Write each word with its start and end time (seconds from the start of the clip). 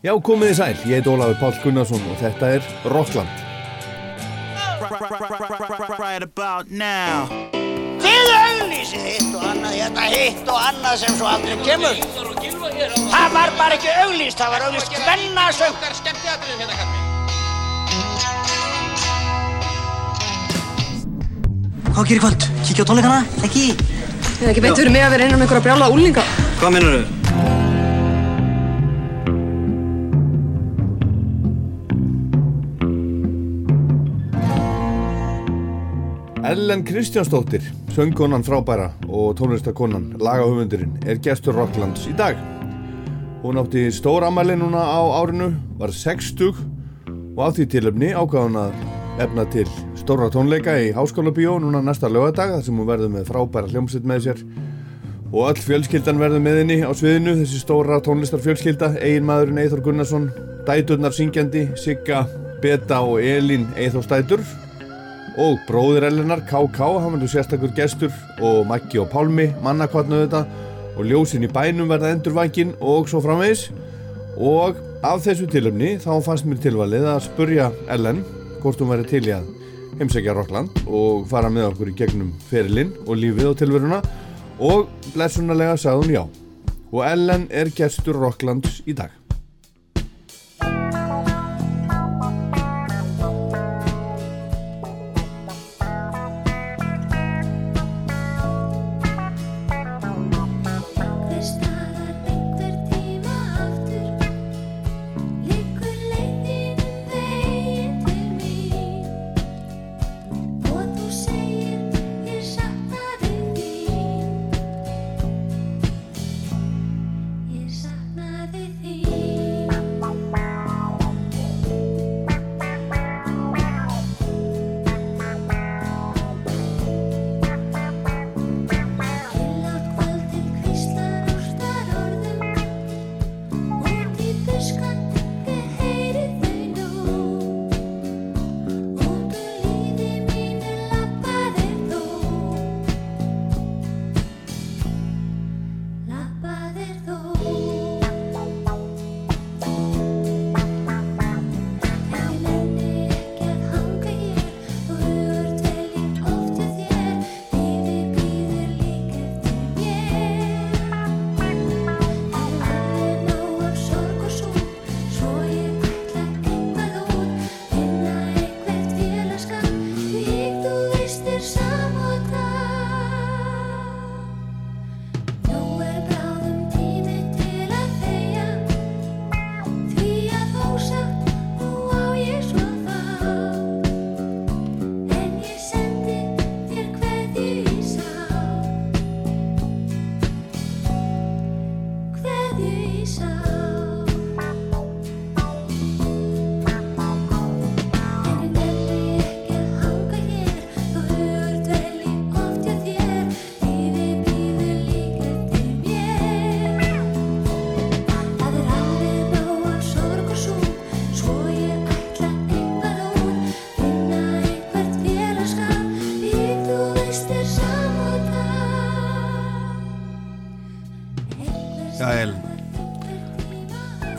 Já, 0.00 0.14
komið 0.24 0.48
í 0.48 0.56
sæl, 0.56 0.76
ég 0.88 0.96
heit 0.96 1.08
Ólafur 1.12 1.36
Pál 1.36 1.56
Gunnarsson 1.60 2.04
og 2.08 2.14
þetta 2.16 2.54
er 2.56 2.68
Rockland. 2.88 3.28
Right 6.00 6.24
about 6.24 6.70
now 6.72 7.28
Þið 8.00 8.30
auglýsið 8.36 9.04
hitt 9.04 9.34
og 9.36 9.44
annað, 9.44 9.74
þetta 9.76 10.06
hitt 10.14 10.48
og 10.48 10.62
annað 10.70 10.96
sem 11.02 11.18
svo 11.18 11.28
aldrei 11.28 11.58
kemur. 11.66 12.00
Það 13.12 13.36
var 13.36 13.54
bara 13.60 13.76
ekki 13.76 13.92
auglýst, 14.06 14.40
það 14.40 14.56
var 14.56 14.66
auglýst 14.70 14.96
hvennasöng. 15.04 15.76
Hvað 21.92 22.04
gerir 22.08 22.24
kvöld? 22.24 22.50
Kíkja 22.64 22.88
á 22.88 22.88
tónleikana? 22.88 23.22
Ekki? 23.44 23.68
Það 23.76 24.44
er 24.48 24.52
ekki 24.54 24.64
beint 24.64 24.80
fyrir 24.80 24.96
mig 24.96 25.04
að 25.04 25.18
vera 25.18 25.28
innan 25.28 25.42
með 25.42 25.50
einhverja 25.50 25.68
brjála 25.68 25.92
úlinga. 25.92 26.30
Hvað 26.56 26.78
minnur 26.78 27.02
þau? 27.02 27.19
Ellen 36.50 36.82
Kristjánsdóttir, 36.84 37.62
söngkonan 37.94 38.42
frábæra 38.42 38.88
og 39.06 39.36
tónlistakonan, 39.38 40.16
lagahöfundurinn, 40.18 40.96
er 41.06 41.20
gestur 41.22 41.54
Rocklands 41.54 42.08
í 42.10 42.14
dag. 42.18 42.38
Hún 43.44 43.60
átti 43.60 43.84
stór 43.94 44.24
amæli 44.26 44.56
núna 44.58 44.80
á 44.82 44.98
árinu, 45.20 45.52
var 45.78 45.92
60 45.94 46.50
og 47.36 47.38
á 47.38 47.54
því 47.54 47.66
tilöfni 47.70 48.08
ákvað 48.10 48.48
hún 48.48 48.58
að 48.64 48.74
efna 49.22 49.44
til 49.52 49.68
stóra 49.94 50.26
tónleika 50.34 50.74
í 50.82 50.88
Háskóla 50.96 51.30
Bíó 51.30 51.60
núna 51.62 51.84
næsta 51.86 52.10
lögadag 52.10 52.56
þar 52.56 52.64
sem 52.66 52.80
hún 52.82 52.88
verður 52.88 53.12
með 53.14 53.30
frábæra 53.30 53.70
hljómsveit 53.70 54.08
með 54.10 54.24
sér 54.24 54.42
og 55.30 55.52
öll 55.52 55.62
fjölskyldan 55.68 56.18
verður 56.18 56.42
með 56.42 56.58
henni 56.64 56.80
á 56.82 56.90
sviðinu, 56.90 57.36
þessi 57.44 57.60
stóra 57.62 58.00
tónlistarfjölskylda, 58.02 58.96
eiginmaðurinn 58.98 59.62
Eithor 59.62 59.84
Gunnarsson, 59.86 60.26
dæturnar 60.66 61.14
syngjandi, 61.14 61.68
Sigga, 61.78 62.24
Beta 62.58 63.04
og 63.06 63.22
Elín 63.22 63.70
Eithorstætur 63.78 64.42
og 65.38 65.60
bróðir 65.68 66.06
Ellenar, 66.08 66.42
KK, 66.48 66.78
hann 67.02 67.14
verður 67.14 67.30
sérstakur 67.34 67.72
gestur. 67.76 68.12
Og 68.40 68.64
Maggi 68.68 69.00
og 69.02 69.10
Pálmi, 69.12 69.50
mannakvarnu 69.62 70.24
þetta 70.24 70.44
og 70.96 71.06
ljósin 71.06 71.46
í 71.46 71.50
bænum 71.52 71.90
verða 71.90 72.12
endurvækin 72.14 72.74
og 72.80 73.08
svo 73.10 73.22
framvegis. 73.24 73.68
Og 74.40 74.80
af 75.06 75.22
þessu 75.24 75.48
tilöfni 75.50 75.94
þá 76.02 76.12
fannst 76.24 76.48
mér 76.48 76.60
tilvalið 76.64 77.06
að 77.12 77.22
spurja 77.28 77.70
Ellen 77.92 78.24
hvort 78.60 78.80
hún 78.82 78.92
væri 78.92 79.08
til 79.08 79.22
í 79.28 79.36
að 79.36 79.48
heimsækja 80.00 80.34
Rockland 80.36 80.82
og 80.86 81.28
fara 81.30 81.52
með 81.52 81.70
okkur 81.70 81.92
í 81.92 81.96
gegnum 82.00 82.34
ferilinn 82.50 82.92
og 83.06 83.20
lífið 83.20 83.52
og 83.52 83.56
tilveruna. 83.60 84.02
Og 84.60 84.90
blessunarlega 85.14 85.78
sagði 85.80 86.04
hún 86.04 86.14
já. 86.18 86.26
Og 86.90 87.06
Ellen 87.06 87.48
er 87.54 87.72
gestur 87.76 88.18
Rocklands 88.18 88.82
í 88.88 88.96
dag 88.96 89.19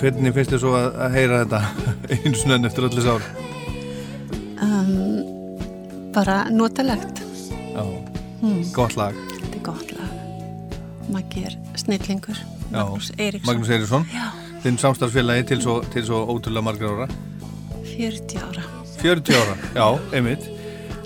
Hvernig 0.02 0.34
finnst 0.34 0.54
þér 0.56 0.62
svo 0.64 0.72
að, 0.78 0.88
að 1.06 1.16
heyra 1.18 1.40
þetta 1.44 1.60
einu 2.16 2.38
snönn 2.40 2.66
eftir 2.70 2.88
öllu 2.88 3.04
sár? 3.06 3.26
um, 4.62 4.94
bara 6.16 6.40
notalegt. 6.52 7.22
Já, 7.72 7.84
gott 8.76 8.96
lag. 9.00 9.16
Þetta 9.38 9.54
er 9.60 9.64
gott 9.66 9.94
lag. 9.96 10.16
Maggi 11.12 11.46
er 11.50 11.56
snillingur. 11.80 12.40
Magnús 12.72 13.12
Eiríksson. 13.18 13.48
Magnús 13.52 13.72
Eiríksson. 13.76 14.06
Þinn 14.62 14.78
samstarfsfélagi 14.82 15.46
til 15.52 15.62
svo, 15.64 15.80
til 15.94 16.04
svo 16.08 16.24
ótrúlega 16.34 16.66
margar 16.66 16.94
ára. 16.96 17.08
40 17.92 18.42
ára. 18.46 18.66
40 19.02 19.38
ára, 19.38 19.56
já, 19.76 19.86
einmitt. 20.18 20.46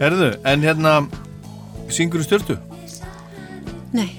Herðu, 0.01 0.31
en 0.51 0.65
hérna 0.65 0.95
syngur 1.95 2.19
þú 2.23 2.27
stjörtu? 2.27 2.57
Nei, 3.95 4.09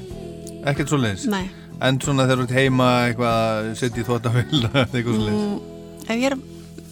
Ekkert 0.66 0.88
svo 0.90 0.96
leiðis? 0.98 1.26
nei 1.30 1.44
En 1.84 1.98
svona 2.00 2.24
þegar 2.24 2.40
þú 2.40 2.44
ert 2.46 2.54
heima 2.56 2.86
eitthvað 3.06 3.66
setja 3.76 4.00
í 4.00 4.06
þvóttavill 4.06 4.60
eitthvað 4.86 5.10
svo 5.12 5.26
leiðis? 5.26 5.44
mm, 5.44 5.58
ef, 6.08 6.38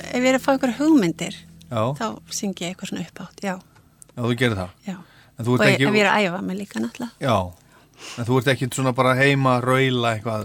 ef 0.04 0.20
ég 0.20 0.28
er 0.28 0.36
að 0.36 0.44
fá 0.44 0.50
ykkur 0.58 0.74
hugmyndir 0.80 1.38
Já, 1.70 1.82
þá 1.96 2.06
syngi 2.28 2.66
ég 2.66 2.74
eitthvað 2.74 2.90
svona 2.92 3.04
uppátt 3.06 3.40
Já, 3.44 3.54
já, 3.56 4.20
þú 4.20 4.34
gerir 4.42 4.58
það. 4.60 4.74
Já. 4.86 4.96
Þú 5.40 5.54
Og 5.56 5.64
ekki 5.66 5.88
ef 5.88 5.96
ég 5.96 6.04
er 6.04 6.10
að 6.12 6.26
æfa 6.28 6.42
mig 6.46 6.58
líka 6.60 6.82
náttúrulega. 6.84 7.16
Já, 7.24 7.38
en 8.20 8.28
þú 8.28 8.36
ert 8.38 8.50
ekki 8.52 8.68
svona 8.76 8.92
bara 8.94 9.16
heima 9.18 9.56
að 9.56 9.64
raula 9.70 10.12
eitthvað 10.14 10.44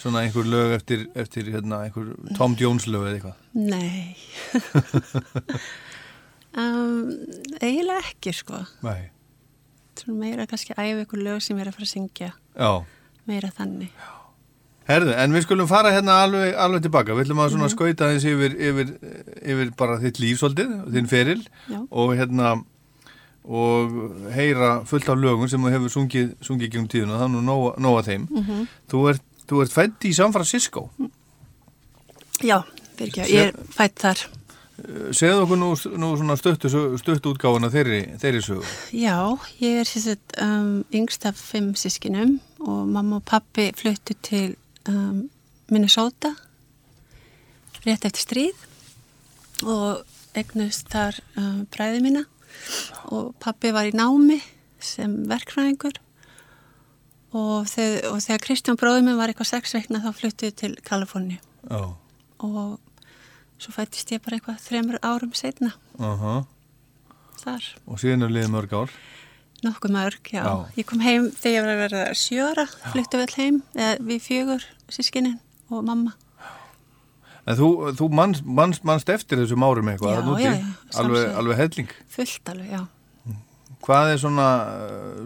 svona 0.00 0.22
einhver 0.24 0.46
lög 0.48 0.76
eftir, 0.78 1.02
eftir 1.18 1.50
hérna, 1.52 1.82
einhver 1.88 2.14
Tom 2.38 2.54
Jones 2.60 2.86
lög 2.88 3.08
eða 3.10 3.18
eitthvað? 3.18 3.36
Nei. 3.58 4.16
Um, 6.54 7.08
Eiginlega 7.58 7.98
ekki 8.12 8.30
sko. 8.30 8.60
Nei, 8.86 9.08
Svona 9.98 10.20
meira 10.20 10.44
kannski 10.46 10.70
að 10.76 10.92
æfa 10.92 11.02
ykkur 11.02 11.22
lög 11.26 11.40
sem 11.42 11.58
ég 11.58 11.64
er 11.64 11.70
að 11.72 11.74
fara 11.80 11.86
að 11.88 11.90
syngja. 11.90 12.28
Já 12.54 12.70
Meira 13.30 13.50
þannig. 13.54 13.90
Herðu, 14.84 15.14
en 15.16 15.32
við 15.32 15.46
skulum 15.46 15.68
fara 15.68 15.94
hérna 15.94 16.18
alveg, 16.26 16.50
alveg 16.60 16.84
tilbaka. 16.84 17.14
Við 17.16 17.24
ætlum 17.24 17.40
að 17.40 17.54
svona 17.54 17.70
skauta 17.72 18.10
þess 18.12 18.26
yfir, 18.28 18.56
yfir, 18.68 18.90
yfir 19.40 19.70
bara 19.78 19.96
þitt 20.02 20.20
líf 20.20 20.42
svolítið, 20.42 20.74
þinn 20.92 21.08
feril. 21.08 21.40
Já. 21.72 21.80
og 21.88 22.14
hérna 22.18 22.54
og 23.44 23.90
heyra 24.32 24.84
fullt 24.88 25.08
af 25.08 25.20
lögum 25.20 25.48
sem 25.48 25.60
þú 25.60 25.72
hefur 25.74 25.92
sungið, 25.92 26.30
sungið 26.44 26.70
gegnum 26.70 26.88
tíðuna, 26.88 27.18
það 27.20 27.26
er 27.26 27.32
nú 27.34 27.42
nóga, 27.44 27.74
nóga 27.80 28.04
þeim. 28.06 28.28
Mhm. 28.30 28.68
þú 28.88 29.02
ert, 29.10 29.26
þú 29.48 29.60
ert 29.62 29.72
fætt 29.72 30.08
í 30.08 30.14
San 30.14 30.32
Francisco. 30.32 30.90
Já, 32.40 32.62
fyrir 32.96 33.12
ekki, 33.12 33.28
ég 33.34 33.52
er 33.52 33.52
fætt 33.68 34.00
þar. 34.00 34.24
Segðu 35.14 35.44
okkur 35.44 35.58
nú, 35.60 35.68
nú 36.00 36.08
svona 36.18 36.36
stuttu, 36.36 36.68
stuttu 36.98 37.30
útgáfuna 37.34 37.70
þeirri, 37.70 38.18
þeirri 38.18 38.40
sögu. 38.42 38.64
Já, 38.92 39.38
ég 39.60 39.78
er 39.80 39.86
sérstætt 39.86 40.34
um, 40.42 40.84
yngst 40.90 41.26
af 41.28 41.36
fimm 41.38 41.74
sískinum 41.78 42.40
og 42.64 42.88
mamma 42.88 43.20
og 43.20 43.26
pappi 43.28 43.70
fluttu 43.76 44.16
til 44.24 44.56
um, 44.88 45.26
Minnesota 45.72 46.32
rétt 47.84 48.06
eftir 48.08 48.24
stríð 48.24 48.64
og 49.64 50.04
egnust 50.38 50.88
þar 50.92 51.20
um, 51.38 51.64
bræði 51.72 52.00
mína 52.04 52.24
og 53.12 53.34
pappi 53.42 53.72
var 53.74 53.88
í 53.88 53.94
námi 53.96 54.40
sem 54.84 55.22
verkfræðingur 55.28 56.00
og, 57.34 57.66
þegar, 57.68 58.10
og 58.12 58.22
þegar 58.22 58.42
Kristján 58.46 58.80
bróði 58.80 59.04
minn 59.04 59.18
var 59.18 59.32
eitthvað 59.32 59.52
sex 59.52 59.76
veikna 59.76 60.02
þá 60.04 60.10
fluttu 60.16 60.48
við 60.48 60.58
til 60.62 60.74
Kaliforni 60.86 61.40
Já, 61.68 61.94
og 62.44 62.80
svo 63.58 63.74
fættist 63.74 64.12
ég 64.12 64.22
bara 64.24 64.38
eitthvað 64.38 64.62
þremur 64.64 65.00
árum 65.04 65.32
setna 65.36 65.72
aha. 65.98 66.42
þar. 67.40 67.68
Og 67.88 68.00
síðan 68.02 68.26
er 68.26 68.34
liðið 68.34 68.52
mörg 68.52 68.74
ár. 68.76 68.96
Nokkuð 69.64 69.94
mörg, 69.94 70.20
já. 70.32 70.42
Já. 70.44 70.54
Ég 70.76 70.86
kom 70.90 71.00
heim 71.04 71.30
þegar 71.32 71.54
ég 71.54 71.64
var 71.64 71.72
að 71.74 71.82
verða 71.84 72.02
sjöra, 72.20 72.66
fluttu 72.92 73.20
vel 73.22 73.30
heim, 73.38 73.62
við 74.04 74.20
fjögur 74.26 74.66
sískinin 74.92 75.38
og 75.72 75.84
mamma. 75.86 76.12
En 77.44 77.56
þú, 77.58 77.68
þú 77.98 78.08
manst, 78.16 78.44
manst, 78.44 78.84
manst 78.88 79.10
eftir 79.12 79.40
þessum 79.42 79.64
árum 79.66 79.88
eitthvað, 79.92 80.14
Já, 80.14 80.18
þarna 80.20 80.34
úti? 80.34 80.44
já, 80.44 80.52
já, 80.56 80.98
alveg, 81.00 81.24
alveg 81.40 81.58
helling. 81.60 81.90
Fullt 82.14 82.52
alveg, 82.54 82.70
já. 82.72 82.84
Hvað 83.84 84.12
er 84.14 84.20
svona, 84.22 84.46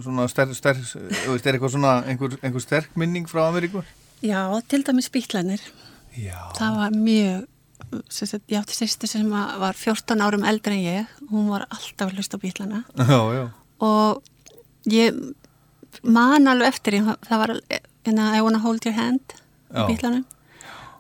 svona 0.03 0.25
sterk, 0.31 0.57
sterk, 0.59 0.81
er 0.99 1.53
eitthvað 1.53 1.77
svona 1.77 1.93
einhver, 2.11 2.35
einhver 2.43 2.65
sterk 2.65 2.97
minning 2.99 3.29
frá 3.31 3.45
Ameríku? 3.47 3.85
Já, 4.27 4.41
til 4.67 4.83
dæmis 4.83 5.07
bítlanir. 5.15 5.63
Já. 6.19 6.41
Það 6.59 6.81
var 6.81 6.97
mjög, 6.99 7.45
sagt, 8.11 8.43
ég 8.51 8.59
átti 8.59 8.75
sýstu 8.75 9.07
sem 9.07 9.31
að 9.31 9.53
var 9.63 9.79
14 9.79 10.25
árum 10.27 10.47
eldri 10.51 10.75
en 10.75 10.83
ég. 10.89 11.13
Hún 11.31 11.47
var 11.53 11.69
alltaf 11.71 12.09
að 12.11 12.19
hlusta 12.19 12.35
á 12.35 12.43
bítlana. 12.43 12.83
Já, 12.99 13.21
já. 13.39 13.45
Og 13.85 14.23
ég 14.91 15.19
man 16.03 16.47
alveg 16.51 16.69
eftir, 16.75 16.99
það 17.27 17.43
var 17.43 17.53
hérna 18.07 18.31
I 18.37 18.41
wanna 18.45 18.59
hold 18.63 18.85
your 18.87 18.95
hand 18.97 19.21
Já. 19.73 19.85
á 19.85 19.89
bítlanum. 19.89 20.25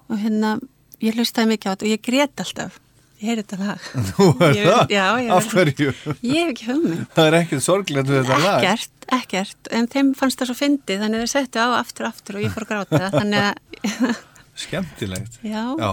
Og 0.09 0.19
hérna, 0.23 0.59
ég 1.05 1.15
hlustaði 1.19 1.53
mikið 1.55 1.69
á 1.69 1.73
þetta 1.75 1.87
og 1.89 1.93
ég 1.95 2.05
grét 2.07 2.45
alltaf. 2.45 2.79
Ég 3.19 3.27
heyri 3.33 3.43
þetta 3.43 3.59
lag. 3.59 3.87
Nú 4.09 4.27
er 4.47 4.55
Ég- 4.55 4.69
það? 4.69 4.93
já, 4.95 5.07
ég- 5.25 5.33
Af 5.35 5.49
hverju? 5.53 5.89
Ég 6.23 6.39
hef 6.39 6.53
ekki 6.55 6.67
hugmynd. 6.71 7.07
Það 7.17 7.27
er 7.33 7.37
ekkert 7.41 7.65
sorglegt 7.67 8.09
við 8.13 8.21
þetta 8.23 8.39
lag. 8.45 8.63
Ekkert, 8.63 9.09
ekkert, 9.19 9.71
en 9.75 9.89
þeim 9.91 10.13
fannst 10.17 10.39
það 10.39 10.51
svo 10.53 10.57
fyndið, 10.61 11.01
þannig 11.03 11.19
að 11.19 11.25
þeir 11.27 11.33
settu 11.35 11.59
á 11.59 11.69
aftur 11.81 12.07
og 12.07 12.13
aftur 12.15 12.39
og 12.39 12.45
ég 12.47 12.55
fór 12.55 12.67
gráta, 12.71 13.11
þannig 13.17 13.49
að, 13.49 14.23
Skemmtilegt. 14.59 15.39
já, 15.55 15.65
Já. 15.79 15.93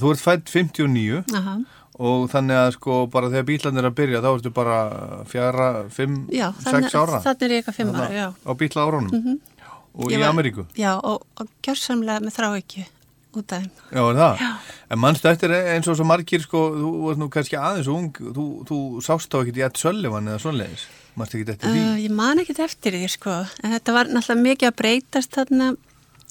Þú 0.00 0.12
ert 0.14 0.22
fætt 0.24 0.52
59 0.52 1.24
aha, 1.36 1.56
og 1.98 2.28
þannig 2.30 2.56
að 2.62 2.72
sko 2.76 2.98
bara 3.10 3.30
þegar 3.32 3.46
bílarnir 3.48 3.82
er 3.84 3.90
að 3.90 3.96
byrja 3.98 4.20
þá 4.22 4.28
ertu 4.36 4.52
bara 4.54 4.76
fjara, 5.26 5.68
fimm, 5.90 6.20
já, 6.30 6.52
sex 6.62 6.94
ára. 6.94 7.18
þannig 7.24 7.42
er 7.48 7.54
ég 7.56 7.62
eitthvað 7.64 7.78
fimm 7.80 7.94
ára, 7.96 8.10
já. 8.14 8.28
Á 8.46 8.52
bíla 8.54 8.84
árunum. 8.86 9.40
Og 9.98 10.12
Ég 10.12 10.18
í 10.18 10.22
var- 10.22 10.30
Ameríku. 10.30 10.66
Já, 10.78 10.92
og, 11.02 11.24
og 11.40 11.48
gjörsamlega 11.64 12.20
með 12.22 12.36
þrá 12.36 12.48
ekki 12.60 12.84
út 13.38 13.52
af 13.52 13.62
þeim. 13.64 13.70
Já, 13.90 14.02
er 14.04 14.14
það? 14.20 14.38
Já. 14.44 14.50
En 14.94 14.98
mannstu 15.02 15.28
eftir 15.28 15.50
eins 15.56 15.88
og 15.90 15.96
svo 15.98 16.06
margir, 16.06 16.40
sko, 16.44 16.60
þú 16.76 16.92
varst 17.08 17.18
nú 17.18 17.28
kannski 17.34 17.58
aðeins 17.58 17.90
ung, 17.90 18.12
þú, 18.14 18.44
þú 18.68 18.78
sást 19.02 19.28
þá 19.32 19.40
ekkert 19.42 19.58
í 19.58 19.64
ett 19.66 19.80
Söllivan 19.82 20.30
eða 20.30 20.38
svoleiðis. 20.44 20.86
Mannstu 21.18 21.40
ekkert 21.40 21.56
eftir 21.56 21.74
því? 21.74 21.82
Uh, 21.82 21.98
ég 22.04 22.14
man 22.14 22.38
ekkert 22.38 22.62
eftir 22.68 22.94
því, 22.94 23.08
sko, 23.10 23.34
en 23.64 23.74
þetta 23.74 23.96
var 23.98 24.06
náttúrulega 24.14 24.46
mikið 24.46 24.70
að 24.70 24.78
breytast 24.84 25.34
þarna 25.34 25.68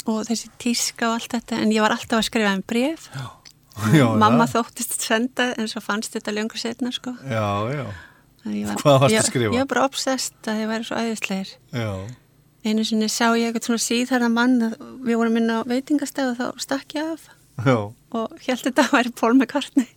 og 0.08 0.22
þessi 0.30 0.50
tíska 0.64 1.10
og 1.10 1.18
allt 1.20 1.34
þetta, 1.36 1.60
en 1.66 1.72
ég 1.76 1.84
var 1.84 1.92
alltaf 1.98 2.22
að 2.22 2.28
skrifa 2.30 2.54
um 2.56 2.64
bref. 2.72 3.10
já, 3.12 3.26
Mamma 4.24 4.46
það. 4.48 4.54
þóttist 4.56 5.02
senda, 5.06 5.50
en 5.58 5.68
svo 5.72 5.82
fannst 5.84 6.14
þetta 6.18 6.34
löngu 6.36 6.58
setna, 6.60 6.92
sko. 6.96 7.14
Já, 7.24 7.44
já, 7.74 7.84
var- 7.88 8.80
Hvað 8.82 9.00
varstu 9.04 9.20
að 9.20 9.28
skrifa? 9.30 9.52
Ég 9.54 9.62
var 9.66 9.70
bara 9.74 9.86
obsessed 9.90 10.48
að 10.50 10.62
ég 10.64 10.72
væri 10.72 10.88
svo 10.88 10.96
æðislegir. 11.02 11.52
já. 11.74 11.92
Einu 12.68 12.84
sinni 12.84 13.08
sá 13.08 13.30
ég 13.38 13.48
eitthvað 13.54 13.68
svona 13.70 13.80
síðarna 13.80 14.28
mann 14.34 14.58
við 15.06 15.16
vorum 15.20 15.38
inn 15.40 15.52
á 15.54 15.64
veitingastæð 15.70 16.34
og 16.34 16.40
þá 16.42 16.64
stakk 16.66 16.96
ég 16.98 17.12
af 17.14 17.28
Já, 17.64 17.78
og 18.12 18.34
held 18.44 18.64
þetta 18.66 18.84
að 18.84 18.92
væri 18.98 19.12
Paul 19.16 19.34
McCartney. 19.38 19.88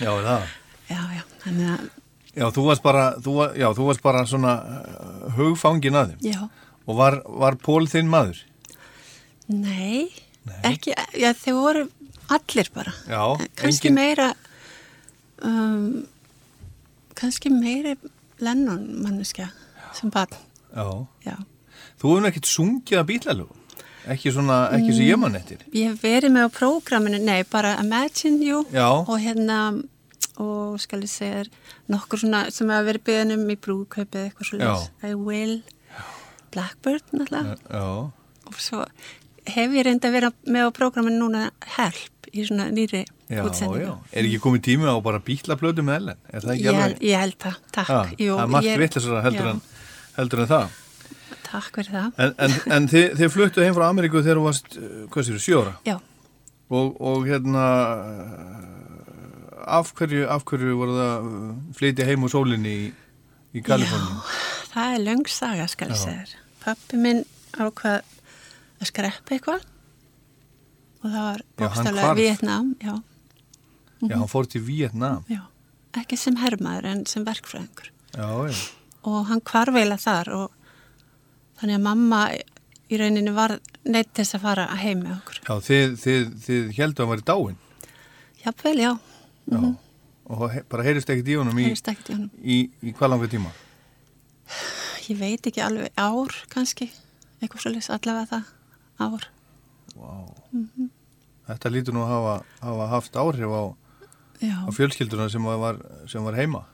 já, 0.00 0.10
er 0.10 0.24
það. 0.26 0.48
já, 0.90 0.98
já, 1.18 1.22
þannig 1.44 1.70
að, 1.76 1.84
Já, 2.36 2.44
þú 2.52 2.64
varst 2.66 2.82
bara, 2.84 3.04
þú, 3.22 3.34
var- 3.38 3.54
já, 3.56 3.68
þú 3.76 3.86
varst 3.86 4.02
bara 4.04 4.24
svona 4.28 4.54
uh, 4.66 5.30
hugfangin 5.38 5.94
að 6.00 6.10
þeim. 6.16 6.26
já, 6.32 6.40
Og 6.86 6.96
var, 6.98 7.20
var 7.26 7.54
Pól 7.62 7.86
þinn 7.88 8.10
maður? 8.12 8.42
nei, 9.48 10.08
ekki, 10.66 10.92
já, 11.18 11.30
þeir 11.38 11.54
voru 11.58 11.84
allir 12.28 12.68
bara. 12.74 12.92
Já, 13.08 13.22
Kannski 13.56 13.88
engin- 13.88 13.94
meira, 13.94 14.34
um, 15.42 16.06
kannski 17.14 17.50
meira 17.50 17.96
Lennon 18.40 18.82
manneskja 19.02 19.50
sem 19.94 20.10
barn, 20.10 20.34
Já. 20.76 21.06
já. 21.24 21.36
Þú 22.00 22.10
hefur 22.16 22.26
ekkert 22.28 22.48
sungið 22.50 22.98
að 23.00 23.06
bílalögu? 23.10 23.54
Ekki 24.06 24.30
svona, 24.30 24.70
ekki 24.76 24.92
sem 24.94 25.06
ég 25.08 25.18
mann 25.18 25.34
eftir? 25.34 25.58
Ég 25.72 25.88
hef 25.94 26.02
verið 26.04 26.30
með 26.34 26.44
á 26.46 26.50
prógraminu, 26.54 27.18
nei, 27.24 27.42
bara 27.50 27.76
Imagine 27.82 28.44
You 28.44 28.64
Já. 28.70 28.86
og 29.08 29.18
hérna, 29.18 29.82
og 30.38 30.78
skal 30.80 31.00
ég 31.00 31.08
segja 31.10 31.46
nokkur 31.88 32.18
svona 32.20 32.50
sem 32.52 32.68
hafa 32.68 32.84
verið 32.92 33.02
beðinum 33.08 33.48
í 33.50 33.56
brúðkaupið 33.56 34.20
eitthvað 34.28 34.50
svo 34.50 34.58
leys. 34.60 34.90
I 35.02 35.14
Will, 35.14 35.62
Blackbird 36.52 37.02
náttúrulega. 37.12 37.56
Og 38.46 38.54
svo 38.62 38.84
hef 39.46 39.70
ég 39.74 39.84
reynda 39.86 40.08
að 40.08 40.12
vera 40.12 40.30
með 40.46 40.68
á 40.68 40.70
prógraminu 40.76 41.18
núna 41.24 41.50
Help 41.76 42.15
í 42.42 42.46
svona 42.48 42.66
nýri 42.74 43.02
Já, 43.30 43.42
útsendingu. 43.44 43.82
já. 43.84 43.92
Er 44.12 44.24
ekki 44.28 44.40
komið 44.44 44.62
tími 44.68 44.86
á 44.90 44.94
bara 45.02 45.18
bílaplötu 45.26 45.82
með 45.86 45.96
Ellen? 46.00 46.18
Er 46.32 46.40
það 46.46 46.54
ekki 46.56 46.68
alveg? 46.72 46.98
ég 47.02 47.20
held 47.22 47.38
það, 47.42 47.56
takk. 47.72 47.88
Já, 47.88 48.00
Jú, 48.26 48.34
það 48.36 48.42
er 48.46 48.52
margt 48.56 48.68
ég- 48.70 48.82
vittlisara 48.84 49.22
heldur, 49.26 49.46
já, 49.46 49.54
heldur 50.18 50.42
en 50.44 50.50
það. 50.52 50.68
Takk 51.46 51.70
fyrir 51.78 51.92
það. 51.94 52.12
En, 52.18 52.34
en, 52.46 52.54
en 52.76 52.88
þið, 52.90 53.06
þið 53.20 53.32
fluttu 53.36 53.62
heim 53.64 53.74
frá 53.76 53.86
Ameríku 53.88 54.22
þegar 54.22 54.40
þú 54.40 54.44
varst, 54.48 54.76
uh, 54.78 55.06
hvað 55.14 55.28
séu, 55.30 55.38
sjóra? 55.42 55.74
Já, 55.86 55.96
Og, 56.66 56.96
og 57.00 57.26
hérna, 57.28 57.64
uh, 58.26 59.62
af 59.78 59.92
hverju, 59.94 60.24
af 60.30 60.42
hverju 60.48 60.74
voru 60.78 60.96
það 60.98 61.28
uh, 61.28 61.52
flytja 61.78 62.06
heim 62.08 62.24
úr 62.26 62.32
sólinni 62.32 62.72
í, 62.74 62.88
í 63.54 63.62
Kaliforni? 63.66 64.18
það 64.74 64.96
er 64.96 65.04
löng 65.06 65.24
saga, 65.30 65.66
skal 65.70 65.92
ég 65.94 66.00
segja 66.00 66.24
þér. 66.24 66.34
Pappi 66.66 66.98
minn 67.00 67.22
ákvað 67.56 68.02
að 68.82 68.90
skreppa 68.90 69.36
eitthvað 69.36 69.62
og 71.06 71.12
það 71.14 71.26
var 71.28 71.42
Já, 71.42 71.46
hann 71.46 71.62
bókstaflega 71.62 72.08
hvarf. 72.08 72.18
Vietnam, 72.20 72.72
já, 72.82 72.94
Já, 74.06 74.16
hann 74.18 74.28
fór 74.28 74.46
til 74.52 74.60
Vietnam. 74.66 75.22
já. 75.32 75.42
Ekki 75.96 76.16
sem 76.20 76.36
hermaður 76.36 76.84
en 76.90 77.06
sem 77.08 77.24
verkfræðingur. 77.24 77.86
Já, 78.12 78.26
já. 78.50 78.58
Og 79.08 79.22
hann 79.30 79.40
hvarveila 79.48 79.96
þar 80.02 80.28
og 80.36 80.50
þannig 81.60 81.78
að 81.78 81.84
mamma 81.86 82.18
í 82.92 82.98
rauninni 83.00 83.32
var 83.34 83.54
neitt 83.88 84.10
til 84.14 84.24
þess 84.24 84.36
að 84.36 84.44
fara 84.44 84.66
heim 84.82 85.00
með 85.06 85.14
okkur. 85.16 85.38
Já, 85.46 85.54
þið, 85.70 85.94
þið, 86.02 86.26
þið 86.44 86.68
heldur 86.76 87.02
að 87.02 87.06
hann 87.06 87.14
væri 87.14 87.26
dáinn. 87.30 87.56
Jafnvel, 88.44 88.78
já, 88.82 88.92
Já. 89.46 89.58
Og 90.26 90.40
he, 90.50 90.60
bara 90.66 90.82
heyrist 90.82 91.10
ekkert 91.14 91.28
í 91.30 91.36
honum 91.38 91.58
í, 91.62 91.64
heyrist 91.70 91.88
ekkert 91.88 92.08
í 92.10 92.14
honum. 92.16 92.30
í, 92.42 92.56
í 92.82 92.92
hvað 92.98 93.12
langa 93.12 93.28
tíma? 93.30 93.52
Ég 95.06 95.18
veit 95.20 95.46
ekki 95.46 95.62
alveg 95.62 95.92
ár 96.02 96.34
kannski, 96.50 96.88
eitthvað 97.40 97.62
svolítið 97.62 97.94
allavega 97.94 98.26
það 98.98 99.06
ár. 99.06 99.28
Þetta 101.46 101.70
lítur 101.70 101.94
nú 101.94 102.02
að 102.02 102.12
hafa, 102.14 102.36
hafa 102.62 102.86
haft 102.90 103.18
áhrif 103.22 103.52
á, 103.54 103.62
á 104.42 104.70
fjölskylduna 104.74 105.28
sem 105.30 105.44
var, 105.46 105.78
sem 106.10 106.24
var 106.26 106.34
heima. 106.38 106.64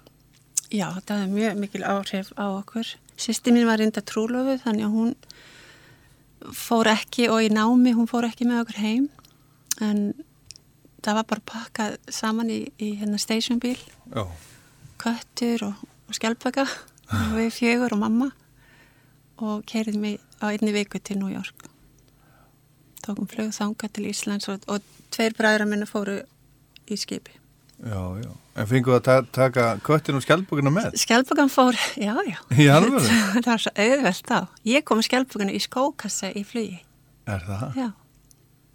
já 0.73 0.88
það 1.05 1.19
hefði 1.21 1.33
mjög 1.37 1.59
mikil 1.61 1.83
áhrif 1.85 2.33
á 2.41 2.47
okkur. 2.57 2.95
Sýsti 3.21 3.52
mín 3.52 3.69
var 3.69 3.79
reynda 3.79 4.00
trúlofu 4.00 4.57
þannig 4.64 4.87
að 4.87 4.95
hún 4.97 5.11
fór 6.57 6.88
ekki 6.91 7.29
og 7.31 7.43
í 7.45 7.50
námi, 7.52 7.93
hún 7.95 8.09
fór 8.11 8.26
ekki 8.26 8.49
með 8.49 8.62
okkur 8.64 8.81
heim 8.81 9.09
en 9.85 10.00
það 11.05 11.19
var 11.19 11.26
bara 11.29 11.45
pakkað 11.52 11.99
saman 12.09 12.50
í, 12.50 12.61
í 12.81 12.95
hérna 12.99 13.19
stationbíl, 13.21 13.79
Já. 14.14 14.25
köttur 15.02 15.67
og, 15.69 15.85
og 16.09 16.17
skjálpöka 16.17 16.64
og 17.19 17.37
við 17.37 17.52
fjögur 17.59 17.95
og 17.97 18.02
mamma 18.02 18.31
og 19.43 19.64
keiriðum 19.69 20.09
í, 20.09 20.17
á 20.41 20.49
einni 20.50 20.73
viku 20.75 21.00
til 21.02 21.19
New 21.21 21.31
York. 21.33 21.69
Tókum 23.02 23.26
flug 23.30 23.50
þanga 23.56 23.88
til 23.92 24.09
Íslands 24.11 24.49
og, 24.52 24.62
og 24.71 24.82
tveir 25.14 25.35
bræðra 25.38 25.66
minna 25.68 25.88
fóru 25.90 26.21
í 26.87 26.99
skipi. 26.99 27.35
Já, 27.82 27.99
já. 28.23 28.30
En 28.52 28.68
fenguðu 28.68 28.99
að 29.00 29.04
ta 29.09 29.14
taka 29.35 29.64
köttin 29.82 30.18
og 30.18 30.23
skjaldbókina 30.23 30.71
með? 30.71 30.92
Skjálpugan 31.02 31.50
fór, 31.50 31.75
já, 31.99 32.12
já. 32.28 32.38
Það 33.42 33.49
var 33.49 33.62
svo 33.64 33.73
auðvelt 33.75 34.30
á. 34.30 34.40
Ég 34.68 34.85
kom 34.87 35.00
skjálpuganu 35.02 35.54
í 35.56 35.62
skókassa 35.64 36.30
í 36.37 36.44
flugi. 36.47 36.78
Er 37.26 37.42
það? 37.49 37.78
Já, 37.80 37.88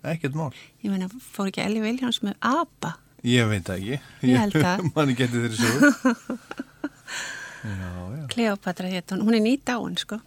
Ekkert 0.07 0.35
mál. 0.39 0.51
ég 0.83 0.91
meina, 0.91 1.07
fór 1.35 1.49
ekki 1.49 1.63
Elli 1.63 1.81
Viljáns 1.83 2.19
með 2.23 2.35
apa? 2.45 2.93
Ég 3.27 3.47
veit 3.49 3.69
ekki. 3.73 3.97
Ég 4.27 4.37
held 4.39 4.55
það. 4.55 4.83
Manni 4.95 5.15
getið 5.17 5.47
þeirri 5.47 5.57
já. 7.67 8.25
Kleopatra 8.31 8.87
hétt 8.91 9.11
hún. 9.11 9.23
Hún 9.27 9.35
er 9.39 9.43
nýt 9.43 9.67
áin, 9.73 9.97
sko. 9.99 10.19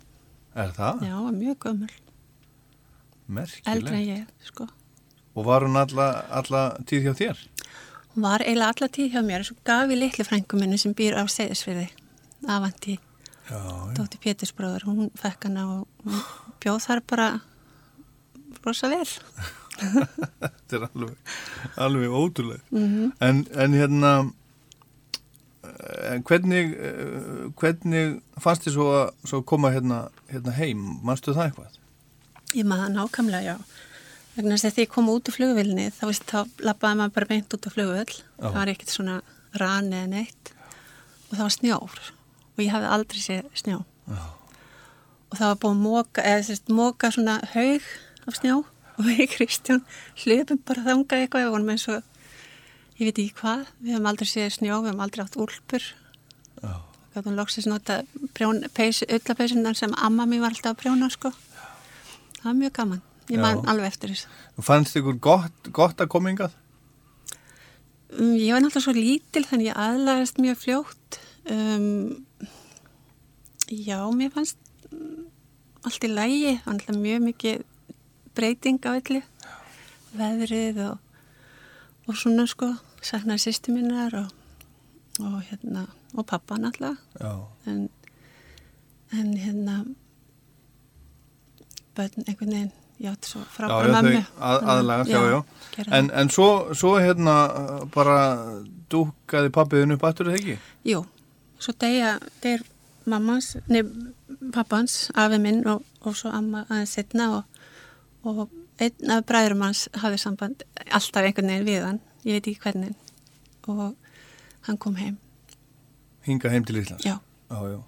Er 0.58 0.72
það? 0.76 1.04
Já, 1.06 1.16
mjög 1.32 1.58
gömul. 1.64 1.92
Merkilegt. 3.30 3.70
Eldri 3.70 3.96
en 3.96 4.06
ég, 4.08 4.30
sko. 4.44 4.66
Og 5.38 5.46
var 5.46 5.62
hún 5.66 5.78
alla, 5.78 6.08
alla 6.34 6.62
tíð 6.88 7.06
hjá 7.08 7.12
þér? 7.20 7.44
Hún 8.14 8.26
var 8.26 8.42
eiginlega 8.42 8.74
alla 8.74 8.88
tíð 8.90 9.12
hjá 9.14 9.22
mér 9.22 9.44
og 9.44 9.50
svo 9.50 9.56
gaf 9.66 9.92
ég 9.92 10.00
litlu 10.00 10.26
frængu 10.26 10.58
minni 10.58 10.78
sem 10.82 10.94
býr 10.98 11.14
á 11.14 11.22
Seyðisfyrði, 11.30 11.86
Avanti. 12.50 12.98
Dóttir 13.96 14.20
Pétursbróður, 14.22 14.86
hún 14.86 15.10
fekk 15.18 15.48
hana 15.48 15.66
og 15.70 16.18
bjóð 16.62 16.82
þar 16.86 17.02
bara 17.10 17.28
rosa 18.66 18.90
vel. 18.90 19.06
Þetta 19.80 20.76
er 20.76 20.84
alveg, 20.90 21.32
alveg 21.80 22.14
ótrúlega. 22.14 22.60
en, 23.24 23.44
en 23.54 23.76
hérna, 23.78 24.12
en 26.10 26.24
hvernig, 26.28 26.74
eh, 26.76 27.46
hvernig 27.58 28.20
fannst 28.42 28.66
þið 28.66 28.76
svo 28.76 28.88
að 28.98 29.06
svo 29.24 29.40
að 29.40 29.46
koma 29.54 29.72
hérna, 29.74 30.00
hérna 30.30 30.54
heim? 30.58 30.82
Manstu 31.06 31.34
það 31.34 31.48
eitthvað? 31.48 31.78
Ég 32.56 32.66
maður 32.66 32.94
nákvæmlega, 32.96 33.54
já. 33.54 33.56
Vegna 34.34 34.56
þess 34.56 34.68
að 34.68 34.74
því 34.76 34.84
ég 34.84 34.90
kom 34.94 35.10
út 35.12 35.28
úr 35.30 35.36
flugvilni, 35.36 35.86
þá, 35.94 36.04
þá 36.26 36.38
lappaði 36.66 36.98
maður 36.98 37.14
bara 37.18 37.28
beint 37.30 37.54
út 37.54 37.66
á 37.66 37.70
flugvill. 37.70 38.16
Það 38.40 38.56
var 38.56 38.72
ekkert 38.72 38.94
svona 38.94 39.16
rani 39.60 39.98
eða 40.00 40.10
neitt. 40.14 40.52
Og 41.28 41.36
það 41.36 41.44
var 41.44 41.54
snjór. 41.56 42.04
Og 42.56 42.62
ég 42.64 42.74
hafði 42.74 42.92
aldrei 42.96 43.22
séð 43.22 43.48
snjó. 43.58 43.80
Já. 44.10 44.22
Og 45.30 45.38
það 45.38 45.52
var 45.52 45.58
búið 45.62 45.74
að 45.76 45.82
móka, 45.84 46.26
eða 46.26 46.46
sérst, 46.48 46.72
móka 46.74 47.10
svona 47.14 47.36
haug 47.52 47.90
af 48.26 48.38
snjó. 48.40 48.60
Og 48.98 49.06
við 49.06 49.22
Kristján 49.36 49.84
hljöpum 50.24 50.62
bara 50.66 50.86
þangað 50.88 51.24
eitthvað. 51.24 51.46
Við 51.46 51.54
vorum 51.54 51.74
eins 51.74 51.86
og, 51.90 52.02
ég 52.98 53.06
veit 53.06 53.20
ekki 53.22 53.38
hvað, 53.38 53.66
við 53.78 53.94
höfum 53.94 54.10
aldrei 54.10 54.30
séð 54.30 54.50
snjó, 54.58 54.80
við 54.80 54.90
höfum 54.90 55.04
aldrei 55.06 55.24
átt 55.24 55.38
úlpur. 55.40 55.86
Já. 56.60 56.74
Gáðum 57.14 57.38
loksins 57.38 57.66
nota 57.66 58.02
ullapeysunar 58.38 59.78
sem 59.78 59.94
amma 59.98 60.26
mér 60.30 60.44
var 60.44 60.54
alltaf 60.54 60.76
að 60.76 60.82
prjóna, 60.84 61.08
sko. 61.10 61.32
Það 62.40 62.48
var 62.48 62.58
mjög 62.62 62.72
gaman. 62.72 63.02
Ég 63.30 63.36
Já. 63.36 63.42
man 63.44 63.68
alveg 63.68 63.92
eftir 63.92 64.10
þessu. 64.14 64.28
Fannst 64.64 64.96
ykkur 64.96 65.18
gott, 65.22 65.68
gott 65.76 66.00
að 66.00 66.08
koma 66.10 66.32
yngað? 66.32 66.54
Um, 68.10 68.32
ég 68.34 68.54
var 68.54 68.64
náttúrulega 68.64 68.86
svo 68.86 68.94
lítil 68.96 69.44
þannig 69.46 69.68
ég 69.68 69.78
aðlagast 69.78 70.40
mjög 70.42 70.56
fljótt. 70.58 71.20
Um, 71.50 72.24
já, 73.68 74.00
mér 74.16 74.32
fannst 74.34 74.58
mm, 74.90 75.28
allt 75.86 76.08
í 76.08 76.10
lægi. 76.10 76.56
Náttúrulega 76.64 77.04
mjög 77.04 77.22
mikið 77.28 77.62
breyting 78.34 78.80
á 78.88 78.90
öllu. 78.96 79.22
Veðrið 80.16 80.82
og, 80.88 80.98
og 82.08 82.18
svona 82.18 82.48
sko. 82.50 82.72
Saknaði 83.04 83.44
sýstu 83.46 83.76
minnar 83.76 84.16
og, 84.24 84.32
og 85.22 85.38
hérna, 85.52 85.86
og 86.16 86.26
pappa 86.26 86.58
náttúrulega. 86.58 86.96
Já. 87.20 87.32
En, 87.70 87.86
en 89.14 89.34
hérna, 89.38 89.82
börn 92.00 92.26
einhvern 92.26 92.50
veginn, 92.56 92.72
já, 93.00 93.14
svo 93.24 93.40
Já, 93.44 93.48
frábæra 93.56 93.86
já, 93.92 94.02
mömmu. 94.02 94.24
að, 94.50 94.66
aðlagast, 94.74 95.10
já, 95.14 95.22
já. 95.30 95.40
gera 95.76 95.96
En, 96.00 96.10
en 96.24 96.30
svo, 96.32 96.48
svo 96.74 96.96
hérna 97.00 97.36
bara 97.94 98.18
dúkaði 98.90 99.52
pappiðin 99.54 99.94
upp 99.96 100.04
aftur 100.10 100.32
eða 100.32 100.40
ekki? 100.42 100.58
Jú, 100.90 101.04
svo 101.60 101.72
deyja, 101.80 102.16
deyr 102.42 102.64
mammans, 103.10 103.54
nefn 103.68 104.10
pappans, 104.54 104.98
afi 105.18 105.38
minn 105.42 105.62
og, 105.68 105.82
og 106.06 106.14
svo 106.16 106.30
amma 106.34 106.64
aðeins 106.68 106.92
setna 106.98 107.30
og, 107.38 107.62
og 108.28 108.44
einn 108.80 109.10
af 109.16 109.24
bræðurum 109.28 109.64
hans 109.66 109.86
hafði 110.02 110.18
samband 110.22 110.62
alltaf 110.90 111.24
einhvern 111.26 111.50
veginn 111.50 111.66
við 111.68 111.86
hann, 111.86 112.00
ég 112.24 112.36
veit 112.38 112.46
ekki 112.52 112.62
hvernig 112.66 112.94
og 113.68 113.94
hann 114.68 114.78
kom 114.80 114.96
heim, 115.00 115.16
Hinga 116.26 116.50
heim 116.52 116.64
til 116.68 116.76
Íslands? 116.82 117.04
já. 117.06 117.16
Já, 117.50 117.58
já. 117.72 117.80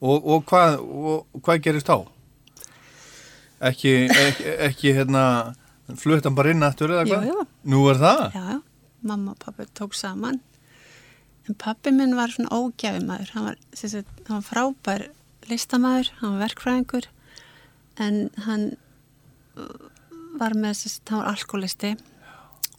Og, 0.00 0.26
og, 0.32 0.44
hvað, 0.48 0.78
og 0.80 1.42
hvað 1.44 1.58
gerist 1.66 1.88
þá? 1.90 2.06
Ekki, 3.60 3.92
ekki, 4.08 4.52
ekki 4.68 4.92
hérna, 4.96 5.22
flutt 6.00 6.24
hann 6.24 6.36
bara 6.38 6.52
inn 6.54 6.64
aftur 6.64 6.94
eða 6.94 7.04
Jú, 7.04 7.12
hvað? 7.12 7.26
jú. 7.28 7.46
Nú 7.72 7.80
er 7.90 7.98
það? 8.00 8.22
Já, 8.36 8.60
mamma 9.10 9.34
og 9.34 9.40
pappi 9.42 9.66
tók 9.76 9.96
saman. 9.98 10.38
En 11.48 11.56
pappi 11.60 11.92
minn 11.92 12.16
var 12.16 12.32
svona 12.32 12.52
ógæfumæður 12.56 13.34
hann 13.34 13.48
var, 13.50 13.58
sagt, 13.76 14.08
hann 14.28 14.38
var 14.40 14.46
frábær 14.46 15.06
listamæður, 15.50 16.12
hann 16.20 16.36
var 16.36 16.46
verkfræðingur. 16.46 17.10
En 18.00 18.22
hann 18.46 18.70
uh, 19.58 19.90
var 20.40 20.56
með 20.56 20.78
sagt, 20.84 21.12
hann 21.12 21.20
var 21.24 21.34
alkoholisti 21.34 21.92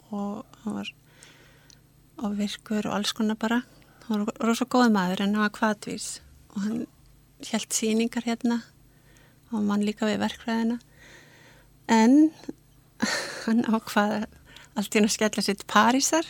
og 0.10 0.42
hann 0.64 0.80
var 0.80 0.92
og 2.22 2.36
virkur 2.38 2.86
og 2.86 2.96
alls 2.98 3.14
konar 3.18 3.38
bara. 3.42 3.62
Hann 4.08 4.26
var 4.26 4.42
rosa 4.46 4.66
góð 4.66 4.90
maður 4.94 5.24
en 5.26 5.36
hann 5.36 5.46
var 5.46 5.54
kvatvís 5.56 6.20
og 6.56 6.66
hann 6.66 6.82
held 7.52 7.74
síningar 7.74 8.26
hérna 8.26 8.64
og 9.52 9.58
hann 9.60 9.68
vann 9.70 9.86
líka 9.86 10.08
við 10.10 10.22
verkfræðina. 10.24 10.78
En 11.92 12.32
hann 13.46 13.66
ákvaða 13.68 14.24
allt 14.78 14.96
í 14.96 15.00
hann 15.02 15.10
að 15.10 15.16
skella 15.18 15.44
sitt 15.46 15.66
Parísar 15.70 16.28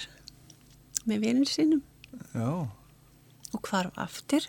með 1.10 1.28
vinir 1.28 1.50
sínum. 1.50 1.84
Já, 2.34 2.68
og 3.52 3.62
hvarf 3.68 3.98
aftur. 4.02 4.48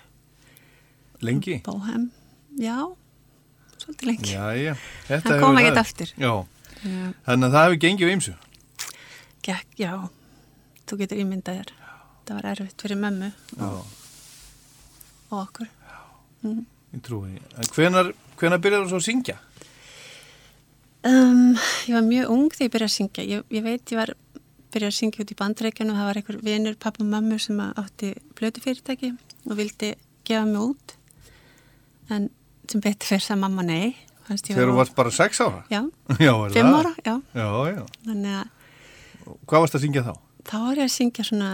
Lengi? 1.22 1.60
Bóhem, 1.66 2.10
já 2.58 2.90
svolítið 3.82 4.06
lengi. 4.06 4.32
Já, 4.32 4.46
já. 4.58 4.74
Hann 5.10 5.40
kom 5.42 5.58
ekkert 5.58 5.82
aftur. 5.82 6.10
Já, 6.16 6.32
Já. 6.82 7.12
þannig 7.26 7.46
að 7.46 7.54
það 7.54 7.64
hefur 7.66 7.80
gengið. 7.84 8.32
Gekk, 9.42 9.70
já, 9.78 9.92
þú 10.86 10.98
getur 11.02 11.22
ímyndað 11.22 11.58
þér. 11.60 11.72
Það 12.22 12.36
var 12.38 12.46
erfitt 12.52 12.82
fyrir 12.84 12.98
mömmu 13.02 13.28
Já, 13.58 13.70
og 15.32 15.38
okkur 15.40 15.70
ég 16.92 17.02
trúi. 17.06 17.38
En 17.56 17.68
hvenar, 17.76 18.12
hvenar 18.40 18.60
byrjar 18.62 18.84
þú 18.84 18.92
svo 18.92 19.00
að 19.02 19.06
syngja? 19.08 19.38
um, 21.08 21.54
ég 21.88 21.94
var 21.96 22.04
mjög 22.06 22.30
ung 22.30 22.48
þegar 22.52 22.66
ég 22.68 22.72
byrjaði 22.74 22.90
að 22.90 22.96
syngja 22.96 23.24
ég, 23.26 23.44
ég 23.50 23.64
veit 23.66 23.92
ég 23.92 23.98
var 23.98 24.12
byrjaði 24.72 24.90
að 24.92 24.98
syngja 24.98 25.24
út 25.24 25.32
í 25.34 25.38
bandreikjanu 25.40 25.96
það 25.96 26.08
var 26.08 26.20
einhver 26.20 26.38
vinur, 26.46 26.76
pappa 26.80 27.02
og 27.02 27.10
mömmu 27.10 27.38
sem 27.42 27.58
átti 27.64 28.12
blötu 28.38 28.62
fyrirtæki 28.64 29.10
og 29.48 29.56
vildi 29.58 29.92
gefa 30.28 30.44
mig 30.46 30.62
út 30.62 30.94
en 32.12 32.28
sem 32.70 32.80
betur 32.84 33.10
fyrir 33.14 33.26
það 33.26 33.42
mamma 33.46 33.66
nei 33.66 33.92
Þegar 34.32 34.70
þú 34.70 34.74
varst 34.78 34.94
bara 34.96 35.10
sex 35.12 35.40
ára? 35.42 35.64
já, 35.68 35.80
Já, 36.22 36.30
er 36.46 36.52
fimm 36.54 36.70
það? 36.70 36.78
ára, 36.78 36.92
já 37.04 37.14
Já, 37.34 37.48
já. 37.74 37.82
þannig 38.06 38.36
að 38.38 39.38
Hvað 39.50 39.60
varst 39.64 39.74
að 39.76 39.82
syngja 39.84 40.04
þá? 40.06 40.12
þá 40.46 40.54
var 40.62 40.78
ég 40.78 40.86
að 40.86 40.94
syngja 40.94 41.24
svona 41.26 41.48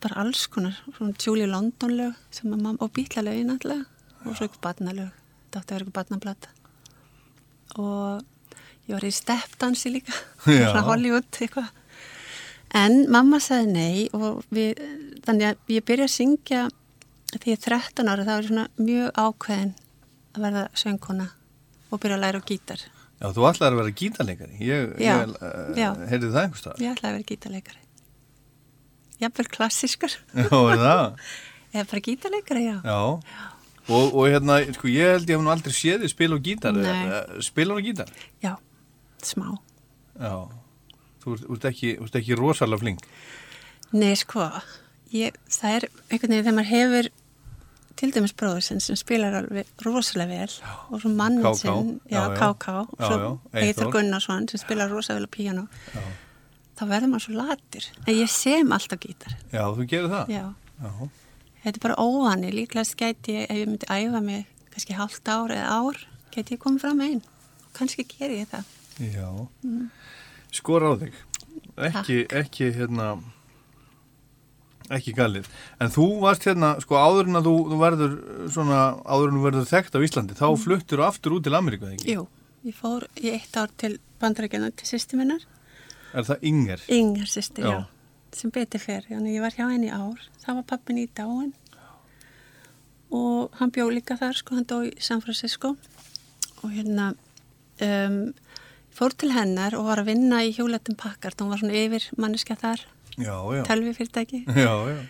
bara 0.00 0.16
alls 0.24 0.46
konar, 0.48 0.78
svona 0.96 1.12
Julie 1.20 1.46
London 1.48 1.92
lög 1.98 2.16
sem 2.32 2.48
að 2.48 2.62
mamma, 2.64 2.80
og 2.80 2.90
bítlalögin 2.96 3.52
alltaf 3.52 3.84
og 4.24 4.36
svo 4.36 4.48
ykkur 4.48 4.62
barnalög. 4.64 5.10
Þetta 5.46 5.60
átti 5.60 5.70
að 5.70 5.76
vera 5.76 5.86
ykkur 5.86 5.98
barnablata 5.98 6.56
og 7.78 8.24
ég 8.88 8.96
var 8.96 9.06
í 9.06 9.12
steppdansi 9.14 9.92
líka 9.94 10.14
frá 10.44 10.82
Hollywood 10.86 11.28
eitthvað. 11.38 11.70
En 12.76 13.04
mamma 13.10 13.40
sagði 13.42 13.72
nei 13.74 14.06
og 14.14 14.44
við, 14.54 14.78
þannig 15.26 15.48
að 15.48 15.74
ég 15.74 15.86
byrja 15.86 16.06
að 16.06 16.14
syngja 16.14 16.62
því 17.34 17.52
ég 17.52 17.58
er 17.58 17.66
13 17.66 18.10
ára 18.10 18.26
það 18.26 18.36
var 18.36 18.48
svona 18.48 18.66
mjög 18.78 19.10
ákveðin 19.18 19.74
að 20.30 20.46
verða 20.46 20.64
söngkona 20.82 21.28
og 21.90 22.02
byrja 22.02 22.18
að 22.18 22.24
læra 22.24 22.42
á 22.42 22.46
gítar. 22.46 22.82
Já, 23.20 23.26
þú 23.36 23.46
ætlaði 23.50 23.74
að 23.74 23.78
vera 23.80 23.94
gítarleikari. 24.00 24.58
Ég, 24.64 24.92
ég 25.02 25.32
uh, 25.36 26.04
heyrði 26.08 26.30
það 26.30 26.42
einhvers 26.44 26.62
staðar. 26.62 26.82
ég 26.82 26.94
ætlaði 26.94 27.10
að 27.10 27.16
vera 27.18 27.28
gítarleikari. 27.30 27.82
Jafnvel 29.20 29.48
klassískar 29.52 30.14
Já, 30.32 30.46
er 30.48 30.80
það? 30.80 31.02
eða 31.74 31.88
bara 31.90 32.04
gítarleikari, 32.06 32.62
já. 32.64 32.76
Já. 32.86 33.00
Og, 33.88 34.12
og 34.14 34.26
hérna, 34.28 34.60
sko, 34.76 34.90
ég 34.92 35.14
held 35.16 35.30
ég 35.30 35.38
hef 35.38 35.44
nú 35.44 35.50
aldrei 35.52 35.74
séð 35.74 36.04
þið 36.04 36.12
spila 36.12 36.36
á 36.36 36.40
gítar. 36.46 36.80
Spila 37.42 37.74
á 37.74 37.80
gítar? 37.82 38.10
Já, 38.44 38.52
smá. 39.24 39.48
Já. 40.20 40.34
Þú 41.20 41.36
ert, 41.56 41.64
ekki, 41.72 41.94
ekki 42.06 42.36
rosalega 42.38 42.80
flink. 42.80 43.02
Nei, 43.92 44.12
sko, 44.16 44.46
ég, 45.12 45.36
það 45.50 45.76
er 45.78 45.88
einhvern 46.08 46.36
veginn 46.36 46.46
þegar 46.46 46.56
maður 46.60 46.70
hefur 46.70 47.10
til 48.00 48.10
dæmis 48.14 48.32
bróður 48.38 48.64
sinn 48.64 48.80
sem 48.80 48.96
spilar 48.96 49.34
alveg 49.42 49.68
rosalega 49.84 50.30
vel 50.30 50.54
og 50.94 51.02
svo 51.02 51.10
mann 51.12 51.40
KK, 51.42 51.52
sinn, 51.58 51.90
já, 52.08 52.14
já, 52.16 52.22
já. 52.22 52.36
KK, 52.40 52.76
og 52.80 52.94
Já, 53.02 53.06
svo 53.10 53.18
já, 53.20 53.60
Eyþór. 53.60 53.90
Gunnarsson 53.96 54.48
sem 54.48 54.62
spilar 54.62 54.92
rosalega 54.92 55.20
vel 55.20 55.28
á 55.28 55.34
píano. 55.36 55.66
Þá 56.80 56.84
verður 56.88 57.10
maður 57.12 57.26
svo 57.26 57.34
latur. 57.36 57.88
En 58.06 58.14
ég 58.16 58.30
sem 58.32 58.72
alltaf 58.72 59.02
gítar. 59.02 59.34
Já, 59.52 59.64
þú 59.76 59.88
gerir 59.90 60.08
það? 60.14 60.32
Já, 60.32 60.46
Já. 60.80 61.10
Þetta 61.64 61.76
er 61.76 61.84
bara 61.84 61.98
óvanni. 62.00 62.52
Líklega 62.54 62.96
gæti 63.00 63.36
ég, 63.36 63.48
ef 63.50 63.60
ég 63.60 63.68
myndi 63.70 63.90
æfa 63.90 64.22
mig 64.24 64.46
kannski 64.70 64.96
hálft 64.96 65.28
ár 65.28 65.52
eða 65.54 65.80
ár, 65.80 65.98
gæti 66.34 66.56
ég 66.56 66.62
komið 66.62 66.84
fram 66.84 67.02
einn. 67.04 67.20
Kannski 67.76 68.06
ger 68.08 68.32
ég 68.34 68.48
það. 68.50 68.70
Já. 69.00 69.28
Mm. 69.66 69.90
Skor 70.54 70.86
á 70.86 70.92
þig. 71.00 71.14
Ekki, 71.80 72.16
ekki, 72.36 72.70
hérna, 72.76 73.12
ekki 74.90 75.14
galið. 75.16 75.46
En 75.80 75.92
þú 75.94 76.06
varst 76.24 76.44
hérna, 76.48 76.74
sko, 76.82 76.98
áður 76.98 77.30
en 77.30 77.40
að 77.40 77.48
þú, 77.48 77.54
þú 77.70 77.78
verður 77.80 78.16
svona, 78.52 78.80
áður 79.06 79.30
en 79.30 79.38
þú 79.38 79.44
verður 79.46 79.70
þekkt 79.70 79.96
á 79.96 80.04
Íslandi, 80.06 80.36
þá 80.38 80.46
fluttur 80.64 81.02
þú 81.02 81.06
aftur 81.06 81.36
út 81.36 81.46
til 81.46 81.54
Ameríku, 81.56 81.86
eða 81.88 81.96
ekki? 81.96 82.16
Jú, 82.16 82.26
ég 82.68 82.76
fór 82.80 83.06
í 83.22 83.32
eitt 83.36 83.56
ár 83.60 83.72
til 83.80 83.94
bandarækjana 84.20 84.72
til 84.74 84.90
sýsti 84.90 85.20
minnar. 85.20 85.46
Er 86.10 86.26
það 86.26 86.46
Inger? 86.50 86.84
Ingar 86.90 87.30
sýsti, 87.30 87.62
Já. 87.64 87.70
já. 87.70 87.99
Sem 88.36 88.52
betur 88.54 88.82
fer. 88.82 89.06
Þannig 89.08 89.38
ég 89.38 89.44
var 89.44 89.56
hjá 89.56 89.66
henni 89.66 89.90
ár. 89.90 90.20
Það 90.44 90.60
var 90.60 90.68
pappin 90.74 91.00
í 91.02 91.08
dáin. 91.16 91.52
Og 93.10 93.50
hann 93.58 93.72
bjó 93.74 93.88
líka 93.90 94.16
þar, 94.20 94.38
sko. 94.38 94.54
Hann 94.58 94.68
dó 94.70 94.82
í 94.86 94.92
San 95.02 95.22
Francisco. 95.24 95.74
Og 96.62 96.70
hérna, 96.70 97.10
um, 97.82 98.20
fór 98.94 99.16
til 99.16 99.32
hennar 99.34 99.74
og 99.78 99.88
var 99.88 100.02
að 100.02 100.12
vinna 100.12 100.42
í 100.44 100.52
hjóletum 100.54 100.98
pakkart. 101.00 101.40
Hún 101.40 101.50
var 101.52 101.62
svona 101.62 101.78
yfir 101.78 102.06
manneska 102.20 102.56
þar, 102.60 102.84
telvi 103.66 103.94
fyrirtæki. 103.96 104.44
Já, 104.64 104.74
já. 104.90 105.00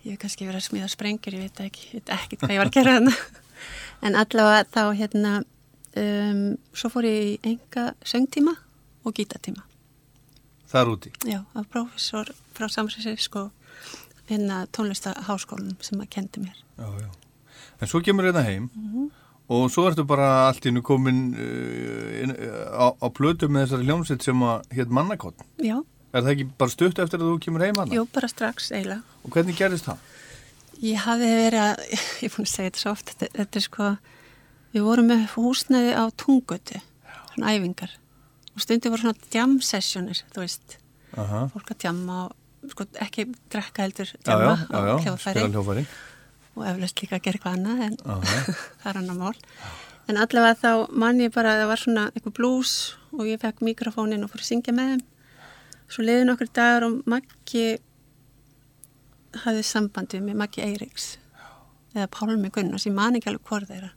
Ég 0.00 0.14
hef 0.14 0.20
kannski 0.22 0.46
verið 0.48 0.62
að 0.62 0.64
smíða 0.64 0.86
sprengjur, 0.88 1.34
ég 1.36 1.42
veit 1.44 1.58
ekki, 1.60 1.82
ég 1.90 1.98
veit 1.98 2.12
ekkert 2.14 2.40
hvað 2.40 2.52
ég 2.54 2.60
var 2.62 2.70
að 2.70 2.76
gera 2.78 2.92
þarna. 2.96 3.16
En 4.00 4.14
allavega 4.16 4.62
þá 4.72 4.84
hérna, 4.96 5.30
um, 6.00 6.38
svo 6.72 6.88
fór 6.88 7.04
ég 7.04 7.18
í 7.20 7.50
enga 7.50 7.90
söngtíma 8.08 8.54
og 9.04 9.12
gítatíma. 9.18 9.66
Þar 10.72 10.94
úti. 10.94 11.12
Já, 11.28 11.42
af 11.52 11.68
prófessor 11.68 12.30
frá 12.60 12.68
Samsæsísk 12.70 13.36
og 13.40 13.50
hérna 14.30 14.62
tónlistaháskólanum 14.76 15.78
sem 15.82 16.00
að 16.04 16.10
kendi 16.14 16.44
mér. 16.44 16.58
Já, 16.78 16.86
já. 17.02 17.08
En 17.80 17.88
svo 17.90 18.00
kemur 18.04 18.28
þetta 18.28 18.44
heim 18.46 18.68
og 19.50 19.64
svo 19.74 19.88
ertu 19.90 20.04
bara 20.06 20.28
allt 20.46 20.66
innu 20.70 20.82
komin 20.86 21.32
uh, 21.34 22.20
inn, 22.22 22.30
uh, 22.36 22.68
á, 22.70 22.86
á 22.94 23.06
plötu 23.10 23.48
með 23.50 23.64
þessari 23.66 23.88
hljómsveit 23.88 24.22
sem 24.28 24.44
að 24.46 24.68
hétt 24.78 24.92
mannakott. 24.94 25.40
Já, 25.58 25.80
Er 26.10 26.24
það 26.26 26.32
ekki 26.32 26.44
bara 26.58 26.72
stutt 26.72 26.98
eftir 26.98 27.20
að 27.22 27.28
þú 27.30 27.34
kemur 27.44 27.62
heim 27.62 27.76
hana? 27.78 27.94
jú, 27.94 28.02
bara 28.10 28.26
strax 28.26 28.72
eiginlega. 28.74 29.04
Og 29.22 29.30
hvernig 29.30 29.54
gerðist 29.54 29.86
það? 29.86 30.00
Ég 30.82 31.02
hafði 31.04 31.28
verið 31.38 31.62
að, 31.62 31.82
ég 32.24 32.24
er 32.26 32.32
búin 32.34 32.48
að 32.48 32.50
segja 32.50 32.70
þetta 32.72 32.80
svo 32.82 32.92
oft, 32.96 33.12
þetta, 33.12 33.28
þetta 33.36 33.60
er 33.60 33.64
sko, 33.66 33.90
við 34.74 34.86
vorum 34.88 35.06
með 35.12 35.22
húsnæði 35.36 35.92
á 35.94 36.04
tungutu, 36.18 36.80
svona 37.34 37.52
æfingar. 37.54 37.92
Og 38.56 38.64
stundi 38.64 38.90
voru 38.90 39.04
svona 39.04 39.30
jam 39.36 39.54
sessionir, 39.62 40.24
þú 40.34 40.42
veist, 40.42 40.74
Aha. 41.14 41.44
fólk 41.54 41.70
að 41.76 41.86
jamma 41.86 42.18
og 42.24 42.34
sko 42.68 42.86
ekki 43.00 43.26
drekka 43.52 43.84
heldur 43.86 44.10
já, 44.10 44.34
á 44.36 44.78
hljófæri. 45.00 45.86
og 46.56 46.66
eflaust 46.66 47.00
líka 47.00 47.16
að 47.16 47.24
gera 47.24 47.38
eitthvað 47.38 47.56
annað 47.56 47.84
en 47.86 47.96
það 48.82 48.90
er 48.90 49.00
annar 49.00 49.18
mál. 49.20 49.38
En 50.10 50.18
allavega 50.18 50.58
þá 50.58 50.72
man 50.98 51.20
ég 51.22 51.32
bara 51.32 51.54
að 51.54 51.62
það 51.62 51.70
var 51.70 51.82
svona 51.84 52.04
eitthvað 52.10 52.36
blues 52.40 52.74
og 53.14 53.24
ég 53.28 53.40
fekk 53.40 53.62
mikrofónin 53.62 54.24
og 54.26 54.32
fór 54.32 54.42
að 54.42 54.50
syngja 54.50 54.74
með 54.74 54.94
þeim. 54.94 55.06
Svo 55.90 56.04
leiði 56.06 56.26
nokkur 56.26 56.50
dagar 56.54 56.86
og 56.86 57.00
Maggi 57.10 57.64
hafði 59.44 59.64
sambandi 59.66 60.20
með 60.22 60.38
Maggi 60.42 60.62
Eiríks 60.66 61.16
eða 61.94 62.06
Pálmi 62.14 62.50
Gunnars, 62.54 62.86
ég 62.86 62.94
man 62.94 63.16
ekki 63.18 63.30
alveg 63.30 63.46
hvort 63.48 63.70
þeirra. 63.70 63.90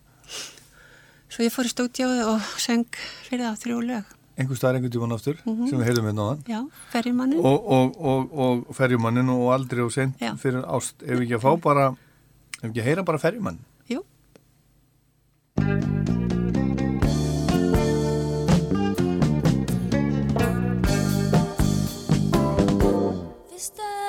Svo 1.30 1.46
ég 1.46 1.54
fór 1.54 1.68
í 1.68 1.72
stúdíóðu 1.74 2.26
og 2.30 2.48
söng 2.62 2.88
fyrir 3.28 3.46
það 3.48 3.60
þrjú 3.64 3.80
lög. 3.90 4.12
Einhver 4.38 4.58
staðar 4.58 4.76
einhvern 4.80 4.92
tíman 4.96 5.14
aftur 5.14 5.36
Mhm. 5.46 5.68
sem 5.70 5.80
við 5.80 5.86
heyrðum 5.90 6.08
hérna 6.10 6.24
á 6.24 6.28
þann. 6.34 6.44
Já, 6.50 6.62
ferjumannin. 6.92 7.40
Og, 7.46 7.68
og, 7.78 8.00
og, 8.02 8.34
og 8.70 8.76
ferjumannin 8.76 9.30
og 9.30 9.52
aldrei 9.54 9.84
og 9.86 9.92
sent 9.94 10.18
Já. 10.20 10.34
fyrir 10.42 10.64
ást. 10.66 10.96
Ef 11.06 11.20
við 11.20 11.28
ekki 11.28 11.38
að 11.38 11.46
fá 11.46 11.62
bara, 11.62 11.86
ef 12.58 12.64
við 12.64 12.72
ekki 12.72 12.82
að 12.82 12.90
heyra 12.90 13.04
bara 13.06 13.18
ferjumann. 13.22 13.60
Jú. 13.90 14.02
Við 22.24 23.60
stöndum 23.60 24.03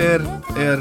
er, 0.00 0.20
er 0.56 0.78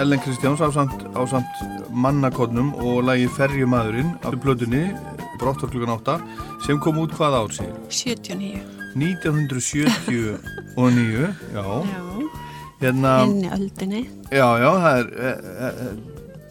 Ellen 0.00 0.18
Kristjáns 0.20 0.60
ásamt, 0.60 1.04
ásamt 1.14 1.46
mannakonnum 1.90 2.74
og 2.74 3.02
lagi 3.06 3.28
Ferjumadurinn 3.36 4.14
af 4.24 4.32
plötunni 4.42 4.90
Brottar 5.38 5.68
klukkan 5.70 5.94
8 5.98 6.20
sem 6.66 6.78
kom 6.80 6.98
út 6.98 7.12
hvað 7.14 7.34
ár 7.40 7.50
sér? 7.54 7.72
79. 7.88 8.60
1979 8.94 10.38
já, 11.54 11.62
Já. 11.62 11.84
hérna 12.80 13.24
Inni 13.26 13.48
öldinni. 13.50 14.08
já, 14.30 14.58
já, 14.58 14.70
það 14.84 14.98
er 14.98 15.06
e, 15.18 15.20
e, 15.28 15.30
e, 15.66 15.68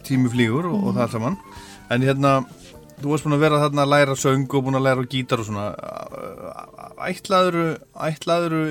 tími 0.03 0.29
flýgur 0.29 0.65
og, 0.71 0.83
og 0.87 0.95
það 0.97 1.09
saman 1.11 1.37
en 1.91 2.01
hérna, 2.01 2.43
þú 3.03 3.11
varst 3.11 3.25
búin 3.27 3.35
að 3.35 3.43
vera 3.43 3.61
þarna 3.61 3.83
að 3.83 3.91
læra 3.93 4.15
söng 4.19 4.45
og 4.47 4.63
búin 4.65 4.77
að 4.79 4.85
læra 4.87 5.07
gítar 5.11 5.41
og 5.43 5.47
svona 5.49 5.65
ætlaðuru 7.09 7.65
ætlaðuru 8.07 8.61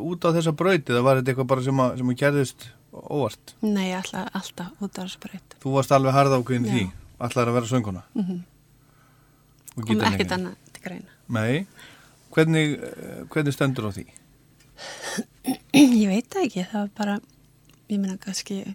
út 0.00 0.24
á 0.24 0.28
þessa 0.36 0.54
braut 0.56 0.92
eða 0.92 1.04
var 1.04 1.20
þetta 1.20 1.32
eitthvað 1.32 1.50
bara 1.52 1.66
sem 1.66 1.82
að, 1.84 1.98
sem 2.00 2.12
að 2.12 2.18
gerðist 2.22 2.66
óvart? 2.92 3.54
Nei, 3.64 3.92
alltaf, 3.96 4.28
alltaf 4.36 4.84
út 4.84 4.96
á 4.96 5.02
þessu 5.02 5.20
braut. 5.22 5.56
Þú 5.62 5.74
varst 5.76 5.94
alveg 5.96 6.16
harða 6.16 6.40
ákveðin 6.40 6.68
því 6.70 6.84
ætlaður 7.22 7.52
að 7.52 7.58
vera 7.58 7.70
sönguna 7.70 8.02
mm 8.14 8.24
-hmm. 8.24 8.40
og 9.76 9.82
Kom 9.82 9.84
gítarleikari. 9.84 10.14
ekkert 10.14 10.32
annað 10.38 10.56
til 10.72 10.82
greina. 10.82 11.10
Nei, 11.28 11.66
hvernig, 12.34 12.78
hvernig 13.28 13.54
stendur 13.54 13.88
á 13.88 13.90
því? 13.92 14.06
Ég 15.72 16.08
veit 16.08 16.28
það 16.32 16.44
ekki, 16.46 16.66
það 16.72 16.80
var 16.80 16.90
bara, 16.96 17.20
ég 17.88 18.00
meina 18.00 18.16
kannski, 18.16 18.74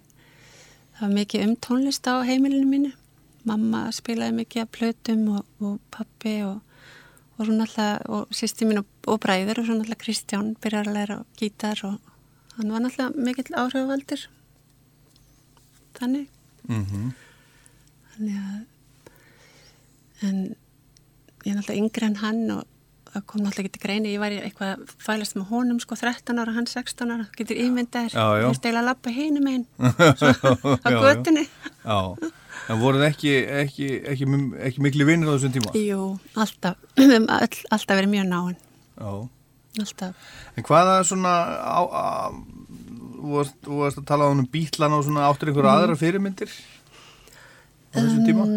það 0.97 1.01
var 1.01 1.13
mikið 1.17 1.43
um 1.47 1.55
tónlist 1.55 2.07
á 2.07 2.21
heimilinu 2.23 2.65
mínu. 2.65 2.91
Mamma 3.47 3.87
spilaði 3.95 4.37
mikið 4.41 4.63
af 4.65 4.71
plötum 4.75 5.27
og, 5.37 5.45
og 5.63 5.77
pappi 5.93 6.39
og, 6.45 6.57
og 7.37 7.45
svo 7.45 7.53
náttúrulega, 7.53 8.01
og 8.11 8.33
sýsti 8.35 8.67
mín 8.67 8.81
og, 8.81 8.89
og 9.07 9.21
bræður 9.23 9.61
og 9.61 9.69
svo 9.69 9.77
náttúrulega 9.77 10.03
Kristján 10.03 10.55
byrjar 10.63 10.89
að 10.89 10.97
læra 10.97 11.19
gítar 11.39 11.83
og 11.87 11.95
hann 12.57 12.73
var 12.73 12.83
náttúrulega 12.83 13.27
mikill 13.29 13.55
áhrifavaldur. 13.55 14.27
Þannig, 15.97 16.27
Mm 16.67 17.13
þannig 18.17 18.37
að, 18.41 18.61
en 20.25 20.37
ég 21.45 21.51
er 21.51 21.57
náttúrulega 21.59 21.81
yngri 21.83 22.07
en 22.07 22.19
hann 22.23 22.39
og 22.55 22.76
það 23.17 23.25
kom 23.31 23.41
náttúrulega 23.43 23.67
ekki 23.67 23.73
til 23.77 23.83
greini, 23.83 24.13
ég 24.15 24.21
var 24.23 24.31
eitthvað 24.37 24.73
að 24.77 24.95
fælast 25.07 25.35
með 25.37 25.49
honum 25.51 25.79
sko 25.83 25.97
13 25.99 26.41
ára, 26.43 26.53
hann 26.55 26.67
16 26.69 27.13
ára, 27.17 27.25
getur 27.37 27.59
ímyndað 27.65 28.11
Já, 28.13 28.25
já. 28.37 28.43
þú 28.45 28.51
veist 28.53 28.65
eiginlega 28.65 28.83
að 28.83 28.89
lappa 28.91 29.13
hinum 29.17 29.47
einn 29.51 29.65
á 30.87 30.91
Já, 30.91 31.97
já. 32.17 32.31
en 32.67 32.79
voruð 32.81 33.03
ekki, 33.07 33.31
ekki, 33.63 33.87
ekki, 34.11 34.27
ekki 34.69 34.81
miklu 34.83 35.05
vinnir 35.07 35.29
á 35.31 35.35
þessum 35.37 35.53
tíma? 35.55 35.71
Jú, 35.77 36.07
alltaf, 36.35 36.79
við 36.97 37.07
höfum 37.13 37.27
öll, 37.37 37.59
alltaf 37.71 37.95
verið 37.99 38.11
mjög 38.11 38.25
náinn, 38.31 38.57
Já. 38.97 39.11
alltaf. 39.83 40.31
En 40.57 40.65
hvaða 40.67 40.95
svona, 41.07 41.33
á, 41.63 41.79
á, 41.87 42.05
þú 43.17 43.29
varst, 43.37 43.55
þú 43.65 43.79
að 43.87 44.01
tala 44.09 44.27
um 44.33 44.43
bítlana 44.51 44.99
og 44.99 45.05
svona 45.07 45.27
áttur 45.29 45.51
einhverja 45.51 45.71
Mhm. 45.71 45.83
aðra 45.83 45.99
fyrirmyndir 46.01 46.51
á 47.93 47.97
þessum 48.01 48.25
tíma? 48.27 48.49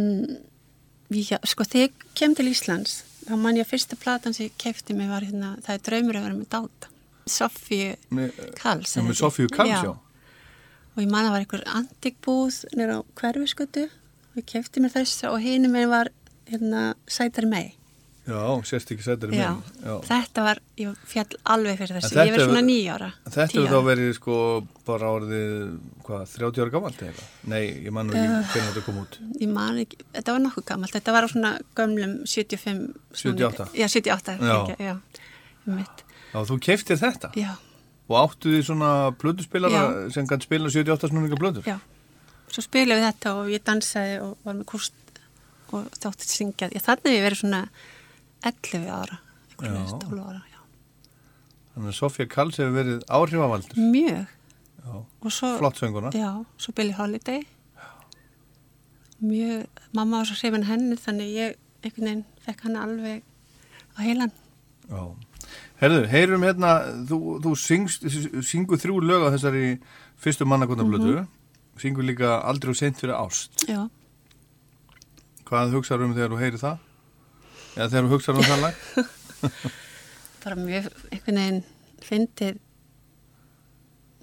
Já, 1.11 1.39
sko 1.47 1.65
þegar 1.67 1.87
ég 1.89 2.05
kem 2.19 2.35
til 2.39 2.51
Íslands, 2.51 3.01
þá 3.31 3.37
man 3.41 3.59
ég 3.59 3.67
að 3.67 3.73
fyrsta 3.73 3.99
platan 4.01 4.37
sem 4.37 4.49
ég 4.49 4.57
kefti 4.61 4.97
mig 4.97 5.11
var 5.11 5.27
hérna, 5.27 5.55
það 5.65 5.77
er 5.77 5.85
draumur 5.89 6.19
að 6.19 6.27
vera 6.27 6.39
með 6.39 6.51
dáta. 6.55 6.93
Sofíu 7.31 7.91
já, 8.59 8.95
er 8.99 9.05
með? 9.07 9.19
Sofíu 9.21 9.51
Karls, 9.55 9.85
já. 9.87 9.93
Og 10.97 11.03
ég 11.05 11.11
man 11.11 11.29
að 11.29 11.35
var 11.37 11.45
einhver 11.45 11.67
antikbúð 11.71 12.63
nýra 12.77 12.99
á 12.99 13.01
hverfiskötu 13.21 13.87
og 13.87 14.41
ég 14.41 14.49
kefti 14.51 14.83
mér 14.83 14.95
þess 14.97 15.27
og 15.31 15.39
hinum 15.43 15.77
með 15.77 15.93
var 15.93 16.11
hérna 16.51 16.87
sætari 17.07 17.51
mei. 17.51 17.69
Já, 18.29 18.41
sérst 18.69 18.91
ekki 18.93 19.03
sætari 19.03 19.33
með. 19.33 19.63
Já. 19.83 19.95
þetta 20.07 20.43
var, 20.45 20.59
ég 20.79 20.97
fjall 21.09 21.39
alveg 21.55 21.79
fyrir 21.81 21.97
þessu, 21.97 22.15
ég 22.21 22.29
hefur- 22.35 22.45
svona 22.51 22.61
nýjára. 22.67 23.09
Þetta 23.25 23.47
hefur 23.47 23.71
þá 23.73 23.81
verið 23.89 24.11
sko 24.19 24.35
bara 24.87 25.09
orðið, 25.17 25.79
hvað, 26.05 26.27
30 26.37 26.61
ára 26.63 26.71
gammalt 26.75 27.01
eða? 27.07 27.25
Nei, 27.51 27.63
ég 27.87 27.91
man 27.97 28.11
ekki 28.13 28.21
Uh. 28.21 28.45
hvernig 28.53 28.69
þetta 28.75 28.85
kom 28.85 28.99
út. 29.01 29.19
Ég 29.41 29.49
man 29.49 29.79
ekki, 29.83 29.97
þetta 30.15 30.33
var 30.37 30.41
nokkuð 30.45 30.65
gammalt, 30.69 30.93
þetta 30.93 31.13
var 31.17 31.25
á 31.25 31.29
svona 31.33 31.53
gömlum 31.75 32.15
75. 32.27 32.95
svona- 33.13 33.39
78. 33.39 33.69
Já, 33.75 33.87
78, 33.89 34.39
Já. 34.39 34.55
ekki, 34.69 34.77
já, 34.85 34.95
ég 35.67 35.75
mitt, 35.75 36.05
Já, 36.35 36.39
þú 36.47 36.61
keftir 36.61 36.97
þetta 37.01 37.33
já, 37.35 37.57
og 38.09 38.17
áttu 38.31 38.53
því 38.53 38.63
svona 38.63 39.11
plötuspilara 39.17 40.13
sem 40.13 40.27
kann 40.27 40.41
spila 40.41 40.69
78 40.71 41.09
snúninga 41.09 41.37
plötur? 41.41 41.65
já. 41.65 41.81
Svo 42.51 42.63
spilaði 42.63 43.01
við 43.01 43.13
þetta 43.15 43.35
og 43.35 43.47
ég 43.49 43.63
dansaði 43.65 44.21
og 44.23 44.37
var 44.45 44.55
með 44.55 44.65
kúst 44.67 44.93
og 45.73 45.87
þátti 45.99 46.25
að 46.27 46.35
syngja. 46.35 46.71
Ég 46.75 46.83
þannig 46.83 47.07
hef 47.07 47.19
ég 47.19 47.27
verið 47.27 47.41
svona 47.43 47.69
11 48.47 48.89
ára, 48.89 49.21
einhvern 49.53 49.77
veginn 49.77 50.03
12 50.05 50.21
ára, 50.25 50.43
já. 50.51 50.61
Þannig 51.75 51.93
að 51.93 51.97
Sofía 51.99 52.27
Karls 52.31 52.59
hefur 52.61 52.77
verið 52.79 53.03
áhrifavaldur. 53.09 53.81
Mjög. 53.93 54.37
Svo, 55.31 55.51
Flott 55.61 55.79
sönguna. 55.79 56.11
Já, 56.17 56.31
svo 56.59 56.73
Billie 56.77 56.97
Holiday. 56.97 57.43
Mjög, 59.21 59.67
mamma 59.93 60.23
var 60.23 60.31
svo 60.31 60.39
hrifin 60.41 60.65
henni 60.65 60.97
þannig 60.97 61.35
ég 61.37 61.59
einhvern 61.85 62.07
veginn 62.09 62.23
fekk 62.47 62.65
hann 62.65 62.79
alveg 62.81 63.21
á 63.93 63.99
heilan. 64.01 64.33
Já. 64.89 65.03
Herðu, 65.81 66.01
heyrum 66.13 66.45
hérna, 66.45 66.71
þú, 67.09 67.19
þú 67.45 67.53
syngst, 67.57 68.05
syngur 68.45 68.81
þrjú 68.81 68.99
lög 69.05 69.29
á 69.29 69.33
þessari 69.37 69.65
fyrstu 70.21 70.49
mannakondablötu, 70.49 71.23
syngur 71.81 72.05
líka 72.09 72.39
aldrei 72.45 72.73
og 72.75 72.81
sent 72.81 73.01
fyrir 73.01 73.17
ást. 73.17 73.65
Já, 73.69 73.85
Hvað 75.51 75.73
hugsaður 75.75 76.05
um 76.07 76.13
þegar 76.15 76.31
þú 76.31 76.37
heyrir 76.39 76.61
það? 76.63 76.83
Eða 77.77 77.89
þegar 77.93 78.07
þú 78.07 78.17
hugsaður 78.17 78.41
um 78.41 78.49
það 78.51 78.65
lag? 78.65 78.75
bara 80.45 80.57
mjög 80.59 80.89
einhvern 81.11 81.39
veginn 81.41 81.61
fyndið, 82.01 82.59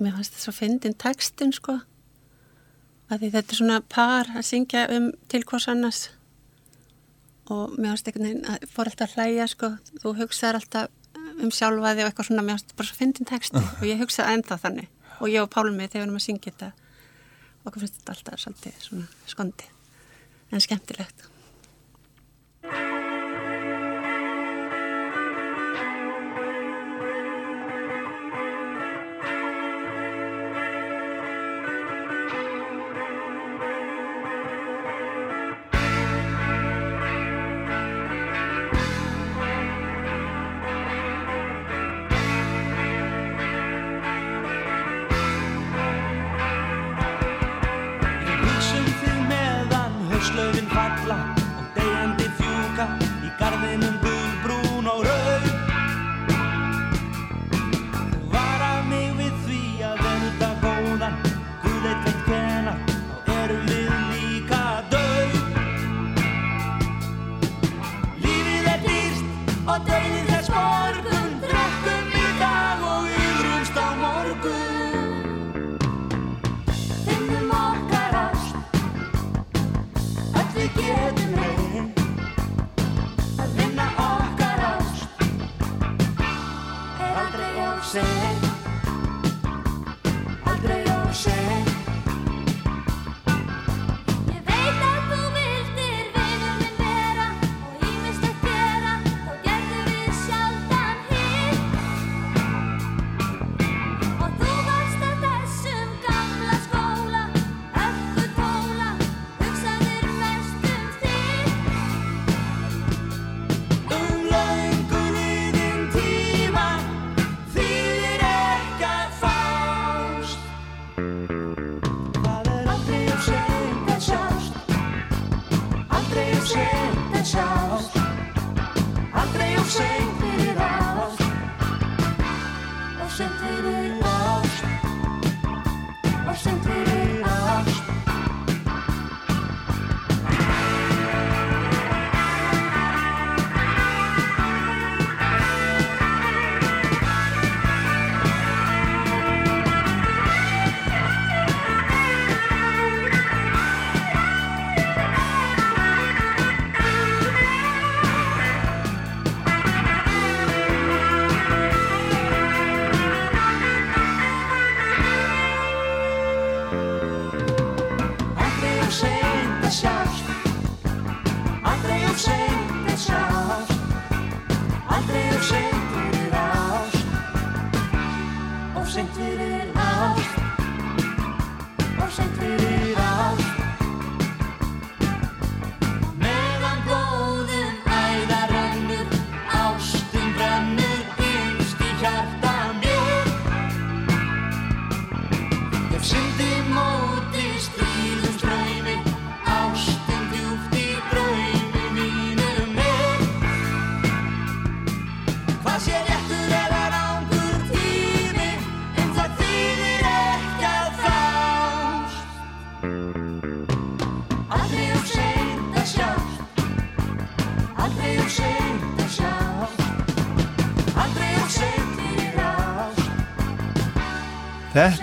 mér 0.02 0.18
fannst 0.18 0.36
það 0.36 0.44
svo 0.44 0.54
fyndin 0.58 0.98
textin 1.00 1.54
sko. 1.56 1.78
Því 3.08 3.30
þetta 3.32 3.54
er 3.54 3.60
svona 3.62 3.80
par 3.88 4.30
að 4.36 4.48
syngja 4.50 4.84
um 4.98 5.12
til 5.32 5.44
hvers 5.48 5.70
annars. 5.72 6.02
Og 7.48 7.78
mér 7.78 7.94
fannst 7.94 8.10
einhvern 8.10 8.28
veginn 8.28 8.50
að 8.52 8.68
fór 8.74 8.92
alltaf 8.92 9.14
að 9.14 9.22
hlæja 9.22 9.48
sko. 9.54 9.72
Þú 10.04 10.14
hugsaður 10.24 10.60
alltaf 10.60 11.16
um 11.38 11.54
sjálfaði 11.54 12.04
og 12.04 12.10
eitthvað 12.10 12.30
svona, 12.32 12.44
mér 12.44 12.58
fannst 12.58 12.76
bara 12.76 12.90
svo 12.90 13.00
fyndin 13.00 13.30
texti. 13.30 13.64
og 13.80 13.88
ég 13.88 14.04
hugsaði 14.04 14.36
ennþá 14.36 14.60
þannig. 14.66 14.92
Og 15.22 15.32
ég 15.32 15.46
og 15.46 15.50
Pálmi 15.54 15.88
þegar 15.88 16.02
við 16.02 16.06
erum 16.10 16.20
að 16.20 16.28
syngja 16.28 16.52
þetta. 16.52 16.74
Okkur 17.64 17.84
finnst 17.84 18.02
þetta 18.02 18.18
alltaf 18.18 18.44
svolítið 18.44 18.86
svona 18.90 19.32
skondi. 19.32 19.72
En 20.52 20.64
skemmtilegt. 20.64 21.28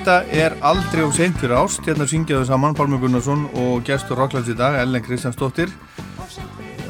Þetta 0.04 0.36
er 0.36 0.52
aldrei 0.68 1.00
of 1.00 1.14
seint 1.16 1.38
fyrir 1.40 1.54
ást, 1.56 1.86
hérna 1.88 2.04
syngjaðu 2.04 2.44
saman 2.44 2.74
Pálmi 2.76 2.98
Gunnarsson 3.00 3.46
og 3.56 3.86
gestur 3.88 4.18
Rocklands 4.20 4.50
í 4.52 4.56
dag, 4.58 4.74
Ellen 4.76 5.00
Kristjánsdóttir, 5.00 5.70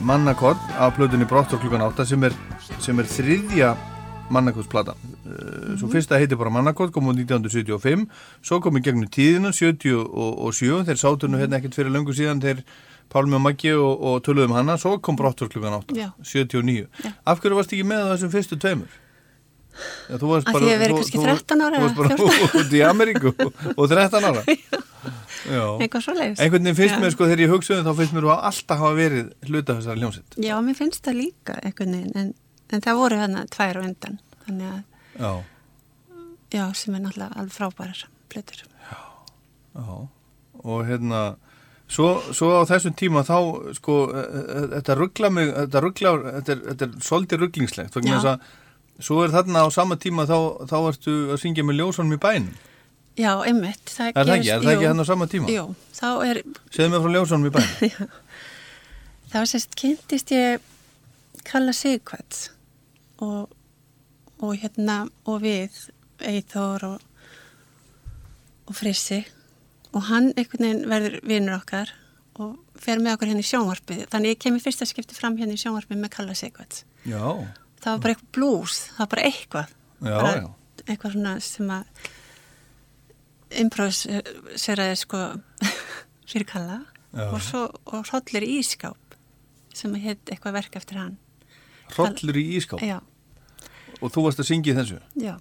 Mannakott 0.03 0.59
af 0.83 0.96
plötunni 0.96 1.29
Brottor 1.31 1.61
klukkan 1.62 1.85
8 1.87 2.09
sem 2.11 2.27
er, 2.27 2.35
sem 2.83 2.98
er 2.98 3.07
þriðja 3.07 3.68
Mannakottsplata. 4.35 4.96
Mm 5.29 5.79
Svo 5.79 5.92
fyrsta 5.92 6.18
heiti 6.18 6.35
bara 6.35 6.50
Mannakott, 6.57 6.90
kom 6.90 7.07
úr 7.12 7.14
1975, 7.20 8.03
svo 8.42 8.59
kom 8.66 8.83
í 8.83 8.83
gegnum 8.83 9.07
tíðina, 9.07 9.55
77, 9.55 10.83
þeir 10.90 11.03
sátu 11.05 11.31
nú 11.31 11.38
hérna 11.38 11.62
ekkert 11.62 11.79
fyrir 11.79 11.94
löngu 11.94 12.18
síðan, 12.18 12.42
þeir 12.42 12.66
Pálmi 13.14 13.38
og 13.38 13.46
Maggi 13.46 13.77
og, 13.79 13.94
og 13.94 14.18
töluðum 14.27 14.59
hana, 14.59 14.74
svo 14.74 14.96
kom 14.98 15.14
Brottor 15.14 15.55
klukkan 15.55 15.79
8, 15.79 15.94
Já. 15.94 16.11
79. 16.18 16.90
Já. 16.98 17.14
Af 17.22 17.38
hverju 17.38 17.62
varst 17.62 17.79
ekki 17.79 17.87
með 17.87 18.09
þessum 18.16 18.35
fyrstu 18.35 18.59
tveimur? 18.59 19.03
Já, 20.08 20.16
þú 20.20 20.28
varst 20.30 20.46
bara- 20.46 20.64
þú- 20.64 20.96
kannski 20.98 21.18
þú- 21.18 21.26
13 21.28 21.62
ára 21.66 21.78
Þú 21.80 21.84
varst 21.84 21.96
bara 21.98 22.60
út 22.60 22.74
í 22.78 22.82
Ameríku 22.88 23.32
og 23.78 23.88
13 23.90 24.28
ára. 24.30 24.42
Já. 25.44 25.64
Eitthvað 25.82 26.04
svo 26.06 26.14
leiðis 26.16 26.40
Einhvern 26.40 26.64
veginn 26.64 26.78
finnst 26.78 27.00
mér 27.02 27.12
sko 27.12 27.26
þegar 27.28 27.42
ég 27.44 27.50
hugsa 27.52 27.76
um 27.80 27.84
þá 27.88 27.96
finnst 27.98 28.14
mér 28.16 28.28
að 28.32 28.44
alltaf 28.48 28.78
hafa 28.80 28.94
verið 28.96 29.26
hluta 29.50 29.74
þessari 29.80 30.00
hljómsett 30.04 30.38
Já, 30.40 30.54
mér 30.64 30.78
finnst 30.78 31.02
það 31.04 31.18
líka 31.20 31.56
einhvern 31.60 31.96
veginn 31.98 32.16
en, 32.22 32.30
en 32.72 32.84
það 32.87 33.00
voru 33.02 33.18
hérna 33.20 33.42
tvær 33.52 33.76
á 33.76 33.82
undan 33.84 34.16
þannig 34.46 34.70
að, 34.70 34.80
Já, 35.20 35.32
já, 36.54 36.64
sem 36.78 36.94
er 36.96 37.02
náttúrulega 37.04 37.37
alveg 37.42 37.54
frábærar 37.58 38.04
plötur. 38.32 38.62
Já. 39.74 40.08
Og 40.64 40.84
hérna 40.88 41.24
Svo, 41.94 42.14
svo 42.32 42.48
á 42.56 42.64
þessum 42.64 42.94
tíma 42.96 43.20
þá 43.28 43.37
sko, 43.76 43.94
e- 44.16 44.22
e- 44.24 44.68
þetta 44.78 44.94
ruggla 44.96 45.28
mig 45.30 45.50
þetta 45.52 45.82
ruggla, 45.84 46.12
þetta 46.40 46.54
er, 46.54 46.60
þetta 46.70 46.87
er 46.87 46.94
svolítið 47.04 47.42
rugglingslegt 47.42 47.98
Já. 48.00 48.14
þess 48.14 48.28
að 48.30 48.46
svo 49.02 49.24
er 49.24 49.35
þarna 49.35 49.64
á 49.66 49.68
sama 49.74 49.96
tíma 50.00 50.26
þá, 50.28 50.38
þá 50.70 50.76
ertu 50.92 51.16
að 51.35 51.40
syngja 51.42 51.64
með 51.66 51.80
ljósunum 51.80 52.16
í 52.16 52.20
bænum. 52.22 52.54
Já, 53.14 53.30
einmitt 53.46 53.92
það 53.94 54.09
Er 54.11 54.26
það 54.26 54.37
ekki? 54.37 54.50
Er 54.50 54.62
það 54.64 54.72
ekki 54.72 54.87
hann 54.90 55.02
á 55.02 55.07
sama 55.07 55.26
tíma? 55.30 55.50
Jú, 55.54 55.64
þá 55.94 56.09
er 56.26 56.40
Segðu 56.74 56.88
mér 56.90 57.02
frá 57.04 57.12
ljósunum 57.14 57.46
í 57.46 57.52
bænum. 57.54 58.14
Þá 59.35 59.38
sérst 59.50 59.76
kynntist 59.78 60.33
ég 60.35 60.64
Kalla 61.46 61.74
Sigvart 61.74 62.48
og, 63.22 63.52
og 64.42 64.52
hérna 64.59 65.04
og 65.30 65.42
við 65.44 65.78
Eithor 66.24 66.87
og, 66.87 67.02
og 68.66 68.78
Frissi. 68.78 69.20
Og 69.94 70.09
hann 70.09 70.33
einhvern 70.35 70.66
veginn 70.66 70.88
verður 70.90 71.18
vinur 71.26 71.59
okkar 71.61 71.94
og 72.42 72.57
fer 72.83 72.98
með 72.98 73.14
okkur 73.14 73.30
hérna 73.30 73.44
í 73.44 73.50
sjónvarpið. 73.50 74.07
Þannig 74.11 74.35
ég 74.35 74.40
kem 74.42 74.59
í 74.59 74.62
fyrsta 74.62 74.88
skipti 74.90 75.14
fram 75.14 75.38
hérna 75.38 75.54
í 75.54 75.61
sjónvarpið 75.61 76.02
með 76.02 76.14
Kalla 76.16 76.35
Sigvart 76.38 76.83
Já, 77.07 77.22
það 77.84 77.90
var 77.92 78.02
bara 78.04 78.14
eitthvað 78.16 78.32
blues, 78.38 78.76
það 78.96 79.02
var 79.04 79.10
bara 79.14 79.26
eitthvað. 79.30 79.72
Já, 80.04 80.14
bara 80.18 80.34
já. 80.40 80.46
eitthvað 80.88 81.14
svona 81.16 81.34
sem 81.44 81.72
að 81.78 82.10
improviseraði 83.64 84.96
sko 84.98 85.20
fyrir 86.30 86.46
Kalla 86.48 86.80
Já. 87.14 87.28
og 87.30 87.40
svo 87.46 87.60
og 87.94 88.08
hrollur 88.08 88.42
í 88.42 88.56
ískáp 88.58 89.14
sem 89.74 89.92
heit 90.02 90.22
eitthvað 90.32 90.56
verk 90.56 90.78
eftir 90.80 90.98
hann. 90.98 91.12
Hrollur 91.94 92.38
í 92.40 92.44
ískáp 92.58 92.82
já, 92.82 92.96
og 94.00 94.10
þú 94.14 94.24
varst 94.26 94.40
að 94.42 94.48
syngja 94.50 94.74
þessu? 94.80 94.98
Já, 95.22 95.36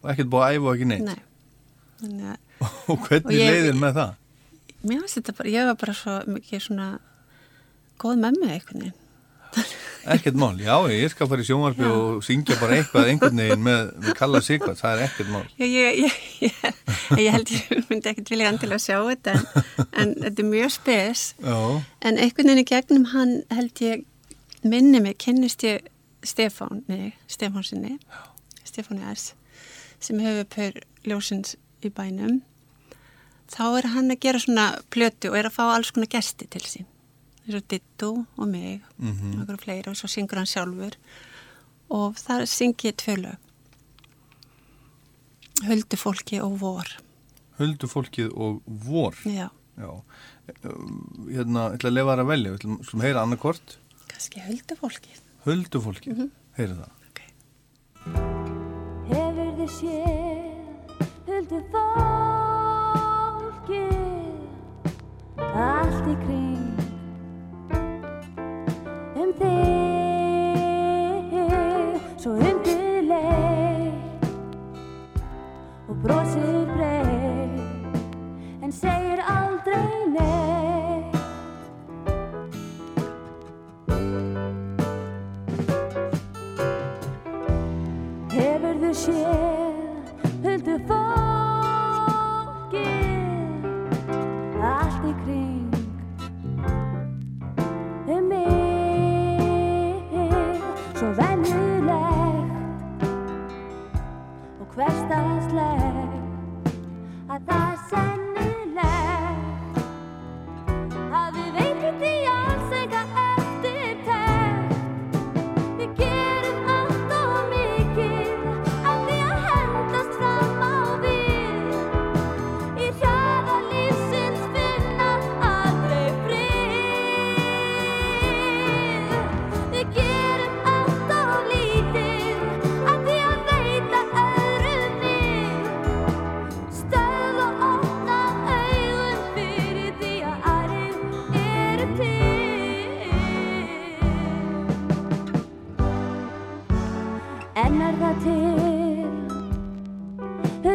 og 0.00 0.08
ekkert 0.14 0.30
búið 0.32 0.46
að 0.46 0.56
æfa 0.56 0.72
ekki 0.78 0.88
neitt? 0.88 1.10
Nei. 1.10 1.20
Þannig 2.00 2.30
að 2.30 2.64
og 2.94 3.04
hvernig 3.08 3.28
Og 3.28 3.36
ég- 3.36 3.52
leiðir 3.52 3.78
með 3.82 3.98
það? 4.00 4.16
mér 4.80 5.02
finnst 5.04 5.18
þetta 5.18 5.36
bara, 5.36 5.52
ég 5.52 5.66
var 5.68 5.76
bara 5.82 5.94
svo 6.00 6.16
mikið 6.32 6.62
svona 6.64 6.88
góð 8.00 8.20
með 8.24 8.38
mig 8.40 8.64
veginn 8.70 8.94
Ekkert 10.14 10.36
mál, 10.40 10.56
já, 10.56 10.72
ég 10.88 11.10
skal 11.12 11.28
fara 11.28 11.44
í 11.44 11.46
sjónvarpi 11.46 11.84
og 11.84 12.22
syngja 12.24 12.56
bara 12.60 12.78
eitthvað 12.78 13.10
einhvern 13.10 13.42
veginn 13.42 13.64
með, 13.66 13.90
með 14.00 14.14
Kalla 14.16 14.40
Sigvart, 14.44 14.78
það 14.80 14.94
er 14.94 15.02
ekkert 15.04 15.28
mál. 15.32 15.42
Já, 15.60 15.66
ég, 15.68 15.98
ég, 16.00 16.16
ég, 16.46 16.78
ég 17.20 17.34
held 17.36 17.52
ég 17.52 17.90
myndi 17.90 18.08
ekkert 18.08 18.32
vilja 18.32 18.48
endilega 18.48 18.80
sjá 18.80 18.96
þetta 19.04 19.34
en, 19.36 19.44
en 19.92 20.14
þetta 20.24 20.44
er 20.44 20.48
mjög 20.54 20.72
spes. 20.78 21.24
Já, 21.36 21.58
En 22.00 22.16
einhvern 22.16 22.52
veginn 22.52 22.62
í 22.62 22.68
gegnum 22.70 23.08
hann 23.12 23.34
held 23.52 23.84
ég, 23.84 24.06
minni 24.64 25.02
mig, 25.04 25.18
kynnist 25.20 25.66
ég 25.68 25.90
Stefáni, 26.24 27.12
Stefánsinni, 27.28 27.98
Stefáni 28.64 29.04
S, 29.12 29.34
sem 30.00 30.20
hefur 30.24 30.48
pör 30.56 30.80
ljósins 31.04 31.58
í 31.84 31.92
bænum. 31.92 32.40
Þá 33.50 33.64
er 33.80 33.90
hann 33.94 34.12
að 34.12 34.20
gera 34.24 34.40
svona 34.40 34.66
plötu 34.94 35.32
og 35.32 35.38
er 35.40 35.48
að 35.48 35.56
fá 35.56 35.64
alls 35.74 35.92
konar 35.92 36.10
gesti 36.12 36.48
til 36.48 36.64
sín. 36.64 36.88
Þess 37.50 37.62
að 37.64 37.68
Dittu 37.74 38.10
og 38.38 38.48
mig, 38.48 38.80
mm 38.98 39.12
-hmm. 39.12 39.34
og 39.34 39.42
okkur 39.42 39.56
fleira 39.64 39.90
og 39.90 39.96
svo 39.96 40.06
syngur 40.08 40.36
hann 40.38 40.46
sjálfur. 40.46 40.94
Og 41.90 42.14
þar 42.16 42.46
syngi 42.46 42.88
ég 42.88 42.96
tvö 42.96 43.16
lög. 43.16 43.36
Höldu 45.66 45.96
fólki 45.96 46.40
og 46.42 46.60
vor. 46.60 46.86
huldu 47.58 47.86
fólkið 47.86 48.30
og 48.36 48.62
vor 48.66 49.14
Já, 49.24 49.48
Já, 49.78 50.02
Um, 50.64 51.28
hérna, 51.30 51.68
ég 51.70 51.74
ætla 51.78 51.88
að 51.90 51.94
lefa 51.94 52.10
þar 52.10 52.20
að 52.24 52.26
velja, 52.26 52.56
skulum 52.58 53.00
heyra 53.04 53.20
annarkort 53.22 53.78
kannski 54.08 54.40
höldu 54.40 54.74
fólki. 54.80 55.10
Huldu 55.44 55.78
fólkið, 55.80 56.16
Mhm. 56.16 56.30
heyra 56.56 56.74
það 56.74 56.88
Ok. 57.10 57.20
Hefur 59.10 59.50
þið 59.58 59.70
séð 59.78 60.90
huldu 61.26 61.60
fólki 61.70 63.10
allt 65.38 66.06
í 66.08 66.14
kring 66.24 66.59
brosir 76.02 76.66
breytt 76.74 77.94
en 78.62 78.72
segir 78.72 79.20
aldrei 79.20 80.06
neitt. 80.14 81.16
Hefur 88.32 88.76
þú 88.80 88.92
séð 89.02 90.06
huldu 90.46 90.76
fólki 90.88 91.18
allt 94.72 95.04
í 95.04 95.12
kring 95.20 95.72
um 98.08 98.24
mig? 98.32 98.48
Svo 100.96 101.08
venjulegt 101.20 102.52
og 104.60 104.66
hversdagslegt 104.74 105.89
að 107.48 107.76
það 107.90 108.19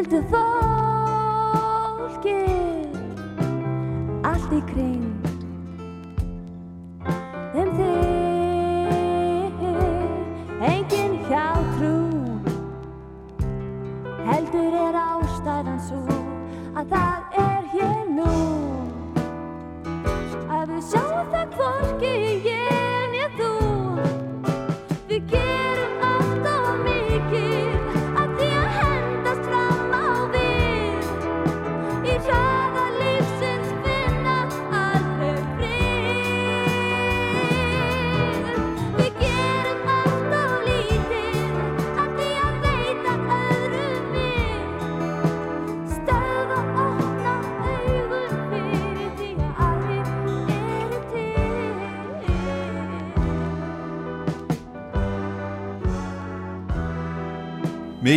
Huldu 0.05 0.54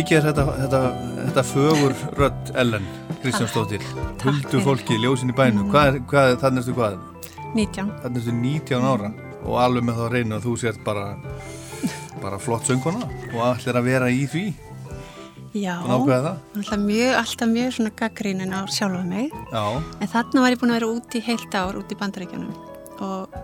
Mikið 0.09 0.23
er 0.25 0.33
þetta, 0.33 0.53
þetta, 0.57 0.79
þetta 1.19 1.41
fögur 1.45 1.91
rödd 2.17 2.47
Ellen 2.57 2.85
Kristjánsdóttir 3.21 3.83
Huldu 4.23 4.61
fólki, 4.65 4.95
ljósin 4.97 5.29
í 5.29 5.35
bænum 5.37 5.67
hvað 5.69 5.99
hvað 6.09 6.31
þannig 6.41 6.63
erstu 6.63 6.73
hvað? 6.73 6.95
19. 7.53 7.91
Þannig 8.01 8.17
erstu 8.17 8.33
19 8.39 8.87
ára 8.89 9.11
og 9.43 9.59
alveg 9.61 9.85
með 9.85 9.99
þá 9.99 10.01
að 10.07 10.15
reyna 10.15 10.39
að 10.39 10.47
þú 10.47 10.55
sért 10.63 10.81
bara 10.87 11.05
bara 12.23 12.41
flott 12.41 12.65
sönguna 12.65 13.05
og 13.35 13.37
allir 13.51 13.77
að 13.83 13.89
vera 13.91 14.09
í 14.09 14.25
því 14.33 14.43
Já, 15.59 15.75
alltaf 15.77 16.81
mjög, 16.87 17.13
alltaf 17.21 17.53
mjög 17.53 17.77
svona 17.77 17.93
gaggrínin 18.01 18.57
á 18.57 18.65
sjálfa 18.65 19.05
mig. 19.05 19.29
Já, 19.53 19.77
En 19.77 20.09
þarna 20.09 20.41
var 20.41 20.55
ég 20.55 20.63
búin 20.63 20.73
að 20.73 20.79
vera 20.79 20.93
úti 20.95 21.21
í 21.21 21.27
heilt 21.29 21.53
ár, 21.53 21.77
úti 21.77 21.93
í 21.93 22.01
bandaríkjunum 22.01 22.57
og 23.05 23.37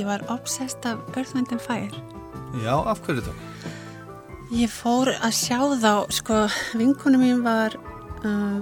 ég 0.00 0.08
var 0.08 0.24
obsessed 0.32 0.88
af 0.88 1.04
Earth, 1.12 1.36
Wind 1.36 1.52
and 1.52 1.60
Fire. 1.60 1.92
já, 2.64 2.72
af 2.72 3.04
hverju 3.04 3.28
það? 3.28 3.76
Ég 4.48 4.70
fór 4.72 5.10
að 5.12 5.34
sjá 5.36 5.58
þá, 5.76 5.92
sko, 6.14 6.36
vinkonu 6.80 7.18
mín 7.20 7.42
var, 7.44 7.74
uh, 8.24 8.60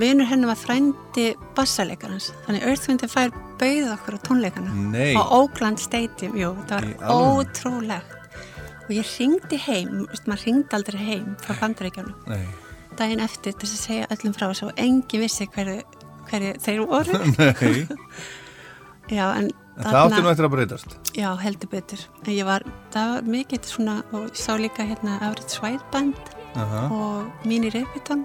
vinur 0.00 0.28
henni 0.30 0.48
var 0.48 0.56
frændi 0.56 1.34
bassalegarans, 1.56 2.30
þannig 2.46 2.64
and 2.64 3.04
Fire 3.10 3.44
bauði 3.58 3.90
okkur 3.92 4.16
á 4.16 4.20
tónleikana. 4.24 4.72
Nei. 4.94 5.12
á 5.12 5.20
Oakland 5.20 5.78
Stadium, 5.82 6.36
jú, 6.38 6.54
það 6.70 6.94
var 6.96 7.12
ótrúlegt. 7.12 8.16
Og 8.88 8.94
ég 8.96 9.10
ringdi 9.18 9.60
heim, 9.60 10.06
veist, 10.08 10.24
maður 10.24 10.46
ringdi 10.46 10.76
aldrei 10.78 11.00
heim 11.02 11.36
frá 11.44 11.52
bandaríkjunum. 11.60 12.16
Nei, 12.32 12.46
daginn 12.96 13.20
eftir 13.20 13.52
til 13.52 13.68
að 13.68 13.80
segja 13.82 14.10
öllum 14.14 14.36
frá 14.36 14.46
þessu 14.48 14.70
og 14.70 14.80
engin 14.80 15.26
vissi 15.26 15.44
hverju, 15.52 15.82
hverju 16.30 16.54
þeir 16.64 16.84
voru. 16.88 17.20
Nei. 17.36 17.84
Já, 19.12 19.26
En 19.36 19.52
það 19.78 19.98
átti 20.02 20.22
nú 20.24 20.30
eftir 20.32 20.46
að 20.48 20.52
breytast. 20.54 20.96
Já, 21.16 21.28
heldur 21.42 21.68
betur. 21.72 22.00
En 22.26 22.32
ég 22.34 22.44
var, 22.48 22.64
það 22.94 23.12
var 23.14 23.28
mikið 23.34 23.68
svona 23.70 23.96
og 24.12 24.26
ég 24.28 24.36
sá 24.42 24.52
líka 24.58 24.86
hérna 24.88 25.18
Average 25.22 25.60
White 25.62 25.84
Band 25.92 26.14
Aha. 26.56 26.82
og 26.90 27.46
Mini 27.46 27.70
Repeton 27.70 28.24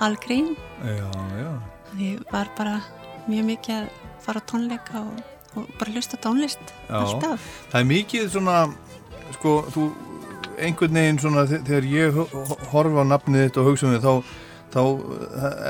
Al 0.00 0.14
Green 0.22 0.54
Já, 0.84 1.08
já. 1.34 1.50
Ég 1.98 2.20
var 2.32 2.46
bara 2.56 2.80
mjög 3.28 3.44
mikið 3.48 3.74
að 3.80 3.88
fara 4.22 4.40
á 4.40 4.48
tónleika 4.50 5.00
og, 5.02 5.22
og 5.56 5.66
bara 5.80 5.90
hlusta 5.96 6.16
tónlist 6.22 6.60
Já. 6.88 7.00
alltaf. 7.02 7.40
Það 7.72 7.80
er 7.80 7.88
mikið 7.94 8.28
svona 8.30 8.58
sko, 9.34 9.56
þú 9.74 9.88
einhvern 10.58 10.94
veginn 10.98 11.18
svona 11.22 11.44
þe- 11.46 11.62
þegar 11.66 11.88
ég 11.90 12.14
ho- 12.14 12.28
ho- 12.34 12.60
horfa 12.72 13.02
á 13.02 13.10
nafnið 13.10 13.44
þitt 13.48 13.58
og 13.62 13.66
hugsa 13.72 13.86
um 13.86 13.92
þið 13.94 14.06
þá, 14.06 14.14
þá 14.74 14.80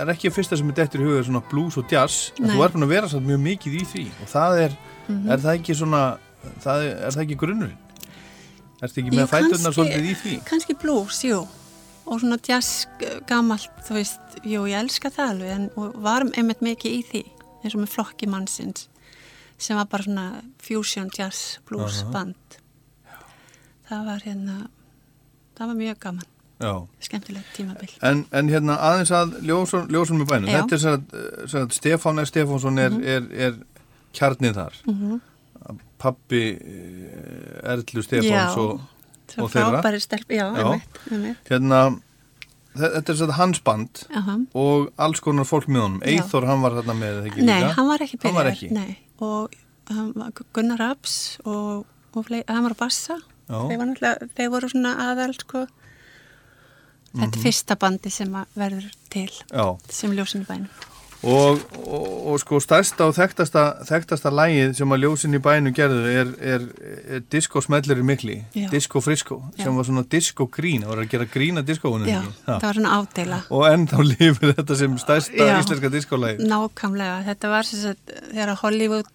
er 0.03 0.13
ekki 0.15 0.31
fyrsta 0.35 0.57
sem 0.59 0.69
er 0.73 0.77
dettur 0.79 1.01
í 1.03 1.09
huga 1.09 1.25
svona 1.27 1.43
blues 1.51 1.77
og 1.79 1.89
jazz. 1.93 2.33
En 2.41 2.51
þú 2.53 2.63
er 2.65 2.73
búin 2.75 2.85
að 2.87 2.93
vera 2.95 3.09
samt 3.09 3.27
mjög 3.29 3.43
mikið 3.45 3.77
í 3.81 3.85
því 3.93 4.05
og 4.23 4.29
það 4.33 4.59
er, 4.67 4.77
Mhm. 5.09 5.31
er 5.31 5.39
það 5.39 5.59
ekki 5.59 5.75
svona 5.75 6.19
það 6.65 6.83
er, 6.85 6.97
er 7.07 7.11
það 7.11 7.23
ekki 7.25 7.37
grunnurinn? 7.41 7.79
Ertu 8.83 9.01
ekki 9.03 9.11
með 9.17 9.29
kannski- 9.33 9.73
svolítið 9.75 10.05
í 10.11 10.15
því? 10.23 10.35
kannski 10.45 10.75
blues, 10.79 11.23
jú. 11.25 11.47
Og 12.07 12.21
svona 12.21 12.39
jazz 12.49 12.87
g- 13.01 13.21
gamalt 13.27 13.69
þú 13.85 13.95
veist, 13.99 14.21
jú, 14.45 14.63
ég 14.69 14.79
elska 14.81 15.11
það 15.11 15.31
alveg 15.33 15.51
en 15.51 15.71
varum 16.03 16.31
einmitt 16.37 16.61
mikið 16.61 16.93
í 16.93 17.03
því 17.11 17.25
eins 17.65 17.75
og 17.75 17.81
með 17.83 17.89
flokki 17.97 18.27
mannsins 18.29 18.89
sem 19.59 19.77
var 19.77 19.87
bara 19.87 20.03
svona 20.05 20.43
fusion 20.63 21.11
jazz 21.19 21.59
blues 21.67 22.03
Aha. 22.03 22.11
band. 22.13 22.35
Það 23.91 24.05
var 24.07 24.19
hérna 24.25 24.57
það 25.59 25.67
var 25.67 25.75
mjög 25.75 25.99
gaman, 26.01 26.25
Já. 26.61 26.87
Skemmtilegt 27.01 27.53
tímabil. 27.57 27.89
En, 28.03 28.27
en 28.33 28.49
hérna 28.49 28.77
aðeins 28.79 29.11
að 29.15 29.37
ljósun, 29.47 29.89
ljósun 29.95 30.19
með 30.19 30.27
bænum, 30.33 30.49
þetta 30.51 30.73
er 30.75 30.79
svo 31.47 31.63
að, 31.63 31.73
Stefán. 31.73 32.19
Stefánsson 32.27 32.79
er, 32.79 32.93
er, 33.03 33.23
er 33.33 33.55
kjarnið 34.19 34.55
þar. 34.59 34.79
Mhm. 34.91 35.19
Pappi 35.99 36.41
eh, 36.55 37.73
Erlu 37.73 38.03
Stefáns 38.07 38.57
og, 38.63 38.81
og 39.43 39.49
þeirra. 39.51 39.81
stelp, 40.01 40.29
já, 40.31 40.45
Já. 40.47 40.63
einmitt, 40.63 41.01
einmitt. 41.11 41.41
Hérna, 41.51 41.81
þe- 42.79 42.93
þetta 42.95 43.11
er 43.15 43.19
svo 43.19 43.27
að 43.27 43.33
hans 43.41 43.61
band 43.67 44.03
Aha. 44.21 44.37
og 44.55 44.93
alls 44.97 45.21
konar 45.25 45.49
fólk 45.49 45.67
með 45.67 45.83
honum. 45.87 46.03
Eithor, 46.07 46.47
hann 46.47 46.63
var 46.63 46.77
þarna 46.79 46.95
með, 47.01 47.17
eða 47.19 47.33
ekki 47.33 47.43
Nei, 47.49 47.57
líka? 47.65 47.73
hann 47.81 47.89
var 47.91 48.05
ekki 48.07 48.21
Hann 48.23 48.35
var 48.39 48.45
byrjar 48.47 48.55
ekki? 48.55 48.71
Nei, 48.79 48.99
og 49.19 49.59
var 50.15 50.33
Gunnar 50.55 50.79
Raps 50.79 51.17
og, 51.45 51.87
og 52.15 52.31
hann 52.47 52.63
var 52.69 52.77
á 52.77 52.79
bassa 52.79 53.19
þeir, 53.49 54.29
þeir 54.37 54.51
voru 54.53 54.69
svona 54.71 54.95
aðal 55.11 55.35
sko. 55.35 55.67
þetta 57.17 57.39
er 57.39 57.43
fyrsta 57.43 57.77
bandi 57.81 58.11
sem 58.13 58.33
að 58.37 58.47
verður 58.61 58.91
til 59.11 59.31
Já, 59.51 59.67
sem 59.89 60.13
ljósin 60.13 60.45
í 60.45 60.47
bænum 60.47 60.69
og, 61.23 61.59
og, 61.83 62.27
og 62.31 62.37
sko 62.39 62.61
stærsta 62.63 63.09
og 63.09 63.15
þekktasta, 63.17 63.63
þekktasta 63.89 64.31
lægið 64.31 64.75
sem 64.79 64.95
að 64.95 65.03
ljósin 65.03 65.35
í 65.35 65.41
bænum 65.43 65.75
gerður 65.75 66.07
er, 66.13 66.31
er, 66.39 66.67
er 67.17 67.25
Disco 67.33 67.63
Smellir 67.65 67.99
í 67.99 68.07
mikli, 68.07 68.37
Já. 68.55 68.69
Disco 68.71 69.03
Frisco, 69.03 69.41
sem 69.57 69.67
Já. 69.67 69.75
var 69.75 69.89
svona 69.89 70.05
disco 70.07 70.47
grín, 70.47 70.85
það 70.87 70.93
var 70.93 71.03
að 71.03 71.13
gera 71.15 71.29
grína 71.35 71.65
discounum 71.67 72.07
Já, 72.11 72.21
það 72.47 72.67
var 72.69 72.79
svona 72.81 72.95
ádela 73.01 73.41
og 73.51 73.67
ennþá 73.73 74.07
lifir 74.13 74.55
þetta 74.61 74.79
sem 74.79 74.99
stærsta 75.03 75.51
Já. 75.51 75.55
íslenska 75.59 75.93
diskolæg 75.97 76.45
Nákvæmlega, 76.47 77.19
þetta 77.33 77.53
var 77.57 77.71
sem 77.71 77.83
sagt 77.89 78.15
þegar 78.31 78.55
Hollywood 78.63 79.11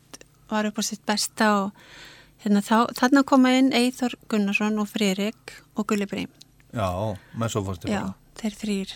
var 0.52 0.68
upp 0.70 0.80
á 0.80 0.84
sitt 0.84 1.06
besta 1.08 1.50
og 1.62 1.88
hérna, 2.44 2.60
þá, 2.66 2.92
þarna 3.00 3.24
koma 3.24 3.56
inn 3.56 3.72
Eithor 3.76 4.18
Gunnarsson 4.28 4.76
og 4.84 4.92
Fririk 4.92 5.56
og 5.80 5.88
Gulli 5.88 6.06
Brím. 6.10 6.32
Já, 6.76 6.90
með 7.40 7.56
svo 7.56 7.64
fórstu 7.70 7.88
Já, 7.88 8.10
þeir 8.42 8.60
þrýr 8.60 8.96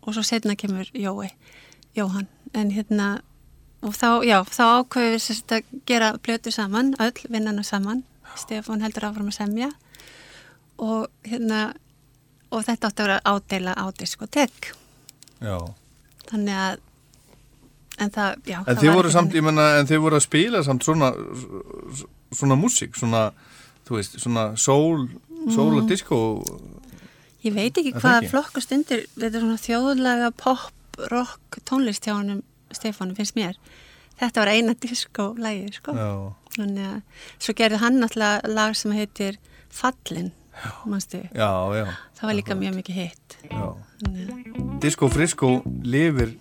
og 0.00 0.14
svo 0.16 0.24
setna 0.24 0.56
kemur 0.56 0.88
Jói 0.96 1.28
Jóhann, 1.96 2.28
en 2.54 2.70
hérna 2.74 3.10
og 3.82 3.94
þá, 3.96 4.22
já, 4.28 4.38
þá 4.44 4.64
ákveðum 4.80 5.14
við 5.14 5.22
sérst 5.24 5.54
að 5.56 5.70
gera 5.88 6.10
plötu 6.22 6.52
saman, 6.52 6.94
öll 7.00 7.28
vinnana 7.28 7.64
saman. 7.66 8.04
Stefán 8.38 8.82
heldur 8.84 9.08
áfram 9.08 9.30
að 9.32 9.40
semja. 9.40 9.70
Og 10.78 11.08
hérna 11.26 11.72
og 12.50 12.66
þetta 12.66 12.90
átti 12.90 13.02
að 13.02 13.08
vera 13.08 13.20
ádela 13.24 13.74
á 13.78 13.84
diskotek 13.94 14.72
Já, 15.40 15.56
þannig 16.28 16.56
að 16.58 16.80
en 18.00 18.12
það, 18.14 18.36
já 18.48 18.58
en 18.64 18.80
þið 18.80 18.94
voru 18.96 19.12
samt, 19.12 19.36
ég 19.36 19.44
menna, 19.44 19.66
en 19.78 19.88
þið 19.88 20.02
voru 20.04 20.18
að 20.18 20.26
spila 20.26 20.62
samt 20.66 20.86
svona 20.86 21.10
svona 22.30 22.58
músík, 22.58 22.96
svona 22.98 23.30
þú 23.86 23.98
veist, 23.98 24.18
svona 24.22 24.50
soul 24.60 25.08
soul 25.50 25.78
og 25.80 25.88
disco. 25.88 26.16
Ég 27.40 27.54
veit 27.56 27.72
ekki 27.72 27.94
það 27.94 28.02
hvað 28.02 28.18
ekki? 28.18 28.30
flokkast 28.34 28.74
undir 28.76 29.06
þetta 29.14 29.30
er 29.30 29.44
svona 29.44 29.62
þjóðlega 29.64 30.32
pop, 30.36 30.74
rock 31.12 31.60
tónlist 31.68 32.06
hjá 32.06 32.16
honum 32.16 32.42
Stefánu 32.74 33.16
finnst 33.18 33.38
mér. 33.38 33.56
Þetta 34.20 34.42
var 34.42 34.52
eina 34.52 34.74
disco-lægi 34.76 35.72
sko. 35.78 35.94
Þannig 36.56 36.90
að 36.90 37.24
svo 37.38 37.54
gerði 37.56 37.80
hann 37.80 37.98
náttúrulega 38.02 38.52
lag 38.52 38.76
sem 38.76 38.92
heitir 38.94 39.40
Fallin 39.70 40.32
já, 41.32 41.50
já, 41.72 41.86
það 42.18 42.26
var 42.26 42.36
líka 42.36 42.56
mjög 42.58 42.74
mikið 42.80 42.94
hitt. 43.00 43.36
Disco 44.82 45.08
Frisco 45.08 45.62
lifir 45.82 46.34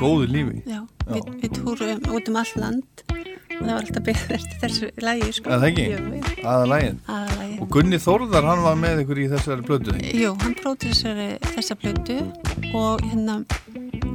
góðu 0.00 0.26
lífi. 0.30 0.62
Já, 0.66 0.82
við, 1.06 1.30
við 1.42 1.58
túrum 1.60 2.06
út 2.16 2.30
um 2.32 2.40
all 2.40 2.54
land 2.56 3.04
það 3.60 3.72
var 3.72 3.80
alltaf 3.84 4.04
byrðið 4.08 4.34
eftir 4.38 4.58
þessu 4.64 4.90
lægi 5.04 5.32
sko. 5.36 5.50
Er 5.50 5.62
það 5.62 5.68
ekki? 5.70 5.86
Aðalægin 6.40 7.00
aðalagi 7.06 7.58
og 7.60 7.72
Gunni 7.74 7.98
Þórðar, 8.00 8.48
hann 8.48 8.62
var 8.64 8.78
með 8.80 9.02
ykkur 9.04 9.20
í 9.20 9.26
þessari 9.34 9.66
blödu 9.66 9.96
Jú, 10.16 10.34
hann 10.40 10.54
próduseri 10.60 11.30
þessa 11.50 11.76
plötu 11.80 12.18
og 12.76 13.04
hérna 13.04 13.40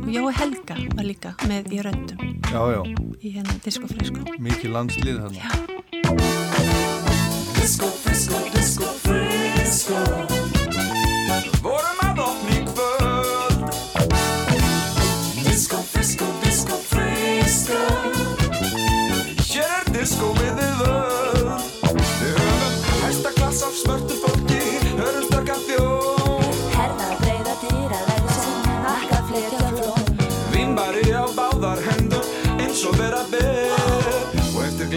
og 0.05 0.09
Jói 0.13 0.33
Helga 0.37 0.79
var 0.97 1.05
líka 1.07 1.35
með 1.49 1.73
í 1.77 1.83
röndum 1.85 2.25
Já, 2.51 2.61
já, 2.71 2.81
í 3.21 3.35
hérna 3.35 3.57
Disco 3.65 3.89
Frisco 3.89 4.21
mikið 4.39 4.69
landslið 4.75 5.17
þarna. 5.23 5.37
Já. 5.41 5.49
Disco, 7.55 7.89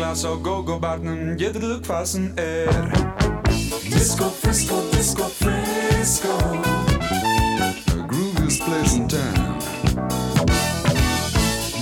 Og 0.08 0.12
eftir 0.12 0.24
glas 0.24 0.24
á 0.24 0.42
go-go-barnum 0.42 1.36
getur 1.36 1.60
þú 1.60 1.74
hvað 1.84 2.04
sem 2.08 2.32
er. 2.40 2.88
Disco, 3.92 4.30
frisco, 4.40 4.80
disco, 4.92 5.28
frisco. 5.28 6.32
The 7.92 8.06
grooviest 8.08 8.64
place 8.64 8.96
in 8.96 9.08
town. 9.08 9.60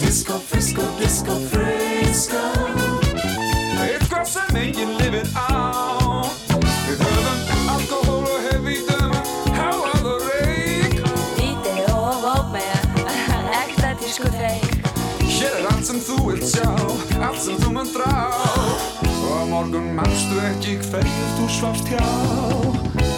Disco, 0.02 0.40
frisco, 0.42 0.82
disco, 0.98 1.38
frisco. 1.54 2.42
Eitthvað 3.78 4.26
sem 4.26 4.56
enginn 4.56 4.98
lifir 4.98 5.26
á 5.38 5.46
Við 5.46 5.85
allt 17.26 17.42
sem 17.42 17.58
þú 17.62 17.72
mun 17.74 17.90
drá. 17.94 18.12
Og 19.26 19.48
morgun 19.50 19.92
mannstu 19.98 20.38
ekki 20.52 20.78
hverju 20.86 21.30
þú 21.36 21.50
svafst 21.58 21.90
hjá 21.90 23.15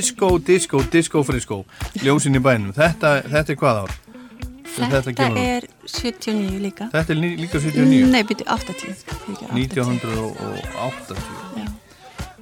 Disco, 0.00 0.38
disco, 0.38 0.80
disco, 0.92 1.22
frisco 1.28 1.56
Ljósin 2.00 2.38
í 2.38 2.40
bænum 2.40 2.72
Þetta, 2.72 3.10
þetta 3.28 3.52
er 3.52 3.58
hvað 3.60 3.80
ár? 3.82 3.92
Þetta, 4.70 5.00
út. 5.34 5.38
er 5.42 5.64
79 5.90 6.60
líka. 6.62 6.86
Þetta 6.92 7.10
er 7.12 7.18
lí- 7.18 7.36
líka 7.42 7.58
79 7.60 8.06
Nei, 8.14 8.22
byrju 8.24 8.46
80. 8.46 8.94
fyrirgefðu, 9.10 9.56
1980 9.58 11.16
Já. 11.58 11.66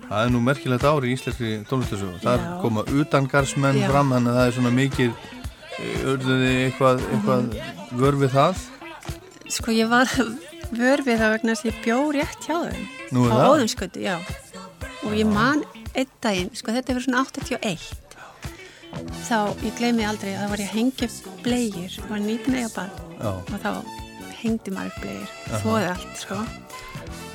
Það 0.09 0.21
er 0.25 0.31
nú 0.33 0.41
merkilegt 0.45 0.85
ári 0.89 1.11
í 1.11 1.17
íslenskri 1.17 1.51
tónlistasögu 1.69 2.21
Þar 2.23 2.39
Já. 2.45 2.53
koma 2.63 2.85
utangarsmenn 3.01 3.81
Já. 3.81 3.89
fram 3.91 4.13
Þannig 4.15 4.31
að 4.35 4.39
það 4.39 4.47
er 4.53 4.55
svona 4.59 4.75
mikið 4.77 5.13
Örðuði 6.13 6.53
eitthvað, 6.69 7.03
eitthvað 7.13 7.43
vör 8.05 8.21
við 8.23 8.33
það 8.37 8.63
Sko 9.59 9.73
ég 9.73 9.89
var 9.91 10.07
vör 10.79 11.01
við 11.07 11.19
það 11.23 11.35
vegna 11.35 11.57
að 11.57 11.65
ég 11.71 11.77
bjó 11.85 11.99
rétt 12.13 12.45
hjá 12.45 12.57
þeim. 12.69 12.87
Nú 13.17 13.25
er 13.25 13.33
á 13.33 13.37
það? 13.39 13.51
Óðinskötu, 13.55 14.03
já. 14.05 14.17
Og 15.09 15.15
ég 15.17 15.31
man 15.33 15.63
einn 16.03 16.13
daginn, 16.25 16.53
sko 16.57 16.75
þetta 16.75 16.93
er 16.93 16.99
fyrir 16.99 17.07
svona 17.09 17.25
81. 17.27 17.89
Þá, 19.29 19.39
ég 19.67 19.75
gleymi 19.79 20.07
aldrei 20.09 20.33
það 20.33 20.53
var 20.53 20.63
ég 20.63 20.71
að 20.71 20.79
hengja 20.79 21.09
blegir, 21.45 21.99
var 22.09 22.23
nýpun 22.25 22.57
eiga 22.57 22.71
barn 22.73 23.27
og 23.29 23.59
þá 23.61 23.71
hengdi 24.41 24.73
maður 24.75 24.95
upp 24.95 25.03
blegir, 25.05 25.35
þóði 25.65 25.91
allt, 25.93 26.15
sko. 26.23 26.39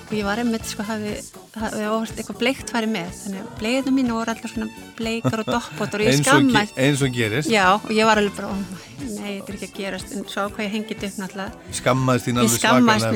Og 0.03 0.17
ég 0.17 0.25
var 0.27 0.37
einmitt, 0.41 0.65
sko, 0.67 0.83
hafi, 0.85 1.13
hafi 1.57 1.85
orðið 1.89 2.19
eitthvað 2.21 2.39
bleikt 2.41 2.73
farið 2.73 2.91
með, 2.93 3.13
þannig 3.21 3.39
að 3.43 3.53
blegirna 3.61 3.93
mínu 3.95 4.17
voru 4.17 4.33
alltaf 4.33 4.51
svona 4.51 4.83
bleikar 4.97 5.41
og 5.41 5.49
doppótt 5.49 5.95
og 5.97 6.03
ég 6.03 6.19
skammaði. 6.19 6.75
eins 6.83 7.01
og 7.05 7.15
gerist 7.15 7.49
Já, 7.49 7.63
og 7.79 7.89
ég 7.95 8.09
var 8.09 8.21
alveg 8.21 8.35
bara, 8.37 8.51
nei, 8.99 9.39
þetta 9.39 9.53
er 9.53 9.57
ekki 9.57 9.69
að 9.71 9.79
gerast, 9.79 10.13
en 10.13 10.27
svo 10.29 10.45
hvað 10.53 10.67
ég 10.67 10.75
hengið 10.75 11.07
upp 11.07 11.19
náttúrulega. 11.23 11.73
Skammaðist 11.79 12.29
þín 12.29 12.43
alveg 12.43 12.55
svakalega 12.59 13.09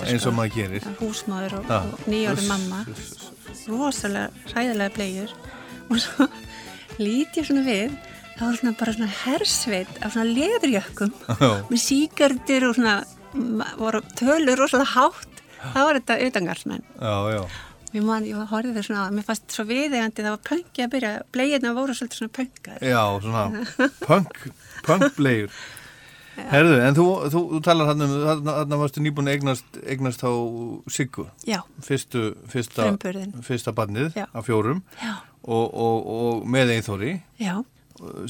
eins 0.00 0.14
og 0.14 0.24
sko. 0.24 0.34
maður 0.38 0.56
gerir 0.56 0.88
húsmáður 1.02 1.58
og, 1.60 1.74
og 1.74 2.08
nýjóri 2.08 2.40
Uss, 2.40 2.50
mamma. 2.54 2.84
Rosalega 3.68 4.50
hræðilega 4.52 4.94
blegjur 4.96 5.34
og 5.90 6.00
svo 6.02 6.28
lít 7.02 7.36
ég 7.38 7.48
svona 7.48 7.66
við 7.66 7.92
það 8.34 8.46
var 8.46 8.56
svona 8.60 8.78
bara 8.80 8.96
svona 8.96 9.12
hersveit 9.24 10.00
af 10.00 10.14
svona 10.14 10.30
leðurjökkum 10.30 11.12
með 11.70 11.84
síkardir 11.84 12.66
og 12.68 12.78
svona 12.78 12.96
voru 13.78 14.02
tölur 14.18 14.58
rosalega 14.60 14.94
hátt. 14.94 15.30
Það 15.64 15.86
var 15.88 15.98
þetta 16.00 16.18
já 16.98 17.14
og 17.14 17.30
ég 17.94 18.02
man, 18.02 18.24
ég 18.26 18.50
horfði 18.50 18.74
þau 18.74 18.86
svona 18.88 19.06
á, 19.06 19.14
mér 19.14 19.26
fannst 19.28 19.54
svo 19.54 19.64
viðegandi 19.68 20.24
það 20.24 20.32
var 20.34 20.40
pönki 20.48 20.82
að 20.82 20.92
byrja, 20.96 21.10
blegjirna 21.34 21.74
voru 21.76 21.94
svolítið 21.94 22.20
svona 22.20 22.34
pönkar 22.34 22.82
Já, 22.82 23.02
svona 23.22 23.44
punk, 24.02 24.40
punkblegur 24.86 25.54
Herðu, 26.34 26.78
en 26.82 26.96
þú, 26.96 27.04
þú, 27.32 27.42
þú 27.52 27.60
talar 27.64 27.92
hann 27.92 28.04
um 28.06 28.14
þarna, 28.46 28.78
varstu 28.80 29.02
nýbúin 29.04 29.30
eignast, 29.30 29.78
eignast 29.86 30.24
á 30.26 30.32
Siggu. 30.90 31.28
Já, 31.46 31.60
fyrstu, 31.84 32.34
fyrsta, 32.50 32.90
fyrsta 33.46 33.74
barnið 33.76 34.18
Já. 34.18 34.26
af 34.32 34.48
fjórum. 34.48 34.82
Já, 35.02 35.14
og, 35.44 35.68
og, 35.70 36.10
og 36.16 36.48
með 36.50 36.74
Eithóri 36.78 37.14
já. 37.40 37.60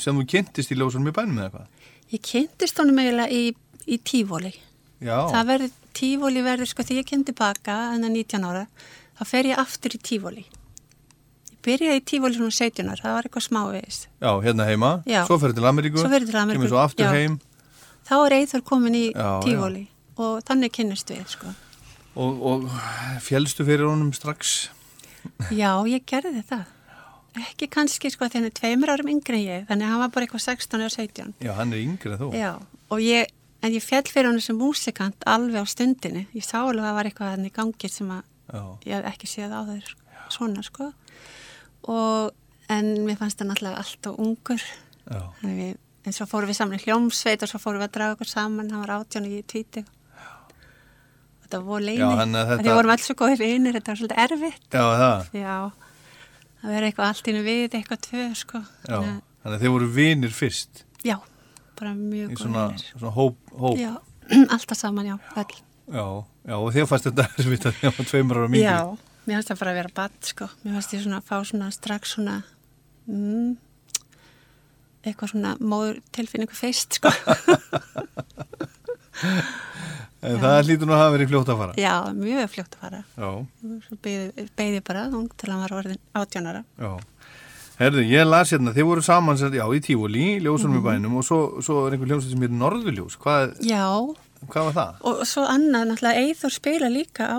Sem 0.00 0.16
þú 0.18 0.26
kynntist 0.28 0.74
í 0.74 0.76
ljósunum 0.76 1.08
í 1.08 1.14
bænum 1.16 1.40
eða 1.40 1.54
hvað? 1.54 1.90
Ég 2.12 2.22
kynntist 2.28 2.78
honum 2.82 3.00
eiginlega 3.00 3.32
í, 3.32 3.54
í 3.88 3.98
tífóli 4.04 4.52
Það 5.04 5.48
verður, 5.48 5.72
tífóli 5.96 6.42
verður, 6.44 6.68
sko, 6.70 6.84
þegar 6.86 7.02
ég 7.02 7.08
kem 7.10 7.24
tilbaka, 7.28 7.78
en 7.92 8.06
19 8.08 8.46
ára, 8.48 8.62
þá 9.18 9.24
fer 9.28 9.48
ég 9.50 9.60
aftur 9.60 9.96
í 9.96 10.00
tífóli. 10.00 10.44
Byrjaði 11.64 12.00
í 12.00 12.04
tífóli 12.08 12.38
svona 12.38 12.54
17 12.54 12.88
ára, 12.88 13.00
það 13.02 13.16
var 13.16 13.28
eitthvað 13.28 13.46
smávegis. 13.48 13.98
já, 14.20 14.30
hérna 14.46 14.68
heima. 14.68 14.92
Svo 15.28 15.38
ferði 15.42 15.58
til 15.58 15.68
Ameríku 15.68 16.00
Svo 16.00 16.12
ferðu 16.12 16.30
til 16.30 16.40
Ameríku, 16.40 16.62
Kemur 16.62 16.72
svo 16.72 16.80
aftur 16.80 17.04
já. 17.04 17.36
Þá 18.04 18.14
er 18.26 18.36
Eithor 18.40 18.64
komin 18.66 18.96
í 18.98 19.04
tífóli 19.14 19.86
og 20.20 20.42
þannig 20.46 20.72
kynnist 20.76 21.10
við, 21.10 21.24
sko. 21.32 21.50
og, 22.14 22.42
og 22.46 22.66
fjælstu 23.24 23.66
fyrir 23.66 23.88
honum 23.88 24.12
strax 24.14 24.68
Já, 25.50 25.70
ég 25.88 26.04
gerði 26.06 26.42
það. 26.46 26.66
Ekki 27.40 27.66
kannski, 27.72 28.10
sko, 28.12 28.28
því 28.28 28.38
hann 28.38 28.46
er 28.50 28.52
tveimur 28.54 28.92
árum 28.92 29.08
yngri 29.10 29.40
en 29.40 29.46
ég, 29.48 29.64
þannig 29.70 29.86
að 29.86 29.94
hann 29.94 30.02
var 30.04 30.12
bara 30.14 30.26
eitthvað 30.28 30.44
16 30.44 30.84
eða 30.84 30.92
17. 30.94 31.32
Já, 31.42 31.52
hann 31.56 31.72
er 31.72 31.80
yngri 31.82 32.12
en 32.12 32.20
þú 32.20 32.28
Já, 32.36 32.50
og 32.94 33.02
ég, 33.02 33.32
en 33.64 33.74
ég 33.74 33.82
fjall 33.82 34.04
fyrir 34.06 34.28
hann 34.30 34.44
sem 34.44 34.60
músikant 34.60 35.26
alveg 35.26 35.64
á 35.64 35.66
stundinni. 35.66 36.26
Ég 36.36 36.46
sá 36.46 36.60
alveg 36.60 36.84
að 36.84 36.90
það 36.90 36.98
var 37.00 37.08
eitthvað 37.10 37.32
hann 37.32 37.48
í 37.48 37.54
gangi 37.56 37.90
sem 37.90 38.12
ég 38.84 38.92
hef 38.92 39.08
ekki 39.10 39.30
séð 39.32 39.56
á 39.56 39.60
þeir 39.66 39.88
svona 40.30 40.62
sko 40.64 40.90
og 41.88 42.34
en 42.72 42.92
mér 43.04 43.18
fannst 43.20 43.40
það 43.40 43.50
náttúrulega 43.50 43.80
allt 43.82 44.08
og 44.10 44.20
ungur 44.24 44.62
þannig 45.08 45.56
við, 45.58 45.72
en 46.04 46.12
svo 46.12 46.26
fórum 46.28 46.48
við 46.50 46.58
saman 46.58 46.78
í 46.78 46.82
hljómsveit 46.84 47.42
og 47.42 47.48
svo 47.52 47.58
fórum 47.62 47.80
við 47.82 47.88
að 47.88 47.94
draga 47.98 48.16
okkur 48.16 48.28
saman, 48.30 48.70
hann 48.70 48.82
var 48.84 48.92
átján 49.00 49.24
og 49.28 49.32
ég 49.38 49.46
tvíti 49.48 49.84
þetta 51.44 51.60
var 51.64 51.80
leini. 51.84 52.00
Þetta- 52.02 52.62
Því 52.64 52.74
vorum 52.74 52.90
alls 52.94 53.06
svo 53.08 53.14
góðir 53.20 53.38
vinir, 53.38 53.72
þetta 53.76 53.92
var 53.92 53.98
svolítið 54.00 54.22
erfitt. 54.24 54.66
Já, 54.72 54.84
það. 55.00 55.28
Já, 55.32 55.56
það 56.62 56.72
verður 56.72 56.86
eitthvað 56.88 57.08
allt 57.10 57.28
innu 57.32 57.42
við, 57.44 57.68
eitthvað 57.78 58.00
tvö, 58.08 58.24
sko. 58.36 58.62
Þannig 58.86 59.10
að- 59.12 59.22
Þannig 59.44 59.58
að 59.58 59.62
þið 59.64 59.72
voru 59.74 59.88
vinir 59.92 60.30
fyrst 60.32 60.84
Já, 61.04 61.18
bara 61.76 61.90
mjög 61.94 62.30
í 62.30 62.34
góðir 62.34 62.38
svona, 62.46 62.68
vinir. 62.70 62.84
svona 62.96 63.12
hóp, 63.12 63.36
hóp. 63.60 63.76
Já, 63.76 63.92
alltaf 64.56 64.78
saman, 64.78 65.04
já, 65.06 65.18
öll. 65.36 65.54
Já, 65.92 66.06
já, 66.48 66.54
og 66.56 66.72
þið 66.72 66.86
fannst 66.88 67.04
þetta 67.10 67.26
erfitt 67.38 67.66
að 67.68 67.74
þið 67.80 67.98
var 67.98 68.06
tveimur 68.08 68.36
ára 68.40 68.48
mingri. 68.48 68.64
Já, 68.64 68.96
mér 69.26 69.36
fannst 69.36 69.50
það 69.52 69.58
bara 69.60 69.70
að 69.74 69.78
vera 69.82 69.92
badd, 70.00 70.16
sko. 70.24 70.48
Mér 70.64 70.72
fannst 70.78 70.94
ég 70.96 71.02
svona 71.04 71.20
að 71.20 71.28
fá 71.28 71.36
svona 71.44 71.68
strax 71.76 72.14
svona, 72.16 72.38
mm, 73.06 73.56
eitthvað 75.04 75.30
svona 75.34 75.54
móður 75.60 76.00
tilfinningu 76.12 76.54
feist, 76.56 76.98
sko. 77.00 77.10
En 80.24 80.38
það 80.40 80.62
hlýtur 80.64 80.88
nú 80.88 80.94
að 80.96 81.00
hafa 81.02 81.12
verið 81.18 81.28
fljótt 81.30 81.50
að 81.52 81.58
fara. 81.60 81.74
já, 81.76 81.94
mjög 82.16 82.46
fljótt 82.54 82.76
að 82.78 82.84
fara. 82.84 83.00
Já, 83.20 83.30
Svo 83.84 83.96
beði 84.00 84.78
ég 84.78 84.84
bara, 84.86 85.02
hún 85.12 85.26
til 85.36 85.48
að 85.48 85.52
hann 85.52 85.64
var 85.66 85.74
orðin 85.80 85.98
átjónara. 86.16 86.62
já. 86.80 86.92
Herðu, 87.74 88.04
ég 88.06 88.24
las 88.28 88.52
hérna, 88.54 88.72
þið 88.72 88.86
voru 88.88 89.02
saman, 89.02 89.36
sem 89.36 89.48
sagt, 89.50 89.58
já, 89.58 89.66
í 89.74 89.80
Tífóli, 89.82 90.40
ljósunum 90.40 90.78
Mhm. 90.78 90.80
í 90.80 90.86
bænum 90.88 91.16
og 91.18 91.24
svo, 91.26 91.38
svo 91.60 91.86
er 91.86 91.92
einhver 91.96 92.06
hljómsveit 92.08 92.30
sem 92.30 92.40
heitir 92.40 92.56
Norðurljós. 92.60 93.16
Hvað, 93.18 93.58
Já, 93.66 94.14
hvað 94.48 94.64
var 94.64 94.72
það? 94.72 94.94
og 95.02 95.26
svo 95.26 95.42
annað, 95.44 95.88
náttúrulega, 95.90 96.22
Eithor 96.24 96.50
spila 96.54 96.88
líka 96.88 97.24
á 97.28 97.38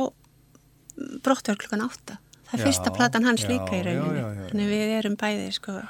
brottverð 1.24 1.58
klukkan 1.64 1.82
átta. 1.90 2.18
Það 2.46 2.54
er 2.54 2.60
Já, 2.60 2.66
fyrsta 2.68 2.92
platan 2.94 3.24
hans 3.24 3.42
já, 3.42 3.48
líka 3.50 3.72
í 3.74 3.82
rauninni. 3.84 4.50
Þannig 4.52 4.70
við 4.70 5.00
erum 5.00 5.16
bæði, 5.18 5.54
sko. 5.54 5.82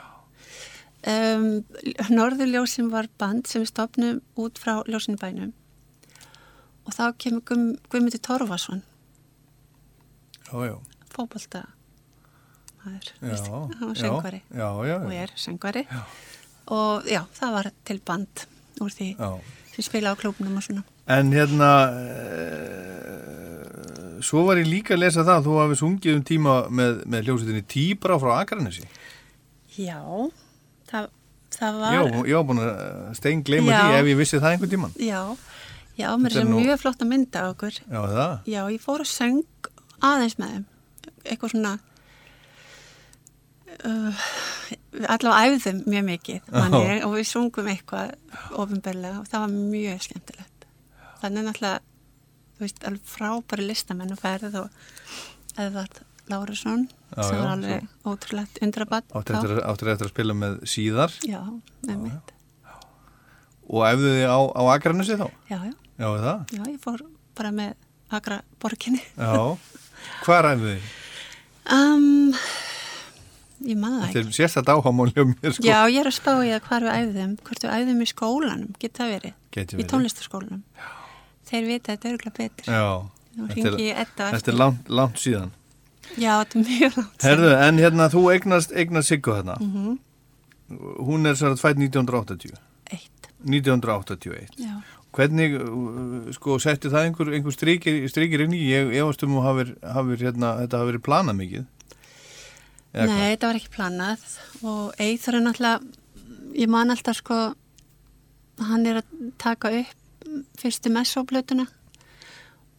Um, 1.06 1.62
Norðurljósin 2.10 2.88
var 2.90 3.06
band 3.22 3.46
sem 3.46 3.62
við 3.62 3.70
stopnum 3.70 4.22
út 4.42 4.58
frá 4.58 4.80
ljósinu 4.90 5.20
bænum 5.22 5.52
og 6.86 6.94
þá 6.98 7.14
kemur 7.22 7.44
Guð, 7.46 7.78
Guðmundur 7.94 8.22
Torfason, 8.26 8.82
Já, 10.46 10.54
já. 10.66 10.76
fótbolta 11.14 11.62
maður, 12.82 13.06
Já, 13.22 13.30
veist, 13.30 13.46
hann 13.50 13.90
var 13.90 13.96
já, 13.96 14.02
söngvari 14.02 14.42
já, 14.50 14.70
já, 14.90 14.96
og 14.98 15.12
já. 15.14 15.22
er 15.22 15.30
söngvari 15.38 15.84
og 16.74 17.06
já, 17.10 17.22
það 17.38 17.50
var 17.60 17.68
til 17.86 18.00
band 18.06 18.34
úr 18.82 18.90
því 18.98 19.10
Já. 19.18 19.30
sem 19.76 19.84
spila 19.86 20.14
á 20.14 20.16
klúbnum 20.18 20.58
og 20.58 20.64
svona. 20.66 20.84
En 21.06 21.30
hérna, 21.34 21.70
e, 21.94 21.96
svo 24.26 24.42
var 24.48 24.58
ég 24.58 24.66
líka 24.70 24.94
að 24.96 25.04
lesa 25.06 25.22
það, 25.28 25.44
þú 25.46 25.54
hafið 25.62 25.78
sungið 25.82 26.16
um 26.18 26.24
tíma 26.26 26.54
með, 26.74 26.92
með 27.06 27.20
hljómsveitinni 27.28 27.66
Tíbra 27.70 28.18
frá 28.22 28.32
Akranesi. 28.42 28.86
Já, 29.78 30.00
það, 30.96 31.08
það 31.58 31.80
var... 31.84 31.96
Já, 31.98 32.02
ég 32.32 32.36
var 32.40 32.48
búin 32.50 32.62
að 32.66 32.78
stein 33.20 33.44
gleyma 33.48 33.72
Já. 33.74 33.82
því 33.84 34.00
ef 34.02 34.10
ég 34.12 34.20
vissi 34.24 34.40
það 34.42 34.54
einhvern 34.56 34.74
tíman. 34.76 34.96
Já, 35.00 35.22
já, 36.00 36.08
mér 36.20 36.36
er 36.36 36.42
er 36.44 36.48
nú- 36.50 36.62
mjög 36.64 36.80
flott 36.84 37.04
að 37.06 37.12
mynda 37.12 37.44
okkur. 37.52 37.82
Já, 37.86 38.00
það. 38.16 38.34
Já, 38.56 38.62
ég 38.76 38.84
fór 38.84 39.04
að 39.06 39.12
söng 39.12 39.70
aðeins 40.06 40.40
með 40.42 40.56
þeim. 40.56 40.66
Eitthvað 41.26 41.54
svona, 41.56 41.74
uh, 43.86 44.26
allavega 45.10 45.56
æfðum 45.56 45.82
mjög 45.90 46.06
mikið, 46.10 46.52
manni, 46.54 46.84
og 47.06 47.16
við 47.18 47.28
sungum 47.30 47.70
eitthvað 47.72 48.14
ofinberlega 48.62 49.22
og 49.22 49.30
það 49.32 49.46
var 49.46 49.56
mjög 49.56 50.04
skemmtilegt. 50.06 50.68
Þannig 51.22 51.48
náttúrulega, 51.48 51.80
þú 52.56 52.66
veist, 52.66 52.84
alveg 52.88 53.10
frábæri 53.16 53.66
listamenn 53.70 54.14
og 54.16 54.22
ferð 54.22 54.60
og 54.62 54.70
Eðvard 55.60 56.02
Lárusson, 56.32 56.88
sem 57.24 57.38
já, 57.38 57.42
var 57.42 57.52
alveg 57.56 57.88
ótrúlegt 58.12 58.60
undrabatt. 58.66 59.08
Áttir 59.16 59.38
eftir, 59.40 60.08
að 60.08 60.12
spila 60.12 60.34
með 60.38 60.58
síðar 60.68 61.14
Já, 61.26 61.42
með 61.88 62.02
mitt. 62.04 62.34
og 63.70 63.86
æfðu 63.90 64.12
þið 64.18 64.28
á, 64.30 64.40
á 64.52 64.62
Akranesi 64.76 65.18
þá? 65.20 65.28
Já, 65.50 65.58
já, 65.64 65.74
Já, 65.96 66.08
það? 66.26 66.44
já, 66.58 66.62
ég 66.70 66.80
fór 66.84 67.06
bara 67.36 67.52
með 67.56 67.74
Agra 68.16 68.42
borginni. 68.62 69.02
Já. 69.18 69.58
Hvar 70.26 70.50
æfðu 70.52 70.76
þið? 70.76 70.92
Um, 71.76 72.36
ég 73.66 73.80
maður 73.82 73.96
það 73.96 74.06
Þetta 74.06 74.20
ekki. 74.20 74.28
er 74.28 74.38
sérstætt 74.38 74.70
áhámál 74.76 75.10
hjá 75.16 75.24
mér, 75.32 75.56
sko. 75.56 75.66
Já, 75.66 75.80
ég 75.90 76.00
er 76.04 76.12
að 76.12 76.18
spá 76.20 76.32
í 76.46 76.52
að 76.54 76.62
hvar 76.68 76.86
við 76.86 76.94
æfðum, 77.00 77.34
hvort 77.48 77.66
við 77.66 77.74
æfðum 77.80 78.04
í 78.06 78.10
skólanum, 78.12 78.76
getur 78.84 79.02
það 79.02 79.14
verið? 79.16 79.36
Geti 79.56 79.74
Í 79.74 79.80
verið. 79.80 79.90
tónlistaskólanum. 79.96 80.64
Þeir 81.50 81.68
vita 81.72 81.96
þetta 81.96 82.12
örgulega 82.12 82.38
betur. 82.38 82.70
Já. 82.70 82.86
Þetta 83.36 84.52
er, 84.52 84.54
er 84.54 84.94
langt 85.00 85.20
síðan. 85.20 85.52
Já, 86.16 86.32
þetta 86.42 86.60
er 86.60 86.66
mjög 86.70 86.98
langt. 87.00 87.26
Herðu, 87.26 87.54
en 87.68 87.82
hérna, 87.84 88.10
þú 88.14 88.24
eignast, 88.34 88.76
eignast 88.76 89.12
Siggu 89.12 89.36
þarna. 89.36 89.58
Mhm. 89.62 89.98
Hún 91.06 91.30
er 91.30 91.36
sér 91.38 91.54
að 91.54 91.62
fætt 91.62 91.78
1980. 91.78 92.56
Eitt. 92.92 93.28
1981. 93.46 94.56
Já. 94.58 94.82
Hvernig, 95.16 95.54
uh, 95.62 96.32
sko, 96.36 96.58
setti 96.60 96.90
það 96.92 97.06
einhver, 97.10 97.30
einhver 97.38 97.54
strikir 97.56 98.42
inn 98.44 98.56
í? 98.56 98.64
Ég 98.74 98.96
efast 99.00 99.24
um 99.24 99.38
að 99.40 99.46
hafir, 99.48 99.70
hafir, 99.96 100.24
hérna, 100.28 100.50
þetta 100.64 100.82
hafi 100.82 100.92
verið 100.92 101.06
planað 101.06 101.40
mikið. 101.40 101.68
Nei, 102.96 103.36
þetta 103.36 103.50
var 103.50 103.60
ekki 103.60 103.72
planað 103.76 104.22
og 104.64 105.00
Eithor 105.04 105.36
er 105.36 105.44
náttúrulega, 105.44 105.80
ég 106.56 106.70
man 106.72 106.94
alltaf 106.94 107.18
sko, 107.20 107.40
hann 108.70 108.86
er 108.88 109.02
að 109.02 109.32
taka 109.42 109.72
upp 109.82 110.30
fyrstu 110.60 110.92
messóplötuna 110.96 111.66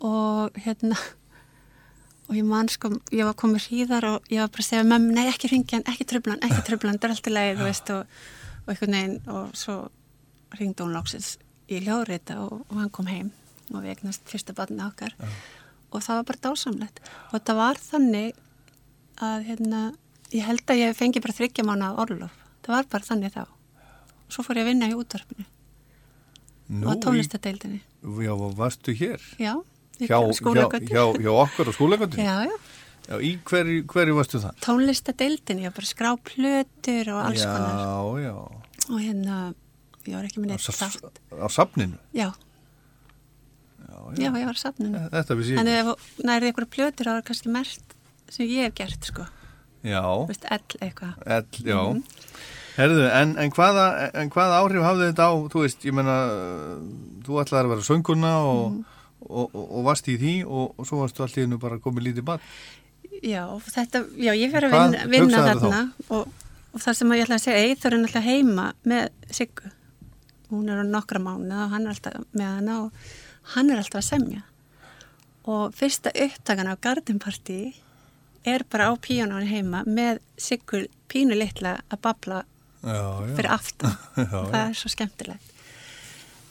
og 0.00 0.56
hérna, 0.64 0.96
og 2.26 2.34
ég 2.34 2.46
man 2.46 2.68
sko, 2.72 2.90
ég 3.14 3.26
var 3.28 3.36
komið 3.38 3.68
hríðar 3.68 4.08
og 4.10 4.30
ég 4.32 4.42
var 4.42 4.52
bara 4.52 4.64
að 4.64 4.68
segja 4.70 4.86
mömmu, 4.86 5.14
nei 5.14 5.26
ekki 5.30 5.50
ringja 5.52 5.78
hann, 5.78 5.86
ekki 5.92 6.06
tröflan, 6.10 6.40
ekki 6.42 6.62
tröflan, 6.66 6.96
þetta 6.96 7.08
er 7.08 7.14
alltaf 7.14 7.34
leið, 7.36 7.58
þú 7.60 7.68
veist, 7.68 7.92
og, 7.94 8.22
og 8.64 8.72
einhvern 8.72 8.96
veginn 8.98 9.18
og 9.36 9.58
svo 9.58 9.76
ringdi 10.56 10.82
hún 10.82 10.96
lóksins 10.96 11.36
í 11.66 11.82
hljóðrita 11.82 12.40
og, 12.44 12.64
og 12.66 12.80
hann 12.80 12.90
kom 12.94 13.10
heim 13.10 13.30
og 13.72 13.82
við 13.82 13.96
eignast 13.96 14.26
fyrsta 14.30 14.54
barni 14.56 14.82
okkar 14.86 15.14
og 15.90 16.02
það 16.02 16.20
var 16.20 16.26
bara 16.30 16.42
dásamlegt 16.48 17.00
og 17.28 17.36
þetta 17.36 17.56
var 17.58 17.80
þannig 17.82 18.42
að 19.22 19.46
hérna, 19.48 19.82
ég 20.34 20.46
held 20.46 20.64
að 20.70 20.82
ég 20.82 20.96
fengi 20.96 21.22
bara 21.24 21.36
þryggja 21.36 21.64
mánu 21.64 21.86
af 21.86 22.00
orlof. 22.04 22.34
Það 22.66 22.74
var 22.74 22.88
bara 22.92 23.06
þannig 23.06 23.32
þá. 23.32 23.44
Svo 24.28 24.42
fór 24.44 24.58
ég 24.58 24.66
að 24.66 24.70
vinna 24.72 24.88
í 24.90 24.96
útvarpinu 24.98 25.46
Nú, 26.66 26.88
og 26.90 26.98
tónlistadeildinni. 27.04 27.78
í, 27.78 28.14
já, 28.26 28.32
varstu 28.58 28.94
hér? 28.98 29.22
Já, 29.38 29.52
í 29.54 29.75
Hjá, 30.00 30.18
hjá, 30.90 31.04
hjá, 31.16 31.32
okkur 31.32 31.68
á 31.68 31.72
skólagötu? 31.76 32.16
Já, 32.20 32.36
já, 32.50 32.56
Já, 33.06 33.16
í 33.22 33.36
hverju, 33.46 33.84
hverju 33.86 34.14
varstu 34.18 34.40
það? 34.42 34.56
tónlistadeildinni, 34.66 35.62
ég 35.62 35.70
var 35.70 35.76
bara 35.76 35.86
að 35.86 35.92
skrá 35.94 36.10
plötur 36.26 37.10
og 37.14 37.20
alls 37.22 37.44
já, 37.44 37.52
konar. 37.54 38.18
já, 38.24 38.34
Og 38.90 38.98
hérna, 39.02 39.36
ég 40.06 40.14
var 40.16 40.24
ekki 40.26 40.40
með 40.42 40.50
Á 40.50 40.50
neitt 40.50 40.66
þátt. 40.74 41.20
á 41.38 41.46
safninu. 41.50 41.98
Já, 42.14 42.28
já, 44.18 44.26
ég 44.26 44.32
var 44.34 44.54
að 44.56 44.60
safninu. 44.62 45.00
Þetta 45.12 45.36
vissi 45.38 45.54
ég 45.54 45.60
Þannig 45.60 45.78
ekki. 45.80 45.94
ef 45.94 46.26
nærið 46.28 46.50
ykkur 46.52 46.66
plötur, 46.74 47.06
það 47.08 47.16
var 47.18 47.24
kannski 47.30 47.52
mert 47.54 47.94
sem 48.34 48.46
ég 48.50 48.66
hef 48.66 48.74
gert, 48.74 49.04
sko. 49.10 49.26
Já, 49.86 50.02
Þú 50.02 50.26
veist, 50.32 50.46
ell 50.50 50.80
eitthvað. 50.82 51.14
ell, 51.26 51.46
já. 51.62 51.78
Mhm. 51.78 52.02
Herðu, 52.76 53.04
en, 53.08 53.36
en, 53.38 53.50
hvaða, 53.56 53.86
en 54.14 54.30
hvaða 54.34 54.58
áhrif 54.60 54.82
hafði 54.84 55.06
þetta 55.12 55.24
á, 55.30 55.32
þú 55.48 55.62
veist, 55.62 55.80
ég 55.86 55.94
menna, 55.96 56.16
þú 57.24 57.38
ætlaði 57.40 57.62
að 57.64 57.70
vera 57.72 57.86
sönguna 57.86 58.32
og, 58.42 58.72
Mhm. 58.72 58.84
Og, 59.28 59.52
og, 59.52 59.62
og 59.78 59.86
varst 59.86 60.08
í 60.10 60.16
því 60.20 60.34
og, 60.46 60.74
og 60.76 60.88
svo 60.88 61.02
varstu 61.02 61.24
allir 61.26 61.48
nú 61.50 61.60
bara 61.62 61.78
komið 61.82 62.10
lítið 62.10 62.26
barn. 62.30 62.50
Já, 63.24 63.44
þetta, 63.64 64.02
já, 64.20 64.32
ég 64.36 64.52
fer 64.52 64.66
að 64.66 64.74
vinna, 64.76 65.06
vinna 65.10 65.44
þarna 65.46 65.80
og, 66.12 66.26
og 66.74 66.82
það 66.82 66.98
sem 66.98 67.14
ég 67.16 67.24
ætla 67.24 67.38
að 67.38 67.44
segja, 67.46 67.62
Eithor 67.70 67.96
er 67.96 68.02
náttúrulega 68.02 68.26
heima 68.26 68.66
með 68.84 69.32
Siggu. 69.38 69.72
Hún 70.50 70.68
er 70.70 70.82
á 70.82 70.86
nokkra 70.86 71.22
mánuð 71.22 71.64
og 71.64 71.72
hann 71.72 71.86
er 71.86 71.94
alltaf 71.94 72.28
með 72.36 72.52
hana 72.58 72.76
og 72.84 73.08
hann 73.54 73.72
er 73.72 73.80
alltaf 73.80 74.02
að 74.02 74.08
semja. 74.10 74.44
Og 75.46 75.74
fyrsta 75.78 76.12
upptakan 76.12 76.70
af 76.72 76.82
Garden 76.82 77.22
Party 77.22 77.60
er 78.46 78.66
bara 78.70 78.90
á 78.90 78.94
píjónu 78.98 79.42
heima 79.48 79.82
með 79.86 80.20
Siggu 80.38 80.84
pínu 81.10 81.38
litla 81.38 81.78
að 81.90 82.02
babla 82.04 82.44
Já, 82.82 83.26
já. 83.26 83.34
fyrir 83.34 83.50
aftan. 83.50 83.96
Já, 84.16 84.40
það 84.52 84.60
er 84.62 84.76
svo 84.78 84.92
skemmtilegt. 84.92 85.52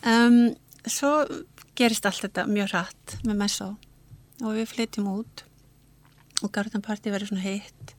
Um, 0.06 0.40
svo 0.86 1.12
gerist 1.76 2.06
allt 2.08 2.24
þetta 2.26 2.46
mjög 2.50 2.72
hratt 2.74 3.18
með 3.26 3.42
Messó 3.42 3.74
og 4.44 4.56
við 4.56 4.72
flytjum 4.72 5.12
út 5.12 5.46
og 6.44 6.52
Garden 6.56 6.84
Party 6.84 7.12
verður 7.14 7.32
svona 7.32 7.46
heitt. 7.46 7.94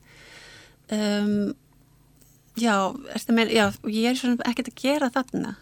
Um, 0.93 1.55
já, 2.59 2.75
meina, 3.33 3.51
já, 3.51 3.65
og 3.81 3.89
ég 3.91 4.11
er 4.11 4.19
svona 4.19 4.45
ekkert 4.47 4.71
að 4.71 4.81
gera 4.83 5.09
þarna. 5.13 5.55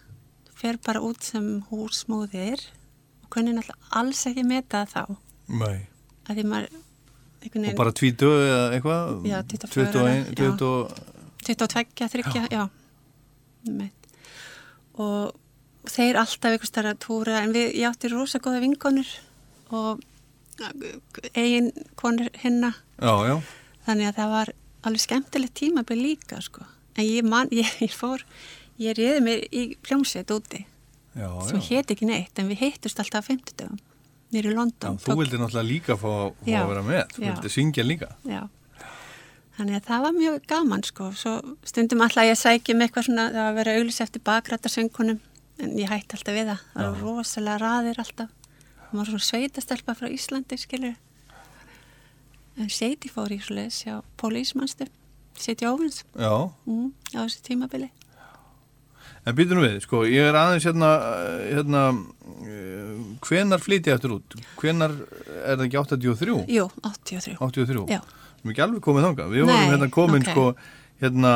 Fer 0.56 0.80
bara 0.84 1.04
út 1.04 1.24
sem 1.26 1.48
húsmóðir 1.70 2.62
og 3.24 3.30
kunni 3.34 3.56
náttúrulega 3.56 3.96
alls 4.02 4.26
ekki 4.30 4.46
meta 4.48 4.84
þá. 4.92 5.16
Nei. 5.52 5.88
Maður, 6.26 6.70
einhvern 7.46 7.70
Og 7.72 7.80
bara 7.80 7.94
tvítu 7.96 8.32
eða 8.34 8.62
eitthvað? 8.76 9.16
Já, 9.30 9.38
24 9.56 9.88
ára, 10.02 10.14
21, 10.34 10.36
já. 10.36 10.56
20, 10.58 11.14
22, 11.46 12.08
30, 12.26 12.48
já, 12.52 12.64
Meitt. 13.70 14.08
og 14.98 15.45
þeir 15.92 16.20
alltaf 16.22 16.58
ykkur 16.58 16.70
starra 16.70 16.94
að 16.96 17.02
túra 17.06 17.40
en 17.44 17.56
við, 17.56 17.72
ég 17.80 17.90
átti 17.90 18.12
rosa 18.12 18.42
góða 18.44 18.62
vinkonur 18.64 19.10
og 19.76 20.04
eigin 21.36 21.72
konur 22.00 22.30
hinna 22.44 22.72
já, 23.00 23.14
já. 23.28 23.36
þannig 23.88 24.12
að 24.12 24.20
það 24.20 24.36
var 24.36 24.54
alveg 24.86 25.04
skemmtilegt 25.04 25.58
tímabil 25.60 26.00
líka 26.00 26.40
sko. 26.44 26.64
en 26.96 27.04
ég, 27.04 27.26
man, 27.28 27.52
ég, 27.52 27.68
ég 27.84 27.96
fór 27.96 28.24
ég 28.82 28.96
reyði 28.98 29.26
mér 29.26 29.44
í 29.52 29.68
pljómsveit 29.84 30.32
úti 30.36 30.66
Já, 31.16 31.30
sem 31.48 31.62
hétt 31.70 31.92
ekki 31.94 32.08
neitt 32.08 32.40
en 32.40 32.50
við 32.52 32.64
hittust 32.66 33.00
alltaf 33.00 33.24
á 33.24 33.32
50 33.32 33.60
dögum 33.60 33.84
nýri 34.36 34.52
Já, 34.52 34.56
London. 34.58 34.98
þú 35.00 35.16
vildi 35.22 35.40
náttúrulega 35.40 35.70
líka 35.70 35.96
fá, 35.96 36.12
fá 36.44 36.60
að 36.60 36.70
vera 36.72 36.84
með, 36.86 37.04
þú 37.16 37.24
vildi 37.26 37.52
syngja 37.54 37.86
líka. 37.86 38.12
Já. 38.28 38.42
Þannig 39.56 39.78
að 39.78 39.86
það 39.88 40.02
var 40.04 40.16
mjög 40.18 40.48
gaman 40.52 40.84
sko. 40.84 41.10
Svo 41.16 41.36
stundum 41.64 42.04
alltaf 42.04 42.28
ég 42.28 42.40
sækja 42.40 42.76
með 42.76 42.90
eitthvað 42.90 43.08
svona, 43.08 43.28
það 43.32 43.40
var 43.40 43.52
að 43.52 43.60
vera 43.62 43.76
auglýs 43.80 44.02
eftir 44.04 44.24
bakrættarsöngunum, 44.28 45.22
en 45.60 45.76
ég 45.80 45.90
hætti 45.90 46.18
alltaf 46.18 46.36
við 46.36 46.50
það. 46.52 46.64
Það 46.74 46.90
var 46.92 47.02
rosalega 47.06 47.58
raðir 47.64 48.00
alltaf. 48.04 48.30
Það 48.86 49.00
var 49.00 49.10
svona 49.12 49.28
sveitastelpa 49.30 49.96
frá 49.98 50.08
Íslandi, 50.12 50.58
skilur. 50.60 50.96
En 52.56 52.70
Seiti 52.72 53.10
fór 53.12 53.34
í 53.36 53.40
svo 53.44 53.56
leiðis 53.58 53.82
hjá 53.84 53.98
Pólísmannstu, 54.22 54.88
Seiti 55.36 55.68
Óvins, 55.68 56.04
Já, 56.16 56.32
mm, 56.66 56.92
á 57.12 57.20
þessu 57.28 57.42
tímabili. 57.44 57.90
en 59.26 59.36
býtum 59.36 59.60
við, 59.60 59.82
sko, 59.84 60.04
ég 60.06 60.30
er 60.30 60.38
aðeins 60.40 60.64
hérna, 60.64 60.90
eh, 60.96 61.56
hérna, 61.58 61.82
uh, 62.46 63.18
hvenar 63.26 63.60
flytja 63.60 63.96
eftir 63.98 64.14
út? 64.16 64.36
Hvenar 64.62 64.92
er 65.44 65.58
það 65.58 65.66
ekki 65.66 65.80
83? 65.82 66.46
Jú, 66.48 66.70
83. 66.84 67.36
83? 67.42 67.86
Já. 67.90 68.00
Við 68.00 68.46
erum 68.46 68.54
ekki 68.54 68.64
alveg 68.68 68.82
komið 68.86 69.08
þangað. 69.10 69.34
Við 69.34 69.46
Nei, 69.46 69.54
vorum 69.56 69.72
hérna 69.74 69.90
komin, 69.92 70.22
ok. 70.22 70.32
sko, 70.32 70.56
hérna, 71.02 71.34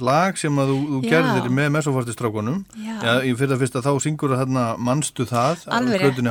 lag 0.00 0.38
sem 0.40 0.56
að 0.56 0.70
þú, 0.72 0.76
þú 0.88 0.98
Já. 1.04 1.10
gerðir 1.12 1.48
með 1.52 1.70
mesofortistrákunum. 1.76 2.58
Já. 2.80 2.94
í 3.28 3.32
fyrsta 3.36 3.58
fyrsta 3.60 3.82
þá 3.84 3.90
syngur 4.00 4.32
það 4.32 4.40
hérna 4.42 4.64
Manstu 4.80 5.26
það, 5.28 5.64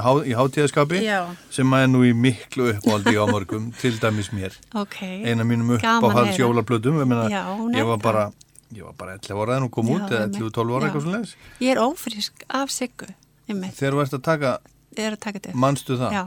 há, 0.01 0.11
í 0.25 0.33
hátíðaskapi, 0.39 1.01
Já. 1.05 1.19
sem 1.53 1.75
að 1.77 1.85
er 1.85 1.91
nú 1.93 2.01
í 2.07 2.13
miklu 2.17 2.71
uppáldi 2.73 3.15
á 3.21 3.25
morgum, 3.29 3.69
til 3.81 3.93
dæmis 4.01 4.31
mér. 4.33 4.57
Ok. 4.73 4.97
eina 5.01 5.45
mínum 5.45 5.75
upp 5.77 5.85
Gaman 5.85 6.01
á 6.01 6.07
að 6.09 6.17
hans 6.21 6.41
jólaplötum 6.41 7.01
ég, 7.01 7.81
Já, 7.81 7.85
var 7.85 8.01
bara 8.01 8.25
ég 8.71 8.85
var 8.87 8.93
bara 8.97 9.17
11 9.19 9.41
ára 9.43 9.57
en 9.59 9.65
hún 9.67 9.73
kom 9.73 9.89
Já, 9.91 9.95
út 9.97 10.09
eða 10.09 10.25
einmitt. 10.25 10.41
11-12 10.41 10.75
ára 10.75 10.81
Já. 10.81 10.87
eitthvað 10.89 11.05
svona 11.05 11.21
Ég 11.61 11.71
er 11.75 11.81
ófrísk 11.85 12.45
af 12.49 12.71
siggu, 12.73 13.09
þegar 13.51 13.97
þú 13.97 14.01
ert 14.05 14.15
að 14.17 14.23
taka, 14.25 14.53
er 14.97 15.17
að 15.19 15.53
manstu 15.53 15.97
það 15.99 16.15
Já. 16.17 16.23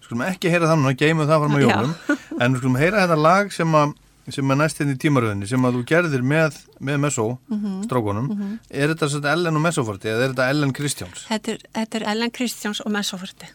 skulum 0.00 0.26
ekki 0.26 0.50
heyra 0.50 0.66
það 0.66 0.80
núna, 0.80 0.96
geymum 0.98 1.28
það 1.28 1.42
fram 1.44 1.54
á 1.54 1.60
Já. 1.60 1.66
jólum 1.68 1.92
en 2.42 2.56
skulum 2.58 2.78
heyra 2.80 3.04
þetta 3.04 3.18
lag 3.20 3.52
sem 3.54 3.76
að 3.78 3.92
sem 4.28 4.50
er 4.50 4.56
næst 4.60 4.80
inn 4.84 4.92
í 4.92 4.98
tímaröðinni 5.00 5.46
sem 5.48 5.62
að 5.64 5.78
þú 5.78 5.84
gerðir 5.90 6.22
með, 6.22 6.58
með 6.80 7.00
Meso, 7.00 7.38
Mhm. 7.50 7.84
strákunum 7.86 8.58
er 8.70 8.88
þetta 8.94 9.08
svona 9.08 9.32
Ellen 9.32 9.56
og 9.56 9.62
Mesoforti 9.62 10.08
eða 10.12 10.24
er 10.28 10.34
þetta 10.34 10.48
Ellen 10.50 10.72
Kristjáns? 10.72 11.24
Þetta 11.28 11.48
er, 11.54 11.58
þetta 11.74 11.94
er 12.00 12.04
Ellen 12.12 12.30
Kristjáns 12.30 12.80
og 12.84 12.92
Messoforti. 12.92 13.46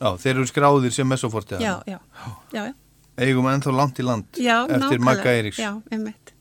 Já, 0.00 0.08
þeir 0.18 0.30
eru 0.36 0.46
skráðir 0.46 0.92
sem 0.92 1.06
Mesoforti 1.08 1.58
Já, 1.60 1.82
já, 1.86 1.98
já, 2.52 2.64
já. 2.66 2.74
eigum 3.18 3.44
ennþá 3.46 3.72
langt 3.74 3.98
í 3.98 4.04
land 4.04 4.24
Já, 4.36 4.66
eftir 4.66 4.98
nákvæmlega. 4.98 5.04
Magga 5.04 5.30
Eiríks, 5.34 5.58
Já, 5.58 5.82
einmitt. 5.92 6.32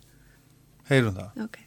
heyrum 0.89 1.13
það 1.15 1.43
Ok. 1.45 1.57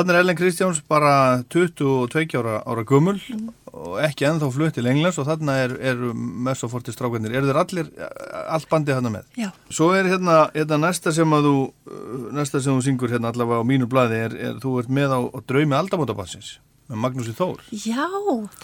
Þannig 0.00 0.14
er 0.16 0.22
Ellen 0.22 0.36
Kristjáns 0.38 0.78
bara 0.88 1.10
22 1.52 2.38
ára, 2.40 2.54
ára 2.64 2.84
gummul 2.88 3.18
og 3.70 3.98
ekki 4.00 4.24
ennþá 4.24 4.48
flutt 4.54 4.72
til 4.78 4.88
Englands 4.88 5.18
og 5.20 5.26
þarna 5.28 5.56
er, 5.60 5.74
er 5.92 6.00
Messoforti 6.46 6.94
strákarnir. 6.94 7.34
Eru 7.36 7.50
þeir 7.50 7.58
allir, 7.60 7.90
allt 8.48 8.68
bandið 8.70 8.96
þarna 8.96 9.12
með? 9.18 9.28
Já. 9.36 9.50
Svo 9.68 9.90
er 9.98 10.08
hérna, 10.08 10.38
hérna 10.56 10.78
næsta 10.86 11.12
sem 11.12 11.36
að 11.36 11.50
þú, 11.50 11.52
næsta 12.38 12.62
sem 12.64 12.78
þú 12.78 12.86
syngur 12.88 13.12
hérna 13.12 13.34
allavega 13.34 13.60
á 13.60 13.68
mínu 13.68 13.90
blaði 13.92 14.22
er, 14.24 14.38
er 14.48 14.58
þú 14.64 14.74
ert 14.80 14.90
með 14.96 15.12
á, 15.12 15.20
á 15.20 15.38
draumi 15.52 15.76
aldamótabassins 15.82 16.54
með 16.90 17.02
Magnúsi 17.04 17.36
Þór. 17.36 17.60
Já, 17.76 18.08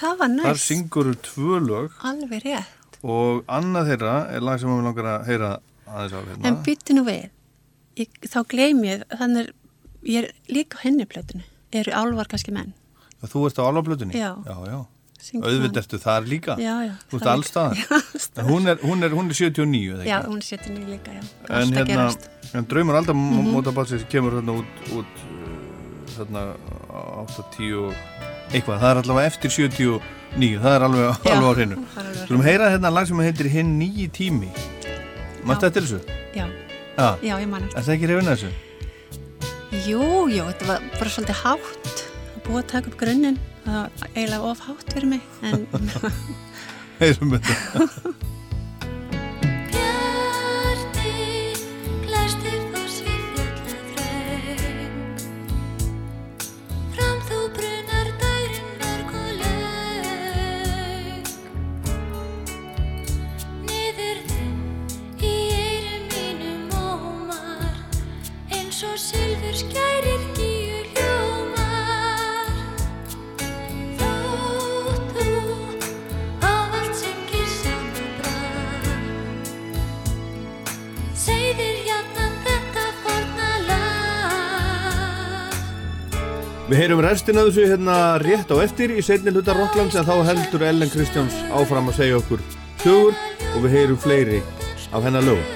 það 0.00 0.18
var 0.24 0.32
Þar 0.32 0.34
næst. 0.56 0.64
syngur 0.66 1.12
þú 1.12 1.16
tvö 1.28 1.62
lög 1.68 2.00
Alveg 2.08 2.48
rétt. 2.48 3.00
og 3.04 3.44
annað 3.46 3.92
þeirra 3.92 4.16
er 4.32 4.48
lag 4.48 4.58
sem 4.64 4.72
við 4.72 4.88
langar 4.88 5.12
að 5.12 5.28
heyra 5.30 5.52
aðeins 5.86 6.16
á 6.16 6.20
hérna. 6.24 6.46
En 6.48 6.62
bytti 6.66 6.96
nú 6.96 7.04
við. 7.06 7.28
Ég, 7.96 8.10
þá 8.28 8.40
gleym 8.50 8.82
ég, 8.84 9.06
þannig 9.16 9.46
er, 9.46 9.52
ég 10.06 10.24
er 10.24 10.32
líka 10.48 10.78
henni 10.84 11.04
plötunni. 11.06 11.44
Eru 11.72 11.92
álvar 11.92 12.28
kannski 12.30 12.52
menn. 12.54 12.72
Þú 13.26 13.46
ert 13.48 13.58
á 13.58 13.64
alvaplutunni? 13.66 14.14
Já. 14.14 14.36
Já, 14.46 14.56
já. 14.70 14.78
Syngur 15.26 15.48
Auðvitað 15.48 15.78
ertu 15.80 15.98
þar 15.98 16.26
líka. 16.30 16.54
Já, 16.60 16.74
já. 16.86 16.92
Þú 17.10 17.16
ert 17.18 17.24
það 17.26 17.32
alls 17.32 17.48
staðar. 17.50 17.76
Já, 17.82 17.86
alls 17.96 18.14
En 18.14 18.20
staðar. 18.26 18.50
hún 18.50 18.68
er, 18.70 18.76
hún 18.84 19.02
er, 19.06 19.14
hún 19.16 19.30
er 19.32 19.34
79, 19.34 19.94
eða 19.94 20.02
ekki? 20.04 20.10
Já, 20.12 20.18
hún 20.28 20.36
er 20.36 20.46
setið 20.46 20.74
nýja 20.76 20.88
líka, 20.92 21.14
já. 21.16 21.22
En 21.48 21.56
Allt 21.56 21.72
að 21.72 21.78
hérna, 21.80 21.86
gerast. 21.90 22.28
en 22.54 22.68
draumur 22.70 22.98
aldar 23.00 23.16
mm 23.16 23.32
Mhm. 23.40 23.48
mótabatsins 23.56 24.04
kemur 24.12 24.36
þarna 24.36 24.54
út, 24.60 24.84
út 25.00 25.24
þarna 26.16 26.42
80 27.26 27.72
og 27.80 27.94
eitthvað, 28.52 28.78
það 28.84 28.90
er 28.92 29.00
allavega 29.02 29.26
eftir 29.32 29.50
79, 29.50 30.60
það 30.62 30.76
er 30.76 30.86
alveg, 30.86 31.02
Já, 31.26 31.32
alveg 31.34 31.48
á 31.48 31.54
hreinu. 31.56 31.76
það 31.96 31.98
er 31.98 32.06
alveg 32.06 32.20
á 32.22 32.24
Skulum 32.26 32.44
heyra 32.46 32.70
hérna 32.76 32.92
lag 32.94 33.06
sem 33.08 33.24
heitir 33.26 33.50
Hinn 33.56 33.74
nýji 33.80 34.06
tími. 34.20 34.50
Mætti 35.46 35.66
þetta 35.66 35.80
þessu? 35.80 36.00
Já, 36.36 36.46
Já. 36.96 37.08
já, 37.24 37.34
ég 37.40 37.48
man 37.48 37.64
eftir. 37.64 37.78
Er 37.78 37.82
það 37.88 37.94
ekki 37.96 38.06
reyfin 38.12 38.30
þessu? 38.30 38.52
Jú, 39.86 40.26
jú, 40.26 40.42
þetta 40.50 40.66
var 40.66 40.86
bara 40.96 41.10
svolítið 41.14 41.42
hátt. 41.44 42.00
búið 42.46 42.58
að 42.60 42.70
taka 42.72 42.90
upp 42.90 42.96
grunninn 43.00 43.38
það 43.66 44.00
var 44.00 44.10
eiginlega 44.14 44.50
of 44.50 44.62
hátt 44.66 44.94
fyrir 44.94 45.08
mig 45.10 45.20
en 45.42 45.66
Heyrum 47.00 47.36
þetta. 47.36 48.16
Við 86.66 86.80
heyrum 86.80 86.98
restin 87.04 87.36
af 87.38 87.46
þessu 87.46 87.68
hérna 87.70 87.96
rétt 88.18 88.50
á 88.50 88.58
eftir 88.58 88.90
í 88.90 89.02
seinni 89.06 89.30
hluta 89.30 89.54
Rocklands 89.54 89.94
en 89.94 90.08
þá 90.08 90.16
heldur 90.26 90.64
Ellen 90.66 90.90
Kristjáns 90.90 91.36
áfram 91.54 91.92
að 91.92 92.00
segja 92.00 92.16
okkur 92.18 92.42
sögur 92.82 93.14
og 93.52 93.60
við 93.62 93.76
heyrum 93.76 94.00
fleiri 94.02 94.40
af 94.90 95.06
hennar 95.06 95.22
lögum. 95.28 95.55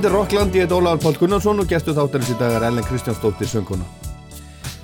Þetta 0.00 0.08
er 0.08 0.14
Rockland, 0.16 0.54
ég 0.56 0.62
heit 0.64 0.72
Ólafur 0.72 1.00
Pál 1.02 1.16
Gunnarsson 1.20 1.58
og 1.60 1.66
gestu 1.68 1.92
þáttarins 1.92 2.30
í 2.32 2.34
dag 2.40 2.54
er 2.56 2.62
Ellen 2.70 2.84
Kristjánsdóttir 2.88 3.50
sönguna. 3.50 3.84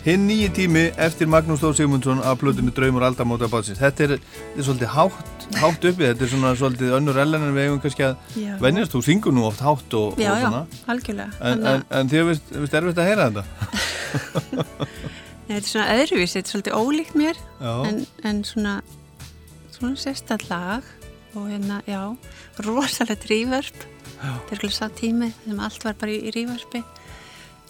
Hinn 0.05 0.27
nýji 0.29 0.51
tími 0.59 0.83
eftir 1.01 1.31
Magnús 1.33 1.63
Þór 1.63 1.73
Sigmundsson 1.79 2.21
af 2.21 2.37
plötunni 2.43 2.69
Draumur 2.77 3.07
aldamóta 3.07 3.49
bátsins. 3.49 3.81
Þetta 3.81 4.05
er, 4.05 4.13
þetta 4.19 4.61
er 4.61 4.67
svolítið 4.67 4.93
hátt, 4.93 5.47
hátt 5.63 5.87
uppi, 5.89 6.05
þetta 6.11 6.27
er 6.27 6.31
svona 6.35 6.51
svolítið 6.61 6.93
önnur 6.99 7.21
Ellen 7.25 7.47
en 7.49 7.57
við 7.57 7.65
eigum 7.65 7.81
kannski 7.87 8.05
að 8.11 8.37
Já. 8.43 8.53
venjast. 8.67 8.93
Þú 8.93 9.03
syngur 9.09 9.37
nú 9.39 9.47
oft 9.49 9.65
hátt 9.65 9.97
og, 10.03 10.21
já, 10.21 10.29
og 10.35 10.37
já, 10.37 10.45
svona. 10.45 10.63
algjörlega 10.93 11.41
En, 11.41 11.57
en, 11.57 11.67
að- 11.73 11.99
en 12.03 12.13
þið 12.13 12.29
veist 12.35 12.79
erfitt 12.83 13.01
að 13.01 13.09
heyra 13.09 13.31
þetta? 13.31 13.45
Nei, 15.49 15.57
þetta 15.57 15.65
er 15.65 15.69
svona 15.73 15.89
öðruvísi, 15.97 16.37
þetta 16.37 16.45
er 16.45 16.53
svolítið 16.53 16.79
ólíkt 16.85 17.17
mér 17.25 17.41
Já. 17.65 17.75
en, 17.89 18.05
en 18.21 18.45
svona 18.53 18.77
svona 19.81 19.97
sérstætt 19.97 20.51
lag 20.53 20.85
og 21.33 21.49
hérna, 21.49 21.81
já, 21.89 22.05
rosalegt 22.69 23.25
rývörp 23.33 23.87
þetta 24.21 24.57
er 24.57 24.61
svolítið 24.61 24.77
sá 24.77 24.87
tími 25.01 25.31
sem 25.45 25.63
allt 25.69 25.87
var 25.87 25.97
bara 26.01 26.15
í, 26.15 26.21
í 26.29 26.35
rývörpi 26.35 26.83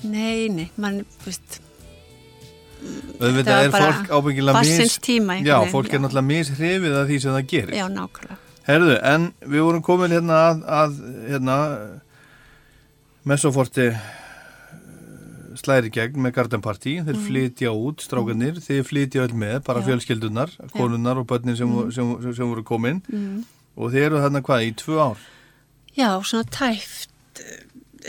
Nei, 0.04 0.48
nei, 0.52 0.66
mann, 0.76 1.04
veist 1.24 1.62
Þetta 3.16 3.44
var 3.44 3.62
er 3.64 3.70
bara 3.72 4.52
barnsins 4.52 4.98
tíma 5.02 5.38
Já, 5.40 5.56
fólk 5.72 5.88
er 5.88 5.96
já. 5.96 6.02
náttúrulega 6.04 6.28
mishrifið 6.28 6.98
af 7.00 7.06
því 7.08 7.20
sem 7.22 7.36
það 7.38 7.46
gerir. 7.52 7.78
Já, 7.78 7.86
nákvæmlega 7.92 8.42
Herðu, 8.66 8.96
en 9.06 9.28
við 9.46 9.62
vorum 9.62 9.82
komin 9.86 10.10
hérna 10.10 10.38
að, 10.50 10.62
að 10.76 10.94
hérna, 11.30 11.56
Messoforti 13.26 13.86
slæri 15.56 15.90
gegn 15.94 16.18
með 16.22 16.34
Garden 16.36 16.62
Party, 16.64 16.96
þeir 17.06 17.20
flytja 17.28 17.72
út 17.72 18.02
strákanir, 18.04 18.58
þeir 18.62 18.82
flytja 18.86 19.22
öll 19.24 19.36
með 19.38 19.62
bara 19.66 19.80
Mm. 19.80 19.86
Fjölskyldunar, 19.86 20.50
konunnar 20.74 21.22
og 21.22 21.28
börnin 21.30 21.56
sem, 21.56 21.70
mm. 21.70 21.92
sem, 21.94 22.12
sem, 22.22 22.34
sem 22.34 22.50
voru 22.50 22.64
komin 22.66 23.00
mm. 23.06 23.44
og 23.76 23.94
þeir 23.94 24.10
eru 24.10 24.22
þarna 24.24 24.42
hvað, 24.42 24.66
í 24.66 24.74
tvö 24.82 24.98
ár 25.00 25.24
Já, 25.96 26.08
svona 26.22 26.44
tæft 26.52 27.12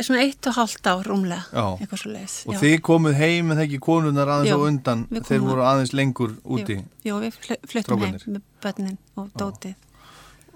svona 0.03 0.21
eitt 0.21 0.45
og 0.49 0.57
hálft 0.57 0.87
ár 0.89 1.05
rúmlega, 1.07 1.45
Já. 1.51 1.65
eitthvað 1.79 2.01
svo 2.01 2.11
leiðis. 2.13 2.35
Og 2.47 2.59
þið 2.61 2.75
komuð 2.85 3.15
heim 3.17 3.51
en 3.51 3.57
það 3.57 3.63
ekki 3.65 3.79
konunar 3.87 4.31
aðeins 4.33 4.51
Jú, 4.51 4.57
á 4.59 4.67
undan, 4.67 5.03
þeir 5.29 5.45
voru 5.45 5.65
aðeins 5.65 5.93
lengur 5.97 6.35
úti. 6.45 6.77
Jú 7.07 7.19
við 7.23 7.37
fl- 7.37 7.61
fluttum 7.71 8.03
heim 8.05 8.17
með 8.35 8.41
börnin 8.63 8.97
og 9.17 9.31
dótið. 9.39 9.75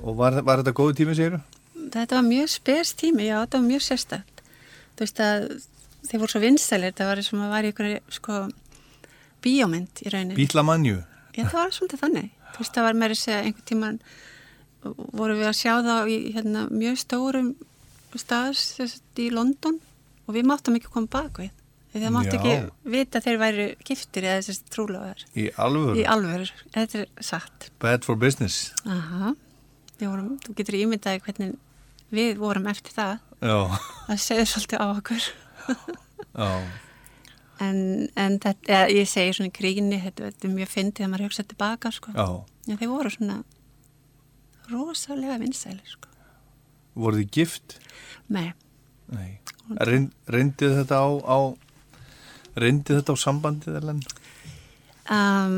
Og 0.01 0.17
var, 0.17 0.37
var 0.45 0.61
þetta 0.61 0.75
góði 0.77 0.99
tími, 1.01 1.17
segir 1.17 1.39
Þetta 1.91 2.19
var 2.19 2.25
mjög 2.27 2.49
spes 2.53 2.93
tími, 2.97 3.27
já, 3.27 3.37
þetta 3.41 3.59
var 3.59 3.67
mjög 3.67 3.85
sérstætt. 3.87 4.43
Þú 4.95 5.05
veist 5.05 5.21
að 5.25 5.47
þeir 6.07 6.21
voru 6.21 6.33
svo 6.33 6.41
vinsælir, 6.43 6.91
þetta 6.93 7.07
var 7.09 7.21
sem 7.25 7.41
að 7.41 7.55
í 7.65 7.71
ykkur, 7.71 7.89
sko, 8.17 8.41
bíómynd 9.41 10.03
í 10.05 10.13
rauninni. 10.13 10.37
Bílamanju. 10.37 10.99
Já, 11.33 11.45
það 11.47 11.57
var 11.57 11.73
svolítið 11.75 12.03
þannig. 12.05 12.29
Þú 12.51 12.61
veist, 12.61 12.75
það 12.75 12.85
var 12.87 12.99
meira 13.01 13.17
að 13.17 13.21
segja 13.23 13.41
einhvern 13.41 13.67
tíman 13.71 13.99
voru 14.83 15.35
við 15.37 15.47
að 15.51 15.57
sjá 15.59 15.73
það 15.85 16.11
í 16.11 16.17
hérna, 16.35 16.65
mjög 16.73 16.99
stórum 17.01 17.49
stað 18.19 18.53
sem 18.59 18.87
sagt, 18.91 19.19
í 19.23 19.29
London 19.31 19.77
og 20.27 20.35
við 20.35 20.47
máttum 20.49 20.75
ekki 20.79 20.91
koma 20.91 21.07
bak 21.11 21.39
við. 21.41 21.51
Því 21.91 22.01
það 22.05 22.13
mátti 22.15 22.37
Já. 22.37 22.39
ekki 22.39 22.91
vita 22.93 23.19
að 23.19 23.25
þeir 23.25 23.39
væri 23.41 23.63
giftir 23.87 24.23
eða 24.29 24.43
þessi 24.47 24.69
trúlóðar. 24.71 25.23
Í 25.35 25.47
alvöru. 25.59 25.95
Í 25.99 26.05
alvöru, 26.07 26.45
þetta 26.71 27.01
er 27.01 27.09
satt. 27.27 27.65
Bad 27.83 28.05
for 28.07 28.15
business. 28.19 28.69
Vorum, 30.01 30.37
þú 30.41 30.55
getur 30.57 30.77
ímyndaði 30.79 31.19
hvernig 31.25 31.51
við 32.15 32.39
vorum 32.41 32.69
eftir 32.71 32.95
það. 32.95 33.19
Já, 33.43 33.57
Það 34.07 34.21
segir 34.23 34.47
svolítið 34.49 34.79
á 34.81 34.87
okkur. 34.95 35.27
já, 36.31 36.49
En, 37.61 37.77
en 38.17 38.39
þetta, 38.41 38.71
ja, 38.71 38.85
ég 38.89 39.05
segi 39.09 39.35
svona 39.37 39.51
í 39.51 39.53
gríni, 39.53 39.99
þetta, 40.01 40.31
þetta 40.31 40.47
er 40.47 40.53
mjög 40.55 40.69
fyndið 40.71 41.05
að 41.05 41.11
maður 41.11 41.27
hugsa 41.27 41.43
tilbaka, 41.51 41.91
sko. 41.93 42.13
já. 42.15 42.25
Já, 42.71 42.75
þeir 42.79 42.89
voru 42.89 43.11
svona 43.13 43.35
rosalega 44.71 45.37
vinsæli, 45.41 45.81
sko. 45.87 46.09
Voru 46.99 47.21
þið 47.21 47.29
gift? 47.37 47.77
Nei, 48.31 48.51
Nei. 49.11 49.37
Reynd, 49.87 50.11
reyndið 50.31 50.73
þetta 50.81 50.97
á, 50.99 51.07
á 51.23 51.37
reyndið 52.59 52.97
þetta 53.01 53.15
á 53.15 53.17
sambandið, 53.23 53.77
Ellen? 53.79 54.01
um, 55.11 55.55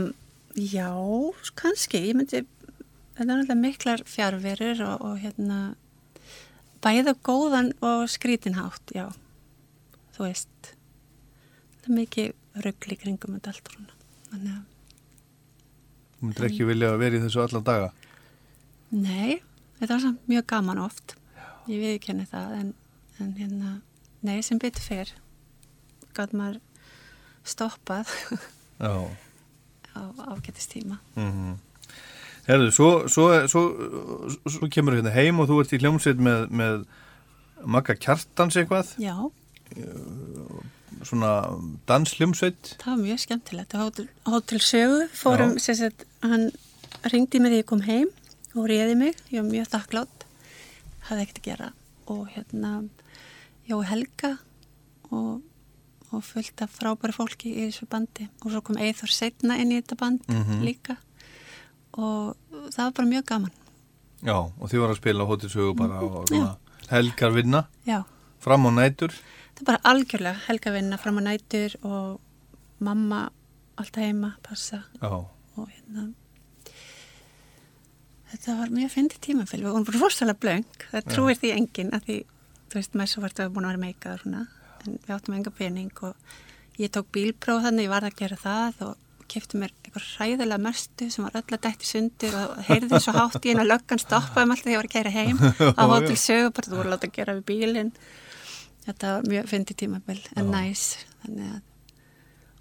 já, 0.58 0.90
kannski, 1.58 2.02
ég 2.10 2.18
myndi, 2.18 2.44
þetta 2.44 3.24
er 3.24 3.30
náttúrulega 3.30 3.58
miklar 3.62 4.04
fjárverur 4.10 4.84
og, 4.86 5.06
og 5.10 5.18
hérna, 5.24 5.60
bæða 6.86 7.16
góðan 7.26 7.72
og 7.86 8.06
skrítinhátt, 8.12 8.94
já, 8.94 9.08
þú 10.18 10.28
veist, 10.28 10.74
það 11.82 11.90
er 11.90 11.98
mikið 12.02 12.62
ruggli 12.68 13.00
kringum 13.02 13.40
allt 13.42 13.74
svona, 13.74 13.98
þannig 14.30 14.54
að, 14.60 14.70
Þú 16.14 16.28
myndir 16.30 16.46
ekki 16.48 16.66
vilja 16.70 16.90
vera 17.02 17.18
í 17.18 17.22
þessu 17.26 17.42
alla 17.44 17.60
daga? 17.68 17.88
Nei, 18.94 19.42
þetta 19.80 19.96
var 19.96 20.04
samt 20.06 20.30
mjög 20.32 20.48
gaman 20.54 20.82
oft, 20.84 21.16
ég 21.70 21.82
viðkenni 21.82 22.28
það, 22.30 22.56
en, 22.60 22.72
en 23.20 23.34
hérna, 23.40 23.74
nei, 24.26 24.38
sem 24.46 24.62
betur 24.62 24.86
fer, 24.86 25.14
gátt 26.14 26.36
maður 26.38 26.62
stoppað 27.44 28.10
Já. 28.80 28.94
á 29.98 30.02
ágættistíma. 30.34 31.00
Mm 31.20 31.60
Herðu, 32.44 32.72
svo, 32.76 32.88
svo, 33.08 33.26
svo, 33.48 33.62
svo 34.52 34.68
kemur 34.68 34.98
hérna 34.98 35.14
heim 35.16 35.38
og 35.40 35.48
þú 35.48 35.62
ert 35.62 35.76
í 35.76 35.78
hljómsveit 35.80 36.20
með, 36.20 36.42
með 36.52 36.82
Magga 37.64 37.96
Kjartans 37.96 38.58
eitthvað, 38.60 38.90
Já, 39.00 39.16
svona 41.08 41.30
dansljómsveit. 41.88 42.74
það 42.82 42.90
var 42.90 43.00
mjög 43.00 43.22
skemmtilegt. 43.24 43.78
Hótel 44.28 44.60
Sögu 44.60 45.08
fórum, 45.16 45.56
sagt, 45.64 46.04
hann 46.20 46.50
ringdi 47.14 47.40
mig 47.40 47.54
þegar 47.54 47.62
ég 47.62 47.70
kom 47.72 47.86
heim 47.88 48.12
og 48.56 48.68
réði 48.70 48.96
mig, 48.98 49.16
ég 49.32 49.42
var 49.42 49.50
mjög 49.52 49.70
þakklátt, 49.74 50.26
hafði 51.10 51.24
ekkert 51.26 51.40
að 51.42 51.48
gera. 51.50 51.72
Og 52.14 52.28
hérna, 52.36 52.72
Jói 53.70 53.84
Helga 53.88 54.38
og, 55.12 55.42
og 56.12 56.24
fullt 56.28 56.62
af 56.66 56.74
frábæri 56.78 57.16
fólki 57.16 57.54
í 57.56 57.68
þessu 57.70 57.88
bandi. 57.90 58.28
Og 58.44 58.52
svo 58.52 58.62
kom 58.62 58.78
Eithor 58.78 59.10
setna 59.14 59.58
inn 59.62 59.72
í 59.72 59.80
þetta 59.82 59.98
band 60.00 60.22
Mhm. 60.30 60.62
líka. 60.64 60.98
Og 61.94 62.36
það 62.74 62.84
var 62.84 62.92
bara 62.92 63.08
mjög 63.08 63.26
gaman. 63.26 63.52
Já, 64.24 64.36
og 64.40 64.70
þið 64.70 64.80
var 64.80 64.90
að 64.94 64.98
spila 65.02 65.26
hóttisögu 65.28 65.76
bara 65.78 66.00
á 66.00 66.04
svona 66.28 66.58
helgar 66.90 67.32
vinna, 67.34 67.66
Já, 67.86 68.04
fram 68.40 68.66
á 68.66 68.72
nætur. 68.72 69.12
það 69.56 69.62
er 69.62 69.66
bara 69.66 69.82
algjörlega 69.84 70.40
helgavinna 70.48 70.98
fram 71.00 71.18
á 71.20 71.22
nætur 71.22 71.76
og 71.84 72.20
mamma 72.80 73.30
alltaf 73.78 74.02
heima, 74.04 74.36
passa. 74.44 74.84
Já, 75.02 75.10
og 75.58 75.68
hérna 75.70 76.14
þetta 78.34 78.56
var 78.60 78.74
mjög 78.74 78.92
fyndið 78.98 79.22
tímafél 79.28 79.62
við 79.64 79.70
vorum 79.70 79.88
rosalega 80.02 80.40
blöng, 80.44 80.66
það 80.92 81.08
trúir 81.14 81.40
því 81.40 81.54
enginn 81.56 81.94
að 81.94 82.08
því, 82.10 82.18
þú 82.74 82.80
veist, 82.80 82.98
maður 82.98 83.12
svo 83.14 83.24
vart 83.28 83.40
að 83.44 83.54
búin 83.56 83.70
að 83.70 83.78
vera 83.86 84.18
svona, 84.24 84.44
en 84.84 84.98
við 85.06 85.16
áttum 85.16 85.38
enga 85.38 85.54
pening 85.60 86.04
og 86.10 86.36
ég 86.82 86.92
tók 86.94 87.10
bílpróf 87.14 87.64
þannig, 87.68 87.86
ég 87.88 87.94
var 87.94 88.08
að 88.08 88.18
gera 88.20 88.38
það 88.42 88.82
og 88.88 89.00
kefti 89.34 89.58
mér 89.62 89.72
eitthvað 89.86 90.08
hræðilega 90.18 90.62
mörstu 90.62 91.08
sem 91.14 91.24
var 91.26 91.38
öll 91.40 91.56
að 91.56 91.62
dætti 91.64 91.88
sundir 91.88 92.36
og 92.38 92.58
heyrði 92.68 93.00
svo 93.02 93.14
hátt 93.16 93.46
í 93.46 93.54
einu 93.54 93.64
að 93.64 93.70
löggan 93.72 94.02
stoppaði 94.02 94.50
mig 94.50 94.58
alltaf 94.58 94.66
þegar 94.66 94.74
ég 94.74 94.82
var 94.82 94.90
að 94.90 94.96
kæra 94.98 95.14
heim 95.14 95.38
á 95.80 95.84
hótel 95.90 96.18
sögu, 96.20 96.52
bara 96.54 96.68
þú 96.70 96.76
voru 96.78 96.90
að 96.90 96.94
láta 96.94 97.08
að 97.08 97.16
gera 97.16 97.36
við 97.38 97.46
bílinn. 97.50 97.94
Þetta 98.84 99.14
var 99.16 99.30
mjög 99.32 99.48
fyndið 99.54 99.80
tímafél 99.80 100.20
en 100.36 100.52
næs, 100.52 100.84
að 101.24 101.62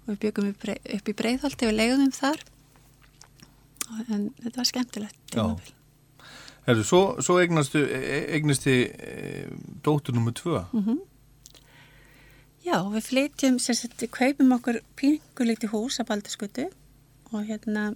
og 0.03 0.09
við 0.13 0.19
byggum 0.23 0.49
upp, 0.53 0.65
í 1.11 1.15
breiðholti 1.19 1.67
við 1.69 1.77
leiðum 1.79 2.11
þar. 2.15 2.39
Og- 2.39 2.62
en 4.09 4.29
þetta 4.43 4.57
var 4.61 4.69
skemmtilegt 4.69 5.37
herðu, 6.67 6.83
svo, 6.87 6.99
svo 7.21 7.39
eignastu, 7.43 7.81
eignastu 8.31 8.71
e, 8.71 9.47
dóttur 9.83 10.15
nummer 10.15 10.31
tvö. 10.31 10.61
Mhm. 10.73 11.01
Já, 12.63 12.77
við 12.93 13.03
flytjum, 13.09 13.57
við 13.59 14.09
kaupum 14.15 14.53
okkur 14.55 14.77
pingulíti 14.95 15.67
hús 15.73 15.97
að 15.99 16.07
Baldurskutu 16.13 16.69
og 17.33 17.43
hérna, 17.49 17.89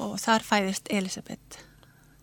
og 0.00 0.14
þar 0.22 0.40
fæðist 0.46 0.88
Elisabeth, 0.88 1.58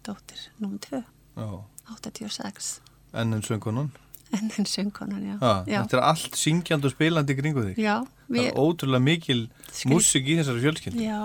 dóttir 0.08 0.48
nummer 0.58 0.80
2, 0.88 1.04
Já, 1.38 1.52
86, 1.94 2.80
enn 3.14 3.34
en 3.38 3.44
söngunan. 3.46 3.92
en 4.34 4.50
henn 4.58 4.66
söngkonan, 4.66 5.22
já. 5.24 5.36
Ha, 5.40 5.52
já. 5.70 5.84
þetta 5.86 5.98
er 6.00 6.04
allt 6.10 6.36
syngjandi 6.36 6.90
og 6.90 6.92
spilandi 6.96 7.36
kringu 7.38 7.62
þig. 7.70 7.78
Já, 7.86 8.00
Það 8.28 8.36
við, 8.36 8.48
er 8.50 8.58
ótrúlega 8.60 9.04
mikil 9.06 9.44
Skrít- 9.70 9.94
músik 9.94 10.26
í 10.28 10.36
þessari 10.42 10.64
fjölskyldu. 10.66 11.06
já, 11.06 11.22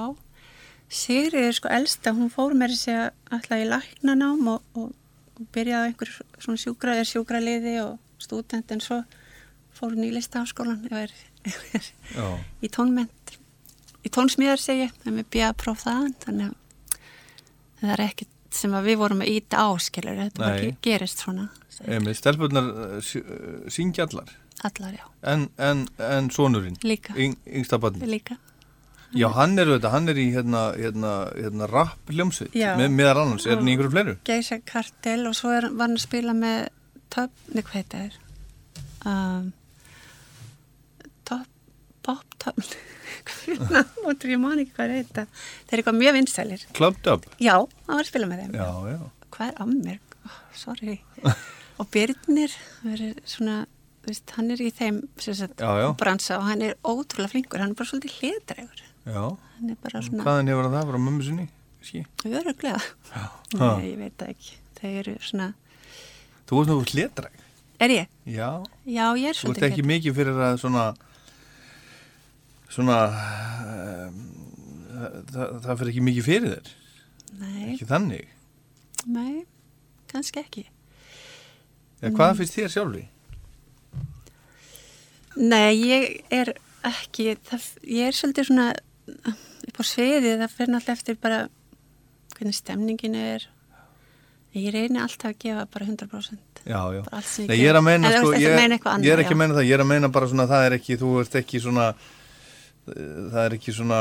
Sigriður 0.92 1.46
er 1.48 1.56
sko 1.56 1.70
elsta, 1.72 2.12
hún 2.12 2.28
fór 2.32 2.52
þessi 2.58 2.92
að 2.92 3.10
alltaf 3.32 3.62
í 3.62 3.68
læknanám 3.70 4.48
og, 4.52 4.62
og, 4.76 4.90
og 5.38 5.46
byrjaði 5.54 5.86
á 5.86 5.88
einhver 5.88 6.10
svona 6.42 6.60
sjúkra, 6.60 6.96
er 7.00 7.08
sjúkraliði 7.08 7.78
og 7.86 7.94
stúdent 8.20 8.70
en 8.74 8.82
svo 8.84 8.98
fór 9.72 9.94
hún 9.96 10.04
í 10.04 10.12
listaháskólan 10.12 10.82
og 10.90 10.98
er, 11.00 11.14
er 11.72 11.88
í 12.62 12.68
tónment 12.68 13.38
í 14.04 14.10
tónsmíðar 14.12 14.60
segi 14.60 14.84
ég, 14.84 14.92
það 15.00 15.08
er 15.12 15.16
með 15.20 15.30
bjöða 15.32 15.56
próf 15.62 15.82
þaðan 15.86 16.14
þannig 16.26 16.52
að 16.52 17.00
það 17.80 17.92
er 17.96 18.04
ekkert 18.10 18.28
sem 18.52 18.74
að 18.76 18.88
við 18.90 18.98
vorum 19.00 19.22
að 19.24 19.30
íta 19.32 19.62
áskilur 19.64 20.18
þetta 20.20 20.44
Nei. 20.44 20.60
ge- 20.60 20.76
gerist 20.90 21.22
svona 21.24 21.48
Emi, 21.88 22.12
stelpurnar 22.14 22.66
uh, 22.68 22.98
uh, 23.00 23.70
syngja 23.72 24.04
allar. 24.06 24.28
allar, 24.68 24.92
já, 25.00 25.06
En, 25.32 25.48
en, 25.56 25.86
en 26.04 26.28
sonurinn, 26.30 26.76
líka, 26.84 27.14
yng, 27.16 27.38
yngsta 27.48 27.78
barni. 27.80 28.04
líka 28.06 28.36
Já, 29.12 29.26
hann 29.36 29.58
er 29.60 29.68
auðvitað, 29.68 29.92
hann 29.92 30.08
er 30.08 30.18
í 30.20 30.26
hérna, 30.32 30.60
hérna, 30.78 31.10
hérna 31.36 31.66
rap 31.68 32.12
hljómsveit, 32.12 32.54
með, 32.56 32.94
meðar 32.96 33.20
annars, 33.22 33.44
er 33.44 33.58
hann 33.60 33.68
í 33.68 33.74
einhverju 33.74 33.92
fleiru? 33.92 34.14
Geisa 34.24 34.56
Kartel 34.64 35.26
og 35.28 35.34
svo 35.36 35.52
er, 35.52 35.66
var 35.68 35.90
hann 35.90 35.98
að 35.98 36.06
spila 36.06 36.36
með 36.36 36.70
Top, 37.12 37.32
nei 37.52 37.60
hvað 37.60 37.74
heita 37.76 37.98
þér 38.06 38.14
um, 39.10 39.50
Top 41.28 41.50
Pop 42.06 42.38
Top 42.40 42.62
og 44.06 44.24
ég 44.24 44.40
man 44.40 44.62
ekki 44.62 44.72
hvað 44.78 44.94
er 44.94 45.02
þetta. 45.02 45.24
Þeir 45.68 45.74
eru 45.74 45.82
eitthvað 45.82 45.98
mjög 45.98 46.16
vinsælir. 46.16 46.64
Clubbed 46.76 47.10
Up? 47.12 47.26
já, 47.36 47.54
hann 47.60 47.98
var 47.98 48.06
að 48.06 48.08
spila 48.08 48.28
með 48.30 48.40
þeim. 48.42 48.56
Já, 48.56 48.94
já. 48.94 49.28
hvað 49.36 49.50
er 49.50 49.60
að 49.62 49.74
mér, 49.74 49.98
oh, 50.24 50.38
sorry. 50.56 50.96
Og 51.80 51.88
Byrnir 51.92 52.56
er 52.88 53.04
svona, 53.28 53.58
veist, 54.06 54.32
hann 54.38 54.50
er 54.54 54.64
í 54.64 54.70
þeim 54.74 55.02
sagt, 55.20 55.60
Já, 55.60 55.92
bransa 56.00 56.40
og 56.40 56.48
hann 56.48 56.64
er 56.64 56.74
ótrúlega 56.80 57.32
flinkur, 57.34 57.62
hann 57.62 57.74
er 57.74 57.78
bara 57.78 57.90
svolítið 57.92 58.18
hlétrægur 58.20 58.82
Svona 59.02 60.22
hvaðan 60.22 60.50
hefur 60.52 60.68
það 60.72 60.88
frá 60.92 60.98
mömmu 61.02 61.26
sinni? 61.26 61.48
Öruglega 62.28 62.78
nei, 63.58 63.88
ég 63.90 63.96
veit 63.98 64.14
það 64.20 64.28
ekki, 64.36 64.58
þeir 64.78 64.98
eru 65.02 65.14
svona 65.26 65.48
Þú 66.46 66.58
veist 66.60 66.70
nú 66.70 66.76
hlétræk? 66.92 67.38
er 67.82 67.90
ég? 67.90 68.10
Já, 68.30 68.50
Já, 68.86 69.06
ég 69.18 69.26
er 69.26 69.34
þú 69.34 69.34
ert 69.34 69.40
svolítið 69.40 69.66
ekki 69.70 69.84
mikið 69.90 70.14
fyrir 70.18 70.38
að 70.46 70.58
svona, 70.62 70.84
svona, 72.70 72.98
um, 73.72 74.20
það, 75.32 75.56
það 75.64 75.80
fyrir 75.80 75.90
ekki 75.94 76.04
mikið 76.08 76.28
fyrir 76.28 76.52
þér, 76.54 76.70
Nei, 77.40 77.64
ekki 77.72 77.88
þannig. 77.90 78.28
nei, 79.08 79.42
kannski 80.12 80.42
ekki. 80.44 80.64
Ja, 82.02 82.12
hvað 82.14 82.38
finnst 82.38 82.54
þér 82.60 82.70
sjálfri? 82.76 83.02
Nei, 85.42 85.72
ég 85.80 86.08
er 86.30 86.52
ekki, 86.86 87.32
það, 87.48 87.66
ég 87.88 88.10
er 88.12 88.18
svolítið 88.18 88.50
svona 88.50 88.70
upp 89.32 89.80
á 89.80 89.84
sviði, 89.86 90.36
það 90.40 90.54
fyrir 90.56 90.72
náttúrulega 90.74 90.98
eftir 90.98 91.18
bara 91.22 91.42
hvernig 92.36 92.56
stemningin 92.56 93.18
er, 93.18 93.48
Ég 94.52 94.68
reyni 94.68 95.00
alltaf 95.00 95.30
að 95.30 95.38
gefa 95.40 95.62
bara 95.72 95.86
100%. 95.88 96.60
Já, 96.68 96.80
já. 96.92 97.00
Bara 97.06 97.22
Nei, 97.48 97.56
ég 97.56 97.70
er 97.70 97.78
að 97.78 97.86
meina, 97.86 98.10
sko, 98.12 98.32
ég, 98.36 98.52
annað, 98.52 99.06
ég 99.06 99.14
er 99.14 99.22
ekki 99.22 99.32
að 99.32 99.38
meina 99.40 99.54
það, 99.56 99.64
ég 99.64 99.76
er 99.78 99.82
að 99.84 99.88
meina 99.88 100.10
bara 100.12 100.28
svona, 100.28 100.44
það 100.50 100.64
er 100.66 100.76
ekki, 100.76 100.96
þú 101.00 101.12
ert 101.22 101.36
ekki 101.40 101.60
svona, 101.64 101.86
það 102.84 103.38
er 103.46 103.56
ekki 103.56 103.74
svona, 103.78 104.00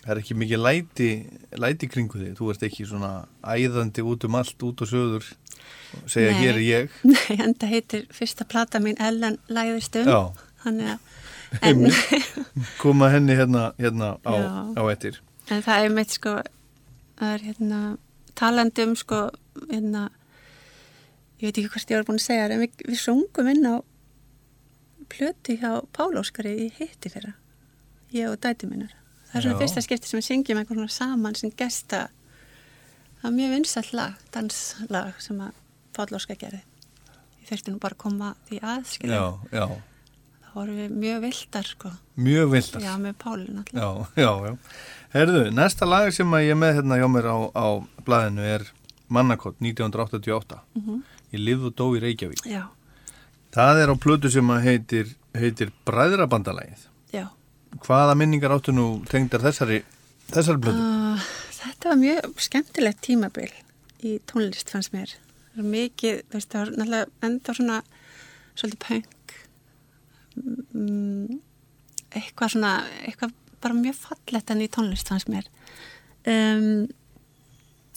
það 0.00 0.12
er 0.16 0.22
ekki 0.24 0.36
mikið 0.42 0.62
læti, 0.64 1.10
læti 1.62 1.90
kringu 1.92 2.18
þig, 2.24 2.34
þú 2.40 2.50
ert 2.50 2.66
ekki 2.66 2.88
svona 2.90 3.12
æðandi 3.46 4.06
út 4.10 4.26
um 4.26 4.40
allt, 4.40 4.66
út 4.66 4.82
og 4.82 4.90
söður, 4.90 5.30
segja 6.10 6.34
Nei. 6.34 6.40
hér 6.42 6.52
er 6.56 6.62
ég. 6.66 6.98
Nei, 7.14 7.38
en 7.38 7.54
það 7.54 7.74
heitir 7.76 8.06
fyrsta 8.16 8.48
plata 8.50 8.82
mín 8.82 8.98
Ellen 8.98 9.38
læðist 9.46 10.02
um. 10.02 10.34
Þannig 10.64 10.96
að, 10.96 11.19
en, 11.66 11.86
Koma 12.78 13.10
henni 13.10 13.34
hérna, 13.38 13.70
hérna 13.78 14.14
á, 14.22 14.34
á 14.76 14.82
ettir. 14.92 15.20
en 15.50 15.62
það 15.66 15.84
er 15.84 15.94
meitt 15.94 16.14
sko, 16.14 16.36
er 17.20 17.44
hérna, 17.44 17.80
talandi 18.38 18.86
um 18.86 18.94
sko, 18.98 19.28
hérna, 19.70 20.08
ég 21.40 21.48
veit 21.50 21.58
ekki 21.58 21.72
hvort 21.72 21.90
ég 21.90 22.00
var 22.00 22.08
búin 22.08 22.20
að 22.20 22.26
segja 22.28 22.48
en 22.48 22.62
við, 22.62 22.84
við 22.86 23.02
sungum 23.02 23.50
inn 23.50 23.66
á 23.66 23.82
plötu 25.10 25.58
hjá 25.58 25.82
Pál 25.96 26.14
Óskari 26.20 26.54
í 26.66 26.70
hitti 26.78 27.10
fyrra, 27.10 27.34
ég 28.14 28.30
og 28.30 28.38
dæti 28.42 28.70
minnar. 28.70 28.94
Það 29.30 29.36
er 29.38 29.46
svona 29.46 29.60
fyrsta 29.62 29.82
skipti 29.84 30.10
sem 30.10 30.18
við 30.20 30.26
syngjum 30.28 30.60
eitthvað 30.60 30.80
svona 30.80 30.94
saman 30.94 31.36
sem 31.38 31.52
gesta, 31.58 32.06
það 33.20 33.28
er 33.30 33.36
mjög 33.36 33.54
vinsall 33.56 33.90
lag, 33.98 34.24
danslag 34.34 35.22
sem 35.22 35.42
að 35.42 35.58
Pál 35.96 36.10
Óskar 36.14 36.38
gerði. 36.38 36.62
Ég 37.40 37.50
þurfti 37.50 37.74
nú 37.74 37.80
bara 37.82 37.96
að 37.96 38.02
koma 38.04 38.34
því 38.48 38.60
að, 38.62 38.84
skilja. 38.92 39.18
Já, 39.18 39.56
já, 39.58 39.89
Það 40.50 40.56
voru 40.58 40.72
við 40.74 40.94
mjög 40.98 41.20
vildar, 41.22 41.66
sko. 41.70 41.90
mjög 42.18 42.48
vildar. 42.50 42.82
Já, 42.82 42.94
með 42.98 43.14
Pálin 43.22 43.60
alltaf. 43.60 43.74
Já, 43.78 44.22
já, 44.24 44.30
já. 44.48 44.56
Herðu, 45.14 45.42
næsta 45.54 45.86
lag 45.86 46.10
sem 46.14 46.26
ég 46.42 46.50
er 46.50 46.58
með 46.58 46.74
hérna 46.80 46.98
hjá 46.98 47.06
mér 47.10 47.28
á, 47.30 47.36
á 47.54 47.66
blaðinu 48.06 48.42
er 48.46 48.66
Mannakott 49.10 49.56
1988. 49.62 50.58
Mhm. 50.74 51.00
Ég 51.32 51.40
lifð 51.46 51.66
og 51.70 51.74
dó 51.78 51.86
í 51.94 52.00
Reykjavík. 52.02 52.42
Já, 52.50 52.66
Það 53.50 53.80
er 53.82 53.90
á 53.90 53.94
plötu 53.98 54.30
sem 54.30 54.46
heitir, 54.62 55.08
heitir 55.34 55.70
Bræðrabandalægið. 55.86 56.84
já. 57.12 57.28
Hvaða 57.86 58.14
minningar 58.18 58.50
áttu 58.50 58.72
nú 58.74 59.04
tengdar 59.06 59.40
þessari, 59.42 59.82
þessari 60.30 60.58
plötu? 60.62 60.78
Uh, 60.78 61.18
þetta 61.58 61.88
var 61.90 61.96
mjög 61.98 62.38
skemmtilegt 62.46 63.00
tímabil 63.02 63.50
í 64.02 64.18
tónlist 64.26 64.70
fannst 64.70 64.92
mér. 64.92 65.14
Það 65.54 65.62
var 65.62 65.68
mikið, 65.74 66.22
veist, 66.32 66.48
það 66.50 66.60
var 66.60 66.70
náttúrulega 66.70 67.06
enda 67.22 67.54
svona 67.54 67.82
svolítið 68.54 68.78
punk. 68.86 69.06
Mm, 70.36 71.40
eitthvað 72.14 72.54
svona, 72.54 72.72
eitthvað 73.06 73.32
bara 73.60 73.74
mjög 73.76 73.94
fallett 74.06 74.50
enn 74.54 74.62
í 74.64 74.68
tónlist 74.72 75.10
fannst 75.10 75.28
mér. 75.28 75.46
Um, 76.28 76.86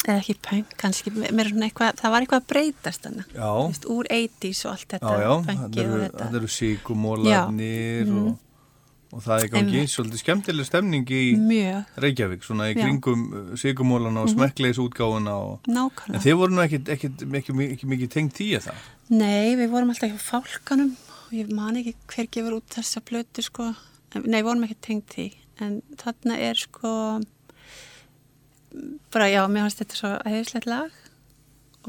eða 0.04 0.18
ekki 0.20 0.36
punk 0.44 0.74
kannski, 0.80 1.12
mér 1.16 1.46
er 1.46 1.52
svona 1.54 1.68
eitthvað, 1.70 2.00
það 2.02 2.12
var 2.16 2.26
eitthvað 2.26 2.42
að 2.42 2.48
breytast. 2.52 3.06
Já. 3.36 3.52
Veist, 3.70 3.86
úr 3.88 4.10
80s 4.12 4.64
og 4.66 4.72
allt 4.74 4.96
Já, 5.24 5.36
þetta, 5.48 5.70
já, 5.84 5.92
þetta. 6.08 6.26
það 6.28 6.40
eru 6.42 6.48
síkumólarnir 6.58 8.10
Já. 8.10 8.18
og, 8.20 8.40
og 9.14 9.22
það 9.24 9.44
er 9.46 9.52
gangi 9.54 9.84
svolítið 9.94 10.22
skemmtileg 10.24 10.66
stemning 10.68 11.06
í 11.14 11.22
Mjög, 11.40 11.86
Reykjavík, 12.04 12.44
svona 12.44 12.68
í 12.72 12.76
Já. 12.76 12.82
kringum 12.84 13.24
síkumólana 13.62 14.24
og 14.26 14.28
Mhm. 14.28 14.36
smekkleis 14.36 14.78
nákvæmlega. 15.68 16.16
en 16.16 16.20
þið 16.26 16.36
voru 16.42 16.52
nú 16.52 16.62
ekki, 16.68 16.80
ekki 16.84 17.86
mikið 17.88 18.10
tengt 18.10 18.40
í 18.42 18.52
það. 18.60 18.76
Nei, 19.10 19.56
við 19.56 19.70
vorum 19.70 19.90
alltaf 19.92 20.10
hjá 20.12 20.20
fálkanum 20.20 20.92
og 20.96 21.03
ég 21.34 21.50
man 21.54 21.76
ekki 21.80 21.96
hver 22.12 22.28
gefur 22.32 22.58
út 22.60 22.70
þessa 22.76 23.02
plötu 23.06 23.44
sko. 23.46 23.72
Nei, 24.26 24.42
vorum 24.46 24.64
ekki 24.68 24.78
tengt 24.82 25.10
því. 25.16 25.28
En 25.64 25.82
þarna 25.98 26.38
er 26.38 26.60
sko 26.60 26.92
bara 29.14 29.28
já, 29.30 29.44
mér 29.48 29.66
fannst 29.68 29.82
þetta 29.84 29.98
svo 30.00 30.12
æðislegt 30.26 30.68
lag. 30.70 30.96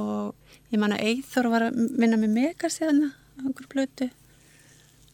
Og 0.01 0.35
ég 0.73 0.81
man 0.83 0.93
að 0.97 1.05
Eithor 1.11 1.49
var 1.53 1.69
að 1.69 1.79
vinna 2.01 2.19
með 2.21 2.35
Megas 2.35 2.81
hérna 2.83 3.13
á 3.15 3.41
einhverju 3.47 3.71
plötu. 3.73 4.11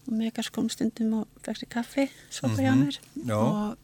Og 0.08 0.12
Megas 0.18 0.50
kom 0.50 0.70
stundum 0.72 1.12
og 1.20 1.42
fekk 1.44 1.62
sér 1.62 1.72
kaffi 1.76 2.08
sopa 2.32 2.56
hjá 2.58 2.72
Mhm, 2.74 2.82
mér. 2.86 3.34
og, 3.36 3.76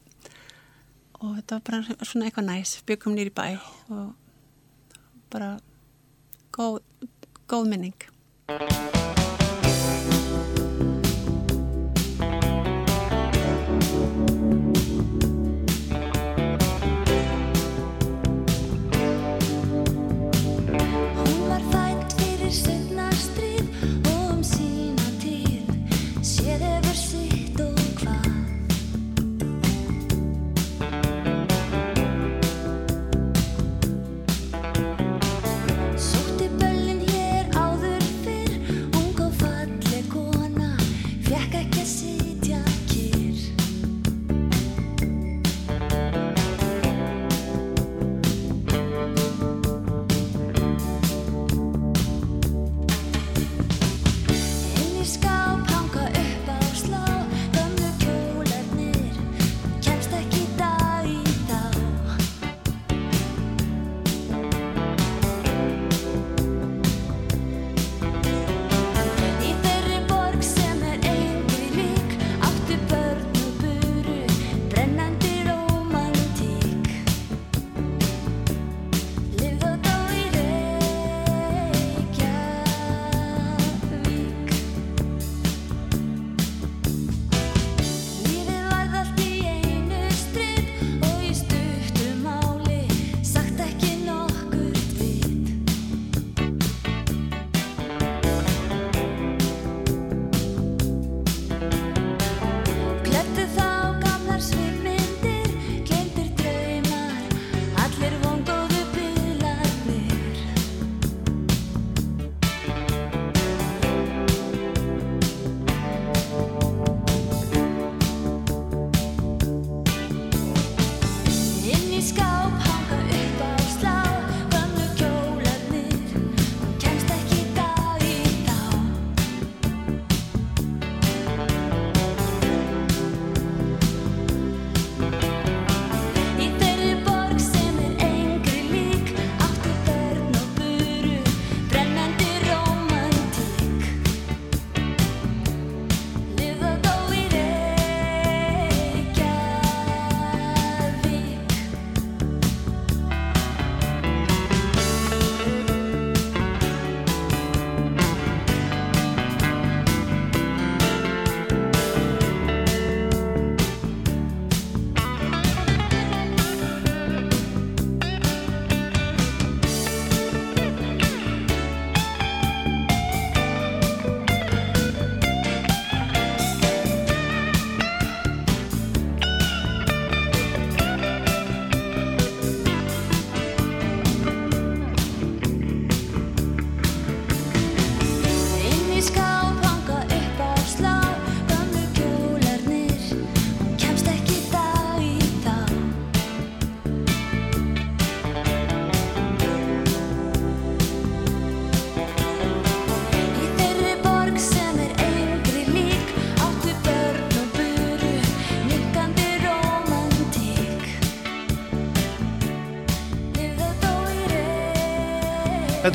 og 1.21 1.35
þetta 1.37 1.51
var 1.59 1.61
bara 1.69 1.83
svona 2.05 2.25
eitthvað 2.27 2.49
næs 2.49 2.81
byggum 2.85 3.15
nýri 3.15 3.31
bæ. 3.31 3.59
Og 3.89 4.15
bara 5.29 5.59
góð, 6.51 6.81
góð 7.47 7.67
minning 7.69 9.16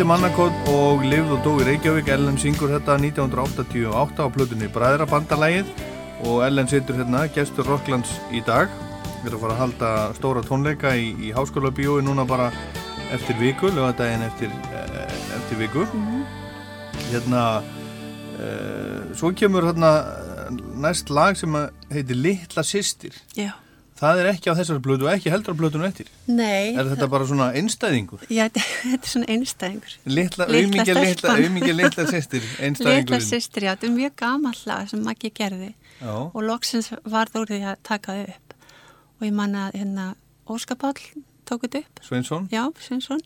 Er 0.02 0.06
Mannakott 0.10 0.64
og 0.66 1.04
Livð 1.06 1.28
og 1.36 1.44
dó 1.44 1.50
í 1.62 1.64
Reykjavík. 1.68 2.08
Ellen 2.10 2.34
syngur 2.40 2.72
þetta 2.72 2.96
1988 2.98 4.24
á 4.26 4.34
plötunni 4.34 4.66
Bræðrabandalægið 4.74 5.68
og 6.26 6.40
Ellen 6.42 6.66
situr 6.66 6.98
hérna, 6.98 7.20
gestur 7.30 7.70
Rocklands 7.70 8.16
í 8.34 8.40
dag. 8.42 8.66
Við 9.20 9.28
erum 9.30 9.38
að 9.38 9.44
fara 9.44 9.54
að 9.54 9.60
halda 9.60 9.92
stóra 10.16 10.42
tónleika 10.42 10.96
í, 10.98 11.12
í 11.22 11.30
háskóla 11.36 11.70
bíói 11.70 12.02
núna 12.02 12.26
bara 12.26 12.50
eftir 13.14 13.38
viku, 13.38 13.70
lögadaginn 13.70 14.26
eftir, 14.26 14.50
eh, 14.74 15.16
eftir 15.38 15.62
viku. 15.62 15.86
Hérna, 17.12 17.46
eh, 18.42 19.14
svo 19.14 19.30
kemur 19.30 19.70
hérna 19.70 19.94
næst 20.82 21.14
lag 21.14 21.38
sem 21.38 21.54
heitir 21.94 22.18
Litla 22.18 22.66
Systir. 22.66 23.14
Já. 23.38 23.52
Það 24.02 24.18
er 24.18 24.28
ekki 24.32 24.50
á 24.50 24.54
þessari 24.58 24.82
blödu 24.82 25.06
og 25.06 25.12
ekki 25.12 25.30
heldur 25.30 25.54
á 25.54 25.60
blödunu 25.60 25.84
eftir. 25.86 26.08
Nei. 26.26 26.72
Er 26.74 26.88
þetta 26.90 27.06
bara 27.12 27.26
svona 27.28 27.52
einstæðingur? 27.54 28.24
Já, 28.34 28.48
þetta 28.82 28.98
er 28.98 29.10
svona 29.12 29.28
einstæðingur. 29.30 29.92
Litla 30.10 30.48
auðmingja 30.50 30.96
litla, 30.96 31.12
stelpan. 31.20 31.42
auðmingja 31.44 31.76
litla 31.78 32.06
sýstir, 32.10 32.48
einstæðingurinn. 32.66 33.22
sýstir, 33.28 33.68
já, 33.68 33.76
þetta 33.76 33.86
er 33.86 33.94
mjög 34.00 34.16
gamall 34.24 34.62
lag 34.72 34.90
sem 34.90 35.04
Maggi 35.06 35.30
gerði 35.38 35.70
Já. 36.02 36.10
og 36.18 36.40
loksins 36.42 36.90
varð 37.06 37.38
úr 37.44 37.52
því 37.52 37.60
að 37.70 37.78
taka 37.86 38.16
það 38.18 38.32
upp 38.34 38.56
og 39.22 39.28
ég 39.28 39.36
man 39.38 39.54
að 39.54 39.76
hérna 39.78 40.08
Óskapall 40.50 40.98
tók 41.46 41.62
þetta 41.68 41.84
upp 41.84 42.02
Sveinsson, 42.08 42.48
já, 42.50 42.64
Sveinsson 42.82 43.22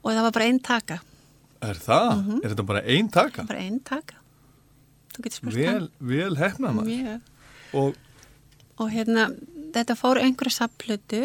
og 0.00 0.08
það 0.16 0.22
var 0.24 0.32
bara 0.38 0.46
einn 0.48 0.62
taka 0.64 0.96
er 1.60 1.76
það? 1.84 2.08
Mhm. 2.22 2.38
Er 2.40 2.54
þetta 2.54 2.66
bara 2.72 2.82
ein 2.88 3.10
taka? 3.12 3.44
bara 3.44 3.60
einn 3.66 3.76
taka 3.84 4.16
þú 5.12 5.26
getur 5.26 5.36
spurt 5.42 5.58
Vel, 5.60 5.90
vel 6.00 6.38
hefnað 6.40 6.78
maður. 6.78 6.88
mjög 6.88 7.76
Og, 7.76 8.00
og 8.80 8.88
hérna, 8.96 9.26
þetta 9.74 9.96
fór 9.98 10.20
einhverja 10.22 10.56
sapplötu 10.58 11.22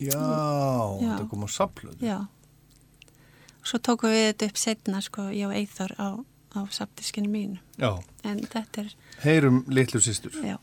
já, 0.00 0.10
Já. 0.10 1.16
þetta 1.16 1.28
kom 1.30 1.44
á 1.44 1.48
saplöðu. 1.50 2.00
já 2.04 2.18
svo 3.62 3.78
tókum 3.78 4.10
við 4.10 4.24
þetta 4.32 4.46
upp 4.50 4.56
setna 4.56 5.00
sko, 5.04 5.28
ég 5.30 5.46
og 5.46 5.54
Eithor 5.54 5.92
á, 6.00 6.08
á 6.56 6.60
sapdiskinu 6.72 7.28
mínu 7.28 7.58
Já, 7.78 7.92
en 8.24 8.40
þetta 8.46 8.84
er, 8.86 8.94
heyrum 9.24 9.64
litlu 9.68 10.00
sýstur. 10.00 10.32
já 10.44 10.56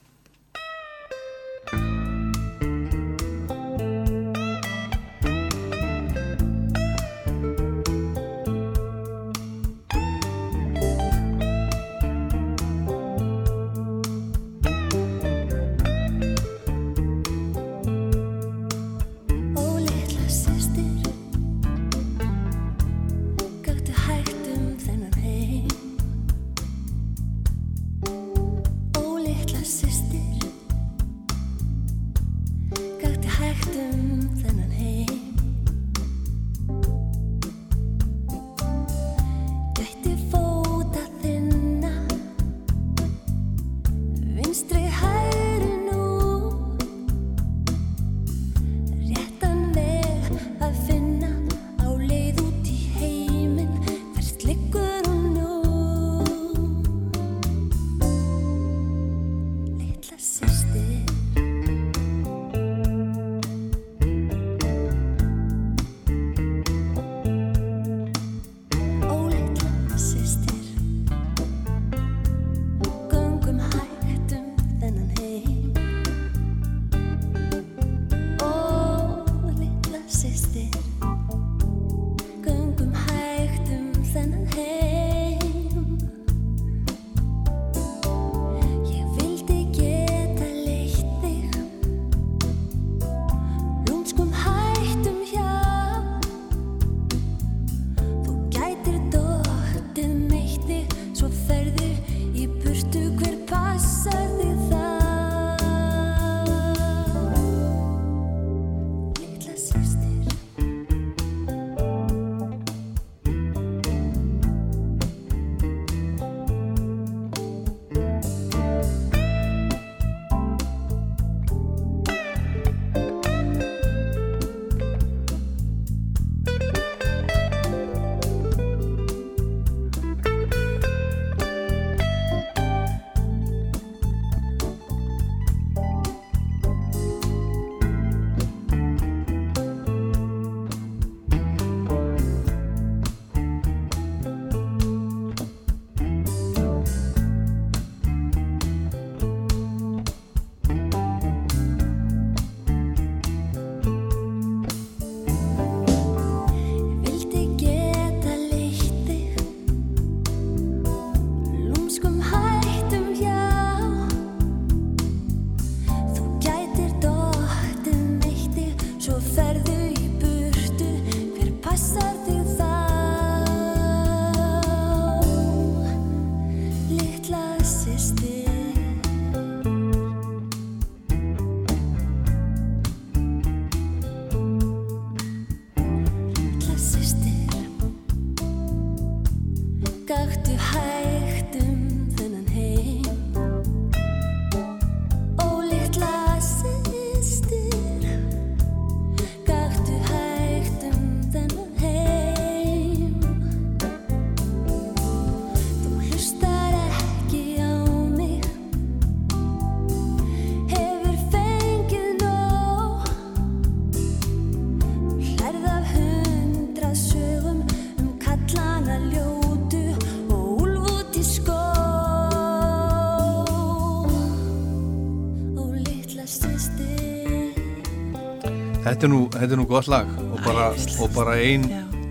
Þetta 228.97 229.05
er 229.05 229.11
nú, 229.13 229.17
þetta 229.29 229.53
er 229.53 229.59
nú 229.59 229.63
gott 229.69 229.87
lag 229.93 230.07
og 230.17 230.39
bara, 230.41 230.71
og 230.73 231.11
bara 231.13 231.35
ein, 231.37 231.67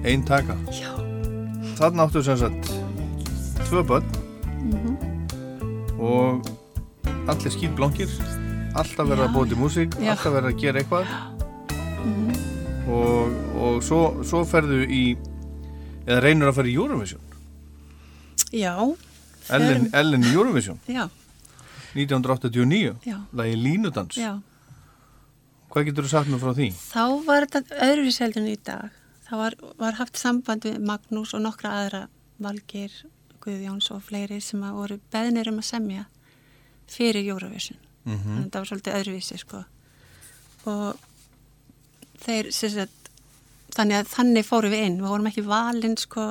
ein 0.07 0.21
taka. 0.23 0.55
já, 0.71 0.93
þarna 1.75 2.05
áttu 2.07 2.23
sem 2.23 2.39
sagt 2.39 2.71
tvö 3.67 3.83
börn. 3.83 4.07
Mhm. 4.63 4.95
og 5.99 6.47
allir 7.27 7.51
skýtblankir 7.51 8.07
alltaf 8.79 9.03
verið 9.03 9.27
Já. 9.27 9.35
að 9.35 9.49
til 9.49 9.59
músík 9.59 9.99
alltaf 9.99 10.33
verið 10.33 10.53
að 10.53 10.61
gera 10.61 10.79
eitthvað. 10.79 11.07
Mhm. 12.05 12.31
og, 12.89 13.35
og 13.59 13.83
svo, 13.83 14.23
svo 14.23 14.45
ferðu 14.47 14.87
í 14.87 15.19
eða 16.07 16.23
reynur 16.23 16.53
að 16.53 16.55
fara 16.55 16.69
í 16.69 16.77
Eurovision. 16.79 17.21
Já, 18.53 18.95
Ellen. 19.51 19.91
Ellen 19.93 20.23
Eurovision. 20.23 20.79
Já, 20.87 21.09
1989 21.95 22.95
já, 23.03 23.25
lagi 23.33 23.57
Línudans. 23.57 24.15
Já. 24.15 24.39
Hvað 25.77 25.91
getur 25.91 26.07
þú 26.07 26.11
sagt 26.15 26.31
mér 26.33 26.41
frá 26.41 26.53
því? 26.57 26.67
Þá 26.73 27.03
var 27.27 27.45
þetta 27.53 27.77
en 27.85 28.47
í 28.49 28.57
dag. 28.65 28.95
Það 29.27 29.41
var, 29.43 29.57
var 29.83 29.99
haft 29.99 30.17
samband 30.17 30.65
við 30.65 30.79
Magnús 30.89 31.35
og 31.37 31.43
nokkra 31.45 31.73
aðra 31.83 32.01
Valgir, 32.41 32.95
Guðjóns 33.45 33.91
og 33.93 34.01
fleiri 34.07 34.39
sem 34.41 34.63
að 34.65 34.79
voru 34.79 34.97
beðnir 35.13 35.51
um 35.51 35.61
að 35.61 35.69
semja 35.69 36.07
fyrir 36.89 37.29
Eurovision. 37.29 37.77
Mhm. 38.07 38.23
Þannig 38.25 38.47
að 38.47 38.51
það 38.55 38.61
var 38.63 38.71
svolítið 38.71 38.99
öðruvísi 39.01 39.39
sko. 39.43 39.63
Og 40.67 41.05
þeir, 42.25 42.51
sagt, 42.73 43.11
þannig 43.77 44.01
að 44.01 44.13
þannig 44.15 44.49
fórum 44.49 44.73
við 44.73 44.85
inn. 44.89 45.01
Við 45.03 45.13
vorum 45.13 45.31
ekki 45.31 45.47
valin 45.47 45.97
sko, 46.01 46.27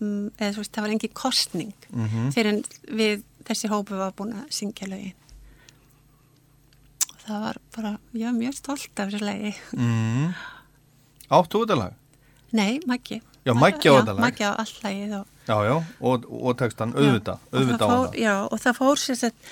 um, 0.00 0.30
eða 0.38 0.52
veist, 0.62 0.72
það 0.76 0.86
var 0.86 0.94
engin 0.94 1.16
kostning 1.16 1.74
Mhm. 1.90 2.30
fyrir 2.36 2.52
en 2.54 2.62
við 2.94 3.22
þessi 3.44 3.68
hópu 3.72 3.96
var 3.98 4.12
búin 4.12 4.34
að 4.36 4.50
syngja 4.54 4.86
lögin. 4.86 5.14
Það 7.26 7.40
var 7.42 7.56
bara, 7.74 7.92
ég 8.14 8.28
var 8.28 8.36
mjög 8.36 8.54
stolt 8.54 9.00
af 9.02 9.08
þessu 9.10 9.26
lagi. 9.26 9.54
Mm. 9.74 10.34
Áttu 11.36 11.62
þetta 11.64 11.78
lag? 11.80 11.96
Nei, 12.54 12.76
Maggi. 12.86 13.18
Já, 13.46 13.52
Maggi 13.54 13.90
á 13.90 13.94
þetta 13.98 14.14
lag. 14.14 14.22
Maggi 14.22 14.46
á 14.46 14.52
all 14.54 14.74
lagið 14.84 15.16
og, 15.20 15.32
Já, 15.46 15.56
já, 15.62 15.74
og, 16.10 16.24
og 16.26 16.56
textan 16.58 16.94
auðvita, 16.94 17.36
auðvita 17.54 17.86
á 17.86 17.88
það. 17.90 18.16
Já, 18.18 18.32
og 18.46 18.62
það 18.62 18.78
fór 18.80 18.98
sér 19.02 19.18
sett, 19.20 19.50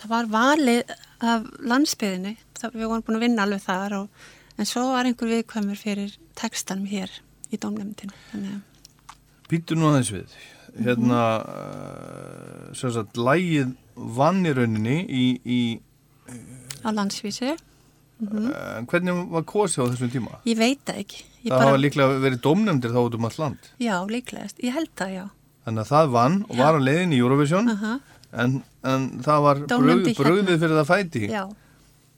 það 0.00 0.12
var 0.14 0.30
valið 0.32 0.94
af 1.32 1.44
landsbyðinni, 1.72 2.32
það, 2.58 2.74
við 2.74 2.90
vorum 2.90 3.04
búin 3.06 3.18
að 3.18 3.24
vinna 3.26 3.46
alveg 3.46 3.62
þar 3.62 3.96
og, 4.00 4.24
en 4.56 4.70
svo 4.70 4.82
var 4.90 5.06
einhver 5.06 5.30
viðkvæmur 5.30 5.78
fyrir 5.78 6.16
textanum 6.38 6.88
hér 6.90 7.14
í 7.50 7.60
að, 7.62 8.58
Býttu 9.46 9.78
nú 9.78 9.90
aðeins 9.92 10.10
við. 10.10 10.38
Hérna, 10.82 11.20
uh, 11.46 12.74
sem 12.74 12.90
sagt, 12.92 13.14
lægið 13.14 13.76
vann 13.94 14.42
í 14.42 14.52
rauninni 14.52 14.98
í, 15.06 15.26
í 15.46 15.60
á 16.86 16.88
landsvísu, 16.94 17.52
uh, 17.56 18.84
hvernig 18.86 19.18
var 19.34 19.46
kosið 19.50 19.82
á 19.82 19.86
þessum 19.92 20.12
tíma? 20.14 20.38
ég 20.46 20.60
veit 20.60 20.80
það 20.86 21.02
ekki. 21.02 21.24
Ég 21.42 21.50
það 21.50 21.58
bara, 21.58 21.70
hafa 21.72 21.82
líklega 21.82 22.20
verið 22.22 22.40
dómnefndir 22.46 22.94
þá 22.94 23.00
út 23.02 23.18
um 23.18 23.28
allt 23.28 23.38
land. 23.42 23.70
Já, 23.82 23.96
líklegast, 24.10 24.62
ég 24.62 24.72
held 24.78 24.92
það, 24.98 25.14
já. 25.18 25.26
Þannig 25.66 25.82
að 25.82 25.92
það 25.92 26.10
vann 26.14 26.40
og 26.46 26.56
var 26.62 26.78
á 26.78 26.80
leiðin 26.80 27.16
í 27.16 27.22
Eurovision 27.22 27.72
Uh 27.74 27.96
en, 28.36 28.58
en 28.84 29.04
það 29.24 29.44
var 29.44 29.56
í 29.56 29.62
hérna. 29.62 30.14
brugðið 30.18 30.58
fyrir 30.60 30.76
það 30.76 30.88
fæti. 30.90 31.20
Já, 31.30 31.44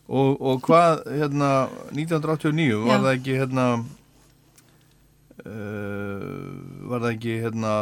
Og, 0.09 0.39
og 0.41 0.63
hvað, 0.65 1.03
hérna, 1.13 1.49
1989, 1.93 2.79
var 2.81 2.95
Já. 2.95 3.01
það 3.05 3.11
ekki, 3.13 3.35
hérna, 3.43 3.65
uh, 5.45 6.47
var 6.89 7.03
það 7.05 7.11
ekki, 7.11 7.35
hérna, 7.43 7.73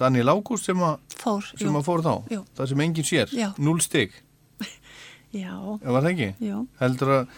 Daniel 0.00 0.32
Ágúst 0.34 0.66
sem, 0.66 0.82
a, 0.82 0.96
fór, 1.20 1.46
sem 1.54 1.78
að 1.78 1.86
fór 1.86 2.02
þá? 2.02 2.12
Jú. 2.34 2.40
Það 2.58 2.72
sem 2.72 2.82
enginn 2.86 3.06
sér? 3.06 3.34
Já. 3.38 3.48
Núl 3.62 3.78
stygg? 3.84 4.18
Já, 5.32 5.54
Var 5.82 6.02
það 6.02 6.10
ekki? 6.12 6.30
jú. 6.44 6.66
Heldur 6.80 7.12
að, 7.16 7.28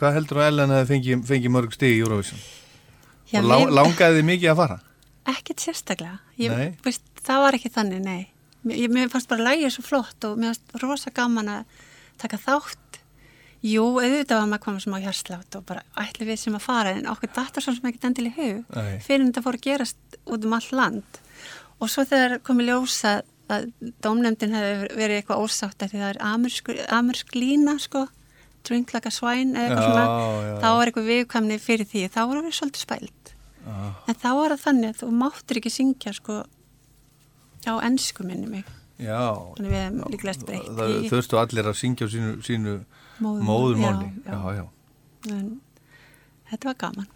hvað 0.00 0.14
heldur 0.18 0.40
að 0.42 0.48
Ellen 0.52 0.72
hefði 0.74 0.88
fengið 0.92 1.26
fengi 1.28 1.52
mörg 1.54 1.72
stig 1.76 1.94
í 1.94 2.00
Eurovision? 2.02 2.40
Já, 3.30 3.40
og 3.42 3.50
við- 3.52 3.74
langaði 3.78 4.18
þið 4.18 4.26
mikið 4.32 4.50
að 4.52 4.56
fara? 4.62 4.78
Ekkert 5.28 5.60
sérstaklega. 5.60 6.18
Ég, 6.40 6.50
Nei. 6.56 6.76
veist, 6.82 7.02
það 7.22 7.42
var 7.44 7.52
ekki 7.58 7.70
þannig, 7.70 8.00
nei. 8.02 8.28
Mér, 8.64 8.88
mér 8.90 9.08
fannst 9.12 9.28
bara 9.28 9.44
lægið 9.44 9.70
svo 9.76 9.82
flott 9.86 10.24
og 10.24 10.38
mér 10.40 10.54
fannst 10.56 10.82
rosa 10.82 11.10
gaman 11.14 11.48
að 11.48 11.64
taka 12.18 12.38
þátt. 12.38 12.98
Jú, 13.62 13.84
auðvitað 13.98 14.38
var 14.38 14.46
maður 14.48 14.64
komið 14.64 14.82
sem 14.84 14.94
á 14.94 14.98
hjarslátt 15.02 15.56
og 15.58 15.64
bara 15.66 15.82
ætli 15.98 16.26
við 16.26 16.38
sem 16.38 16.54
að 16.54 16.60
fara 16.62 16.90
en 16.94 17.06
okkur 17.10 17.32
datar 17.34 17.62
svo 17.62 17.74
sem 17.74 17.88
ekki 17.90 18.06
endil 18.06 18.26
í 18.30 18.34
hug 18.36 18.64
Nei. 18.76 18.98
fyrir 19.02 19.20
en 19.24 19.32
þetta 19.32 19.42
fór 19.42 19.58
að 19.58 19.64
gerast 19.66 20.18
út 20.26 20.44
um 20.46 20.52
all 20.54 20.68
land. 20.72 21.18
Og 21.80 21.88
svo 21.90 22.04
þegar 22.06 22.38
komið 22.46 22.70
ljósa 22.70 23.22
að 23.48 23.66
dómnefndin 24.04 24.54
hefði 24.56 24.88
verið 24.98 25.20
eitthvað 25.22 25.42
ósátt 25.44 25.82
því 25.84 25.98
það 26.02 26.08
er 26.12 26.20
amersk, 26.28 26.70
amersk 26.92 27.34
lína, 27.36 27.74
sko, 27.80 28.04
drink 28.68 28.92
like 28.94 29.08
a 29.08 29.14
swine 29.14 29.56
eða 29.56 29.68
eitthvað 29.68 29.84
Já, 29.84 29.88
svona, 29.88 30.04
já, 30.48 30.54
þá 30.58 30.66
já. 30.68 30.76
var 30.78 30.90
eitthvað 30.90 31.10
viðkvæmni 31.12 31.58
fyrir 31.64 31.88
því, 31.88 32.02
þá 32.12 32.20
voru 32.28 32.44
við 32.44 32.56
svolítið 32.58 32.84
spælt. 32.84 33.34
En 34.08 34.16
þá 34.16 34.28
var 34.38 34.54
það 34.54 34.64
þannig 34.64 34.92
að 34.94 35.00
þú 35.02 35.08
máttir 35.22 35.60
ekki 35.60 35.72
syngja 35.72 36.12
sko 36.16 36.38
á 37.68 37.74
ennsku 37.84 38.24
minni 38.24 38.48
mig. 38.48 38.68
Já. 38.98 39.20
Þannig 39.56 39.70
við 39.70 39.82
hefum 39.84 40.12
líklegast 40.12 40.46
breytt 40.48 40.70
Það 40.74 40.94
þurftu 41.12 41.38
allir 41.38 41.68
að 41.70 41.76
syngja 41.78 42.08
á 42.08 42.12
sínu, 42.14 42.32
sínu 42.42 42.76
Móðurmáli. 43.20 44.10
Já, 44.26 44.38
Já, 44.58 44.62
já. 44.62 45.44
Þetta 46.48 46.70
var 46.72 46.78
gaman. 46.82 47.08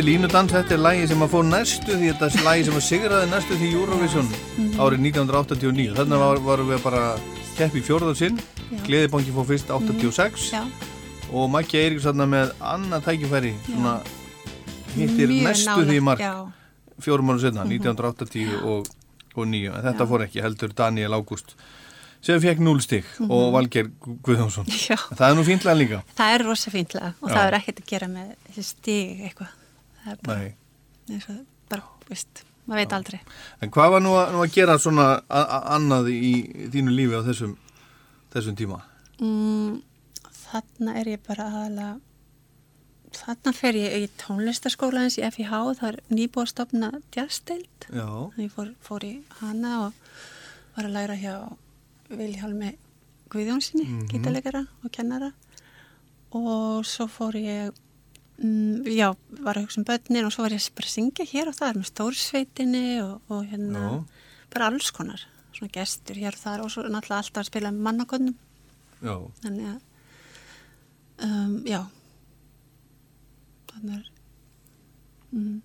Þetta 0.00 0.08
er 0.08 0.14
línudans, 0.16 0.52
þetta 0.54 0.72
er 0.72 0.78
lægi 0.80 1.08
sem 1.10 1.22
að 1.26 1.28
fór 1.28 1.42
næstu 1.44 1.96
því 2.00 2.06
þetta 2.08 2.28
er 2.30 2.44
lægi 2.46 2.62
sem 2.64 2.76
að 2.78 2.84
sigraði 2.86 3.26
næstu 3.28 3.56
því 3.60 3.66
Eurovision 3.76 4.30
árið 4.80 5.02
1989 5.10 5.98
þannig 5.98 6.22
var, 6.22 6.40
varum 6.46 6.70
við 6.72 6.80
bara 6.86 7.02
kepp 7.58 7.76
í 7.76 7.82
fjórðar 7.84 8.16
sinn. 8.16 8.38
Já. 8.70 8.78
Gleðibanki 8.86 9.34
fór 9.36 9.46
fyrst 9.50 9.74
86 9.76 10.46
Já, 10.54 10.62
og 11.28 11.52
Maggi 11.52 11.82
Eiríks 11.82 12.08
með 12.16 12.54
annað 12.70 13.04
tækifæri 13.10 13.52
svona 13.66 13.92
hittir 14.94 15.34
mjög 15.34 15.44
næstu 15.50 15.68
nálægt, 15.68 15.92
því 15.92 16.00
mark 16.08 16.24
fjórum 17.04 17.34
ára 17.34 17.44
setna, 17.44 17.68
1980 17.68 18.56
og, 18.72 18.90
og 19.36 19.52
9, 19.52 19.62
en 19.68 19.88
þetta 19.90 20.08
Já. 20.08 20.10
fór 20.14 20.26
ekki 20.30 20.44
heldur 20.48 20.74
Daniel 20.80 21.20
Ágúst 21.20 21.56
sem 22.24 22.40
fekk 22.40 22.64
0 22.64 22.80
stig. 22.88 23.04
Og 23.28 23.52
Valger 23.52 23.92
Guðjónsson. 24.00 24.64
Já. 24.88 24.96
það 25.12 25.28
er 25.28 25.36
nú 25.36 25.44
fíntlega 25.44 25.76
líka. 25.76 26.02
Það 26.16 26.34
er 26.40 26.48
rosa 26.48 26.72
fíntlega 26.72 27.14
og 27.20 27.32
það 27.36 27.46
er 27.50 27.60
ekkert 27.60 27.84
að 27.84 27.90
gera 27.92 28.14
með 28.16 28.62
stig 28.64 29.26
eitthvað. 29.28 29.56
Það 30.04 30.12
er 30.12 30.18
bara, 30.24 30.52
eins 31.10 31.28
og, 31.28 31.40
bara, 31.70 31.82
veist, 32.08 32.44
maður 32.66 32.80
veit 32.84 32.92
aldrei. 32.92 33.20
en 33.60 33.70
hvað 33.70 33.90
var 33.90 34.00
nú 34.04 34.12
að, 34.16 34.32
nú 34.32 34.42
að 34.44 34.52
gera 34.54 34.78
svona 34.78 35.08
annað 35.30 36.08
í 36.14 36.32
þínu 36.72 36.94
lífi 36.96 37.18
á 37.18 37.22
þessum, 37.28 37.56
þessum 38.32 38.56
tíma 38.56 38.80
Mm, 39.20 39.82
þarna 40.32 40.94
er 40.96 41.04
ég 41.12 41.20
bara 41.26 41.44
aðalega, 41.50 42.00
þarna 43.12 43.52
fer 43.52 43.76
ég 43.76 43.96
í 44.06 44.08
tónlistaskóla 44.16 45.02
eins 45.04 45.18
í 45.20 45.24
FIH, 45.26 45.50
það 45.76 45.88
er 45.90 45.98
jazzdeild. 47.12 47.86
já, 47.90 48.06
Þannig 48.06 48.46
ég 48.46 48.54
fór, 48.54 48.70
fór 48.80 49.04
í 49.04 49.12
hana 49.42 49.74
og 49.86 49.92
var 50.76 50.84
að 50.88 50.94
læra 50.94 51.16
hjá 51.20 51.34
Vilhjálmi 52.10 52.76
Guðjónsinni, 53.30 53.84
Mhm. 53.86 54.08
gítarleikara 54.08 54.66
og 54.84 54.90
kennara 54.90 55.32
og 56.32 56.84
svo 56.86 57.06
fór 57.06 57.34
ég 57.36 57.72
mm, 58.42 58.86
já, 58.96 59.08
var 59.44 59.56
að 59.58 59.66
hugsa 59.66 59.80
um 59.80 59.86
börnin 59.88 60.26
og 60.28 60.32
svo 60.34 60.44
var 60.46 60.54
ég 60.56 60.66
bara 60.76 60.88
að 60.90 60.94
syngja 60.96 61.26
hér 61.32 61.50
og 61.52 61.58
þar 61.58 61.78
með 61.80 61.90
stórsveitinni 61.90 62.84
og, 63.04 63.20
og 63.28 63.44
hérna 63.50 63.84
Já. 63.84 64.24
bara 64.54 64.70
alls 64.72 64.90
konar, 64.96 65.22
svona 65.56 65.72
gestur 65.74 66.18
hér 66.20 66.36
og 66.36 66.42
þar 66.44 66.64
og 66.64 66.72
svo 66.74 66.84
náttúrulega 66.86 67.22
alltaf 67.24 67.42
að 67.44 67.50
spila 67.52 67.72
með 67.74 67.86
mannakönnum 67.88 68.36
já, 69.00 69.16
þannig 69.44 69.70
að 69.70 69.80
um, 71.28 71.56
já. 71.68 71.80
Þannig 73.70 73.96
er 73.96 74.10
mm, 75.36 75.60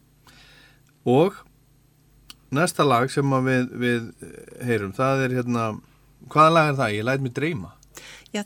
og 1.06 1.41
næsta 2.56 2.85
lag 2.88 3.10
sem 3.14 3.34
að 3.35 3.49
við, 3.49 3.65
við 3.81 4.06
eh, 4.26 4.65
heyrum, 4.69 4.93
það 4.95 5.26
er 5.26 5.35
hérna 5.39 5.65
hvaða 6.31 6.53
lag 6.56 6.69
er 6.72 6.77
það? 6.80 6.93
Ég 6.95 7.06
læt 7.10 7.23
mig 7.26 7.34
dreyma. 7.35 7.72
Já, 8.34 8.41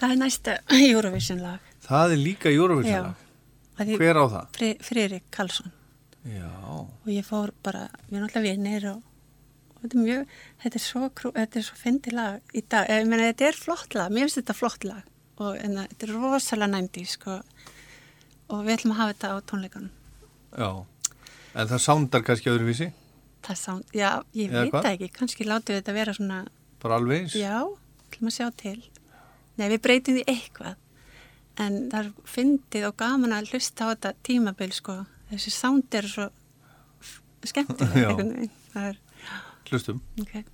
það 0.00 0.08
er 0.10 0.18
næsta 0.20 0.56
Eurovision 0.74 1.40
lag. 1.44 1.70
Það 1.84 2.16
er 2.16 2.20
líka 2.20 2.52
Eurovision 2.52 2.98
lag. 3.06 3.12
Að 3.12 3.14
því- 3.14 3.23
hver 3.78 4.20
á 4.20 4.24
það? 4.30 4.52
Fri, 4.58 4.70
Friðrik 4.84 5.26
Karlsson. 5.34 5.72
Já, 6.24 6.50
og 6.70 7.10
ég 7.12 7.26
fór 7.26 7.52
bara, 7.64 7.88
við 8.08 8.16
erum 8.16 8.28
alltaf 8.28 8.44
vinnir 8.46 8.86
og, 8.94 9.02
og 9.74 9.82
þetta 9.82 9.98
er 9.98 10.04
mjög, 10.06 10.36
þetta 10.62 10.78
er 10.80 10.84
svo, 10.84 11.10
svo 11.68 11.76
fyndi 11.76 12.14
lag 12.14 12.56
í 12.56 12.62
dag, 12.64 12.88
ég 12.88 13.10
meina 13.10 13.28
þetta 13.28 13.48
er 13.50 13.58
flott 13.60 13.96
lag, 13.98 14.14
mér 14.14 14.24
finnst 14.26 14.40
þetta 14.40 14.56
flott 14.56 14.86
lag. 14.88 15.04
Og 15.42 15.58
en, 15.58 15.76
þetta 15.82 16.06
er 16.06 16.14
rosalega 16.14 16.70
næmdi 16.70 17.04
sko, 17.10 17.40
og 18.48 18.64
við 18.64 18.76
ætlum 18.78 18.94
að 18.94 19.00
hafa 19.02 19.14
þetta 19.14 19.32
á 19.34 19.36
tónleikanum. 19.50 19.94
já. 20.56 20.70
En 21.54 21.68
það 21.70 21.82
sándar 21.84 22.22
kannski 22.26 22.50
öðruvísi? 22.50 22.88
Það 23.44 23.58
sá, 23.60 23.72
já, 23.94 24.08
ég 24.34 24.50
Eða 24.50 24.62
veit 24.64 24.72
það 24.74 24.88
ekki, 24.94 25.08
kannski 25.14 25.44
látum 25.46 25.74
við 25.74 25.82
þetta 25.82 25.94
vera 25.94 26.14
svona, 26.16 26.38
bara 26.82 26.96
alveg 26.98 27.36
já, 27.36 27.58
ætlum 28.08 28.30
að 28.30 28.36
sjá 28.38 28.48
til. 28.58 28.78
Nei, 29.54 29.68
við 29.70 29.82
breytum 29.84 30.16
því 30.18 30.24
eitthvað, 30.32 30.80
en 31.60 31.76
það 31.92 32.00
er 32.00 32.08
fyndið 32.34 32.88
og 32.88 32.96
gaman 33.00 33.36
að 33.36 33.52
hlusta 33.52 33.86
á 33.86 33.92
þetta 33.92 34.14
tímabil, 34.26 34.72
sko, 34.74 34.96
þessi 35.30 35.54
sánd 35.54 35.98
er 35.98 36.08
svo 36.10 36.30
er, 38.74 38.98
hlustum. 39.68 40.00
Ok. 40.22 40.53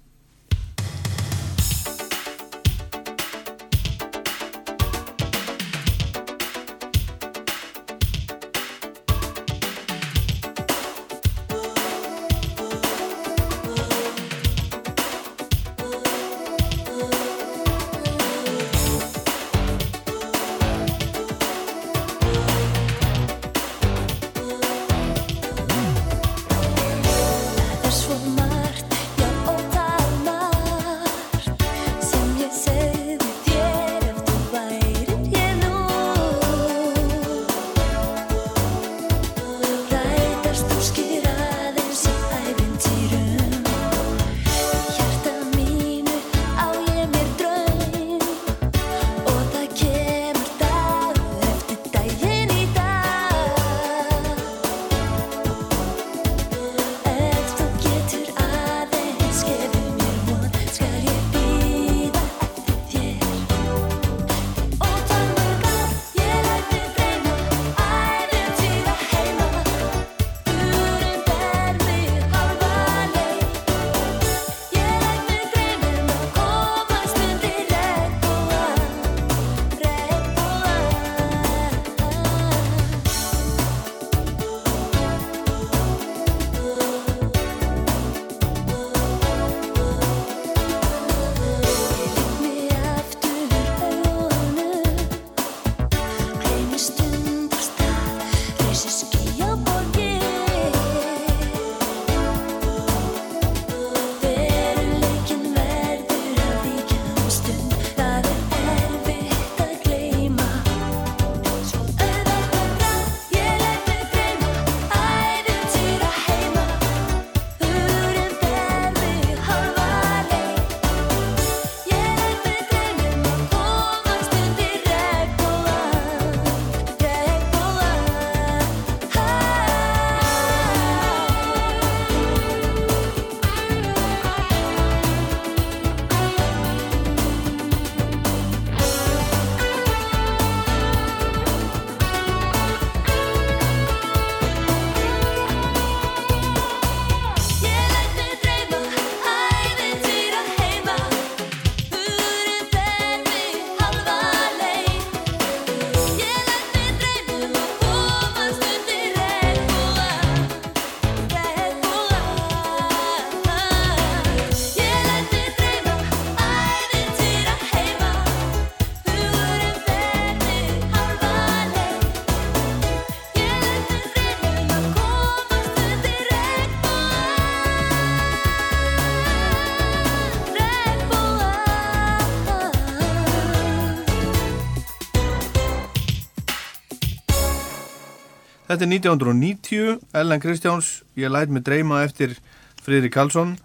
Þetta 188.71 188.87
er 188.87 188.91
1990, 188.93 189.97
Ellen 190.15 190.41
Kristjáns, 190.43 190.89
ég 191.19 191.33
læt 191.33 191.51
mig 191.51 191.65
dreyma 191.67 192.05
eftir 192.07 192.37
Friðrik 192.85 193.11
Karlsson, 193.17 193.57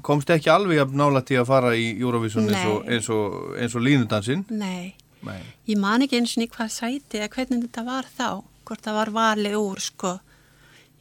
komst 0.00 0.30
ekki 0.32 0.48
alveg 0.48 0.80
að 0.80 0.94
nála 0.96 1.20
til 1.28 1.42
að 1.42 1.50
fara 1.50 1.74
í 1.76 1.90
Eurovision 1.98 2.48
eins 2.48 2.62
og, 2.70 2.86
eins 2.88 3.10
og, 3.12 3.34
eins 3.60 3.76
og 3.76 3.84
línudansinn. 3.84 4.46
Nei, 4.48 4.94
Nei. 5.28 5.42
ég 5.68 5.76
man 5.82 6.06
ekki 6.06 6.22
eins 6.22 6.32
og 6.38 6.46
í 6.46 6.48
hvað 6.54 6.70
sæti 6.72 7.20
eða 7.20 7.28
hvernig 7.34 7.66
þetta 7.66 7.84
var 7.90 8.08
þá, 8.08 8.30
hvort 8.70 8.86
það 8.88 8.96
var 9.02 9.12
valið 9.18 9.58
úr, 9.60 9.84
sko. 9.90 10.14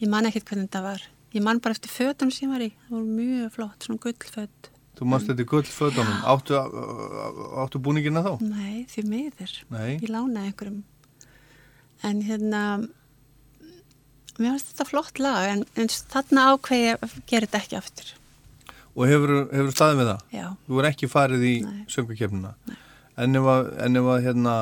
Ég 0.03 0.11
man 0.11 0.27
ekkert 0.27 0.51
hvernig 0.51 0.67
þetta 0.67 0.83
var. 0.89 1.07
Ég 1.37 1.47
man 1.47 1.63
bara 1.63 1.79
eftir 1.79 1.95
fötum 1.95 2.35
sem 2.35 2.49
ég 2.49 2.53
var 2.57 2.67
í, 2.67 2.69
það 2.89 2.97
voru 2.97 3.15
mjög 3.21 3.55
flott, 3.55 3.87
svona 3.87 4.03
gullföt. 4.03 4.71
Þú 4.99 5.09
mást 5.13 5.31
þetta 5.31 5.47
gull 5.47 5.63
fötunum, 5.71 6.21
áttu, 6.27 6.59
áttu 7.63 7.79
búningina 7.87 8.27
þá? 8.27 8.31
Nei, 8.43 8.83
því 8.91 9.07
miður. 9.15 9.57
Nei. 9.71 9.89
Ég 9.95 10.11
lánaði 10.11 10.51
einhverjum. 10.51 10.79
En 12.05 12.19
hérna, 12.21 12.61
mér 14.39 14.53
finnst 14.55 14.71
þetta 14.73 14.85
flott 14.89 15.19
lag, 15.23 15.47
en, 15.51 15.63
en 15.75 15.87
þarna 16.13 16.45
ákveði 16.53 16.91
að 16.97 17.15
gera 17.29 17.47
þetta 17.47 17.61
ekki 17.63 17.77
aftur. 17.79 18.13
Og 18.97 19.05
hefur, 19.11 19.33
hefur 19.53 19.71
staðið 19.75 19.99
með 20.01 20.07
það? 20.11 20.21
Já. 20.33 20.45
Þú 20.67 20.79
er 20.81 20.87
ekki 20.91 21.09
farið 21.13 21.43
í 21.47 21.55
Nei. 21.65 21.81
söngakefnina? 21.93 22.53
En 23.17 23.35
ef 23.39 23.49
að, 23.53 23.67
en 23.85 23.99
ef 24.01 24.07
að 24.13 24.23
hérna, 24.27 24.55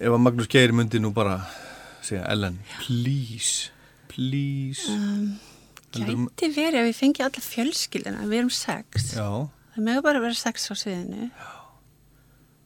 ef 0.00 0.10
að 0.16 0.22
Magnús 0.24 0.48
Geir 0.50 0.74
myndi 0.76 1.00
nú 1.02 1.10
bara 1.14 1.36
segja, 2.02 2.24
Ellen, 2.30 2.58
please, 2.80 3.70
please. 4.10 4.86
Um, 4.90 5.38
gæti 5.94 6.50
verið 6.54 6.80
ef 6.84 6.90
ég 6.92 6.98
fengi 7.00 7.24
alla 7.26 7.42
fjölskyldina, 7.44 8.26
við 8.30 8.42
erum 8.44 8.52
sex. 8.54 9.12
Já, 9.18 9.26
Það 9.74 9.84
mögur 9.86 10.02
bara 10.08 10.20
vera 10.24 10.34
sex 10.38 10.66
á 10.70 10.74
sviðinu. 10.74 11.28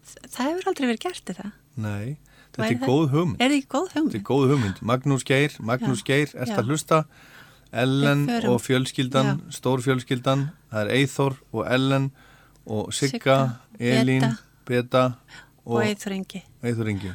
Þa- 0.09 0.29
Það 0.35 0.49
hefur 0.51 0.69
aldrei 0.71 0.87
verið 0.89 1.03
gert 1.05 1.25
þetta. 1.31 1.51
nei, 1.77 2.17
þetta 2.63 2.71
er 2.71 2.79
það- 2.81 2.89
góð 2.89 3.11
hugmynd. 3.15 3.41
Er 3.41 3.51
ekki 3.51 3.67
góð 3.75 3.89
Þetta 3.89 4.01
hugmynd? 4.01 4.15
er 4.15 4.25
góð 4.31 4.45
hugmynd. 4.53 4.81
Magnús 4.83 5.25
Geir, 5.25 5.51
Magnús 5.61 6.03
Já. 6.03 6.05
Geir, 6.11 6.29
ert 6.35 6.59
að 6.59 6.69
hlusta. 6.71 7.05
Ellen 7.75 8.29
og 8.47 8.61
fjölskyldan, 8.63 9.41
stór 9.51 9.83
fjölskyldan, 9.83 10.45
það 10.71 10.85
er 10.85 10.91
Eithor 10.95 11.37
og 11.53 11.67
Ellen 11.67 12.13
og 12.67 12.93
Sigga, 12.95 13.59
Elín, 13.81 14.37
Beta. 14.65 15.15
Og 15.67 15.77
og 15.81 15.83
Eithor 15.85 16.13
Ingi. 16.13 16.43
Eithor 16.63 16.89
Ingi. 16.89 17.11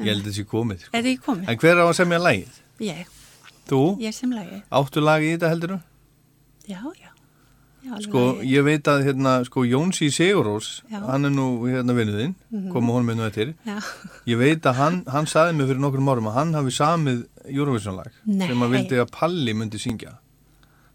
Ég 0.00 0.06
held 0.14 0.24
þessi 0.24 0.44
komið. 0.48 0.86
Sko. 0.86 0.96
Er 0.96 1.02
ekki 1.02 1.20
komið? 1.24 1.48
En 1.48 1.58
hver 1.58 1.76
á 1.76 1.84
að 1.84 1.96
semja 1.98 2.18
lagið? 2.22 2.60
Ég, 2.80 3.06
Þú? 3.68 3.98
ég 4.00 4.14
sem 4.14 4.30
lagi. 4.32 4.62
Áttu 4.72 5.02
lagið 5.04 5.28
í 5.28 5.36
þetta 5.36 5.50
heldur 5.52 5.74
Já, 6.70 6.80
já. 6.96 7.09
Já 7.84 7.96
Sko, 8.04 8.22
ég 8.44 8.62
veit 8.64 8.84
að 8.92 9.04
hérna, 9.06 9.44
sko, 9.46 9.64
Jónsi 9.64 10.10
Sigurós, 10.12 10.82
hann 10.90 11.24
er 11.24 11.30
nú 11.30 11.46
hérna 11.64 11.94
vinnuðinn, 11.96 12.34
Mhm. 12.52 12.70
koma 12.72 12.92
honum 12.92 13.10
einu 13.14 13.26
eftir. 13.30 13.54
Ég 14.26 14.36
veit 14.38 14.62
að 14.62 14.74
hann, 14.74 15.04
hann 15.08 15.24
saði 15.26 15.54
mig 15.56 15.66
fyrir 15.68 15.80
nokkrum 15.80 16.08
árum 16.12 16.28
að 16.28 16.34
hann 16.34 16.52
hafi 16.54 16.70
samið 16.76 17.26
Eurovision 17.48 17.96
lag 17.96 18.10
Nei. 18.26 18.46
sem 18.48 18.58
að 18.60 18.70
vildi 18.76 19.00
að 19.00 19.10
Palli 19.10 19.52
myndi 19.54 19.78
syngja. 19.80 20.18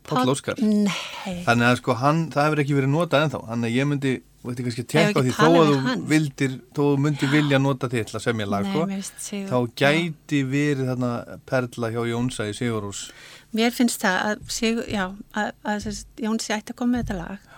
Páll 0.05 0.29
Óskar. 0.29 0.55
Þannig 0.59 1.65
að 1.65 1.77
sko 1.81 1.93
hann, 1.97 2.29
það 2.29 2.45
hefur 2.45 2.59
ekki 2.61 2.75
verið 2.77 2.91
notað 2.93 3.23
ennþá. 3.25 3.39
Þannig 3.49 3.69
að 3.71 3.75
ég 3.75 3.87
myndi, 3.89 4.11
veit 4.45 4.59
ekki 4.59 4.65
kannski 4.69 4.83
að 4.85 5.07
ekki 5.09 5.23
því 5.25 5.31
þó 5.33 5.47
að 5.49 5.71
þú 5.73 5.93
vildir, 6.11 6.51
þó 6.75 6.81
að 6.83 6.91
þú 6.91 6.99
myndi 7.01 7.29
vilja 7.31 7.59
nota 7.63 7.89
til 7.89 8.03
að 8.05 8.21
semja 8.21 8.45
lag, 8.45 8.67
Nei, 8.87 9.01
sko. 9.01 9.39
Þá 9.49 9.57
gæti 9.81 10.43
verið 10.45 10.85
þarna 10.91 11.11
perla 11.49 11.89
hjá 11.89 12.01
Jónsa 12.11 12.45
í 12.45 12.53
Sigurús. 12.53 13.09
Mér 13.55 13.71
finnst 13.75 14.01
það 14.03 14.17
að, 14.29 14.41
Sigur, 14.51 14.89
já, 14.91 15.05
að, 15.37 15.53
að 15.63 15.85
Jónsi 16.25 16.55
ætti 16.55 16.73
að 16.73 16.81
koma 16.81 16.97
með 16.97 17.05
þetta 17.05 17.19
lag 17.21 17.53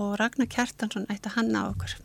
og 0.00 0.14
Ragnar 0.20 0.48
Kjartansson 0.50 1.04
ætti 1.12 1.28
að 1.28 1.36
hanna 1.36 1.64
á 1.64 1.64
okkur. 1.68 1.98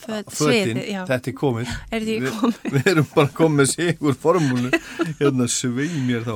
Föt, 0.00 0.30
Fötin, 0.32 0.36
sviðið, 0.40 0.78
já. 0.88 1.00
þetta 1.08 1.28
er 1.28 1.34
komið. 1.36 1.72
Er 1.92 2.04
því 2.06 2.14
komið? 2.24 2.60
Við 2.76 2.86
erum 2.92 3.08
bara 3.12 3.32
komið 3.36 3.58
með 3.58 3.68
Sigur 3.74 4.16
formúlu, 4.22 4.70
hérna 5.18 5.48
svei 5.52 5.90
mér 6.06 6.24
þá. 6.24 6.34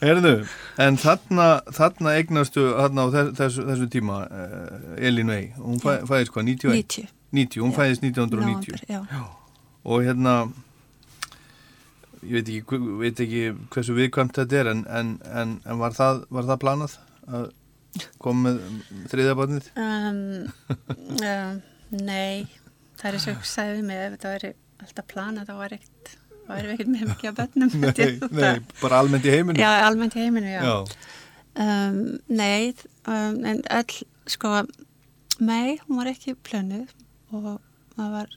Herðu, 0.00 0.32
en 0.80 0.96
þarna, 1.00 1.48
þarna 1.76 2.14
eignastu, 2.16 2.64
þarna 2.78 3.04
á 3.04 3.08
þess, 3.16 3.34
þessu, 3.40 3.66
þessu 3.68 3.88
tíma, 3.92 4.22
uh, 4.32 4.96
Elín 4.96 5.32
Vei, 5.32 5.50
hún 5.60 5.80
fæ, 5.82 5.92
fæðist 6.08 6.32
hvað, 6.32 6.48
91? 6.54 6.80
90. 6.80 7.12
90, 7.40 7.64
hún 7.66 7.74
Já. 7.74 7.78
fæðist 7.82 8.08
1990. 8.08 8.80
Nóvember, 8.80 8.88
já. 8.88 9.28
Og 9.84 10.04
hérna, 10.08 10.34
ég 12.26 12.36
veit 12.36 12.52
ekki, 12.52 12.80
veit 13.00 13.22
ekki 13.24 13.42
hversu 13.72 13.96
viðkvæmt 13.96 14.40
þetta 14.40 14.60
er, 14.60 14.70
en, 14.74 14.84
en, 14.88 15.12
en, 15.42 15.56
en 15.64 15.80
var, 15.80 15.96
það, 15.96 16.24
var 16.32 16.48
það 16.50 16.62
planað 16.64 16.96
að 17.30 17.46
koma 18.22 18.50
með 18.50 18.58
þriðabarnið? 19.12 19.70
Um, 19.80 20.18
um, 21.30 21.60
nei, 21.96 22.48
það 23.00 23.12
er 23.12 23.20
sagði 23.24 23.78
við 23.78 23.86
mig 23.88 24.02
ef 24.04 24.16
þetta 24.16 24.34
væri 24.34 24.52
alltaf 24.80 25.08
planað 25.10 25.50
þá 25.50 25.54
væri 25.60 25.80
ekkert 25.80 26.12
væri 26.50 26.74
ekkert 26.74 26.92
með 26.92 27.08
mikið 27.12 27.30
að 27.30 27.40
bönnum 27.40 27.74
Nei, 27.84 28.12
nei, 28.34 28.52
bara 28.80 29.00
almennt 29.02 29.26
í 29.26 29.34
heiminu? 29.34 29.60
Já, 29.60 29.70
almennt 29.86 30.16
í 30.16 30.24
heiminu, 30.24 30.52
já, 30.52 30.62
Já. 30.66 30.76
Um, 31.60 32.20
Nei, 32.30 32.70
um, 33.10 33.40
en 33.44 33.64
öll 33.74 33.96
sko, 34.30 34.60
nei, 35.42 35.80
hún 35.86 35.98
var 35.98 36.10
ekki 36.12 36.36
plönuð 36.46 36.92
og 37.34 37.58
það 37.96 38.14
var 38.14 38.36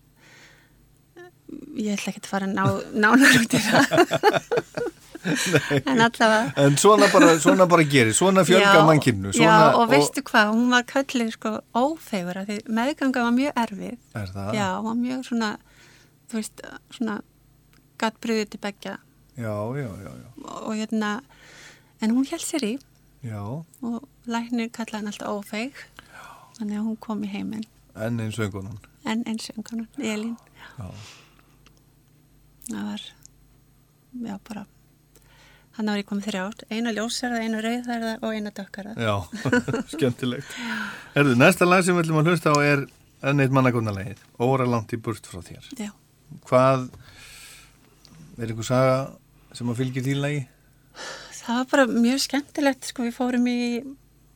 ég 1.78 1.94
ætla 1.98 2.14
ekki 2.14 2.24
að 2.24 2.30
fara 2.32 2.48
ná, 2.49 2.64
nánar 2.94 3.40
út 3.40 3.53
í 3.53 3.61
það 3.64 3.84
en 5.88 6.02
allavega 6.03 6.52
En 6.60 6.78
svona 6.78 7.07
bara, 7.14 7.36
svona 7.40 7.65
bara 7.72 7.84
gerir, 7.88 8.14
svona 8.15 8.44
fjölga 8.48 8.74
Já, 8.76 8.86
mannkynnu. 8.88 9.32
Já, 9.40 9.53
og 9.80 9.86
veistu 9.91 10.24
hvað, 10.28 10.52
hún 10.56 10.74
var 10.74 10.84
kallið 10.90 11.30
sko 11.38 11.53
ófegur 11.80 12.41
að 12.41 12.49
því 12.52 12.57
meðganga 12.80 13.24
var 13.24 13.36
mjög 13.38 13.61
erfið. 13.64 13.94
Er 14.20 14.34
það? 14.34 14.49
Já, 14.57 14.65
hún 14.82 14.90
var 14.90 14.99
mjög 14.99 15.24
svona, 15.30 15.52
þú 16.32 16.40
veist, 16.41 16.65
svona 16.98 17.15
gatt 18.03 18.20
bröðið 18.24 18.52
til 18.56 18.61
begja 18.68 18.98
Já, 19.40 19.53
já, 19.80 19.88
já, 20.03 20.11
já. 20.11 20.28
og, 20.44 20.57
og 20.68 20.76
hérna, 20.78 21.14
en 22.03 22.11
hún 22.18 22.28
held 22.30 22.44
sér 22.45 22.68
í 22.68 22.74
Já, 23.24 23.40
og 23.40 23.99
læknir 24.28 24.68
kallaði 24.76 24.99
hann 24.99 25.11
alltaf 25.14 25.38
ófeig, 25.40 25.80
þannig 26.60 26.82
að 26.82 26.88
hún 26.90 26.99
kom 26.99 27.24
í 27.24 27.32
heiminn, 27.32 27.64
enn 27.95 28.20
eins 28.20 28.36
vöngunum. 28.41 28.76
en 29.07 29.24
eins 29.32 29.48
og 29.56 29.72
hann, 29.72 29.88
Elín. 30.03 30.36
Já. 30.76 30.91
Það 32.73 32.85
var, 32.89 33.01
já, 34.25 34.37
bara, 34.47 34.63
hann 35.77 35.89
var 35.91 35.99
ég 35.99 36.07
komið 36.09 36.27
þrjár, 36.31 36.63
eina 36.73 36.93
ljósarða, 36.95 37.41
eina 37.45 37.59
rauðarða 37.61 38.13
og 38.25 38.33
eina 38.33 38.53
dökkarða. 38.57 38.93
Já, 38.97 39.43
skemmtilegt. 39.93 40.55
Herðu, 41.13 41.35
næsta 41.37 41.67
lag 41.67 41.83
sem 41.85 41.93
við 41.93 42.07
ætlum 42.07 42.21
að 42.23 42.31
hlusta 42.31 42.53
á 42.53 42.57
er 42.65 42.81
enn 43.29 43.43
eitt 43.43 43.53
mannakonnarlegið, 43.53 44.23
Óra 44.41 44.65
langt 44.67 44.95
í 44.95 44.99
burt 45.05 45.29
frá 45.29 45.43
þér. 45.45 45.69
Já. 45.77 45.91
Hvað, 46.49 46.87
er 48.39 48.49
einhver 48.49 48.67
saga 48.67 48.97
sem 49.53 49.69
að 49.69 49.79
fylgja 49.83 50.05
því 50.07 50.17
lagi? 50.17 50.41
Það 51.43 51.59
var 51.59 51.71
bara 51.75 51.87
mjög 51.93 52.25
skemmtilegt, 52.25 52.89
sko, 52.89 53.05
við 53.05 53.17
fórum 53.19 53.47
í, 53.53 53.61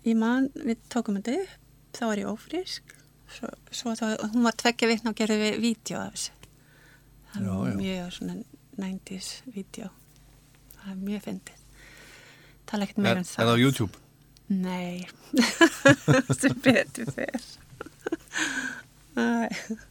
í 0.05 0.15
mann, 0.19 0.51
við 0.61 0.85
tókum 0.93 1.17
þetta 1.17 1.39
upp, 1.41 1.57
þá 1.97 2.05
var 2.05 2.21
ég 2.21 2.29
ófrísk, 2.29 2.97
svo, 3.33 3.49
svo 3.73 3.97
þá, 3.97 4.07
hún 4.29 4.45
var 4.45 4.61
tveggja 4.61 4.93
vitna 4.93 5.15
og 5.15 5.17
gerði 5.17 5.41
við 5.41 5.61
vídeo 5.65 6.05
af 6.05 6.13
þessu. 6.13 6.36
Það 7.33 7.41
Já, 7.47 7.53
já. 7.69 7.75
mjög 7.81 8.11
svona 8.17 8.35
90s 8.77 9.29
vídeo, 9.55 9.89
það 10.77 10.89
er 10.91 10.99
mjög 11.07 11.21
fyndið. 11.27 11.63
Tala 12.67 12.83
ekkert 12.87 12.97
meira 13.03 13.11
Er, 13.11 13.17
um 13.17 13.21
er 13.21 13.29
það. 13.29 13.39
það 13.41 13.53
á 13.53 13.63
YouTube? 13.63 13.95
Nei, 14.49 15.07
sem 16.39 16.53
betur 16.63 17.11
fer. 17.11 17.41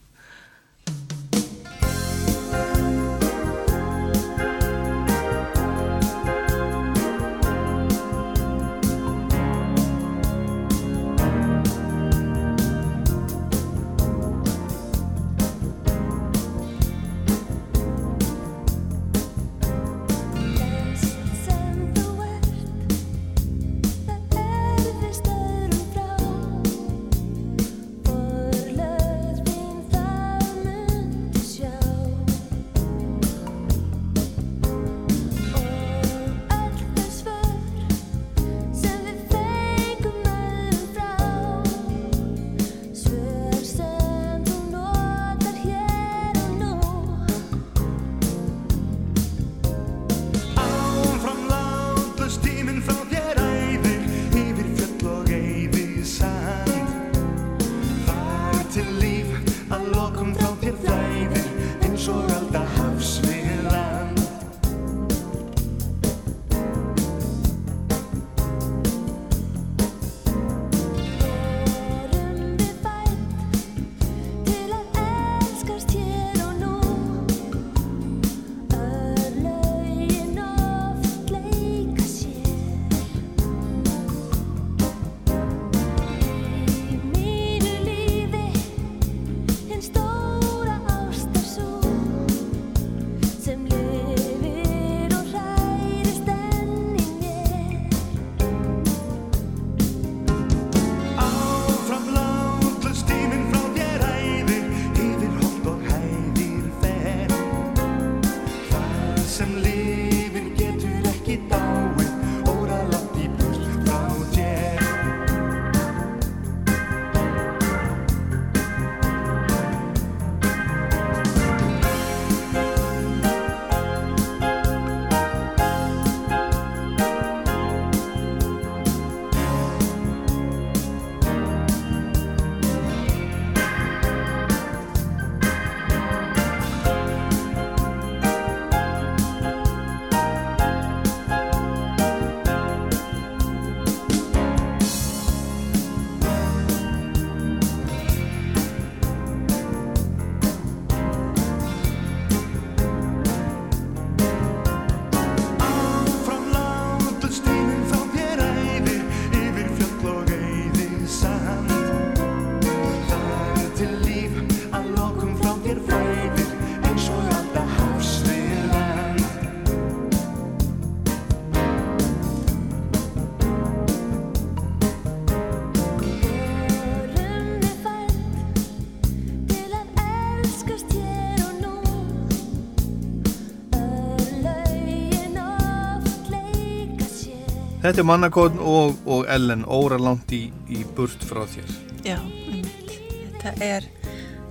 Þetta 187.86 188.02
er 188.02 188.06
mannakotn 188.08 188.58
og, 188.66 188.96
og 189.06 189.28
Ellen 189.30 189.60
óra 189.70 189.94
langt 190.02 190.32
í, 190.34 190.48
í 190.66 190.80
burt 190.96 191.22
frá 191.22 191.44
þér. 191.46 191.68
Já, 192.02 192.16
einmitt. 192.18 192.96
Þetta 193.36 193.52
er 193.62 193.86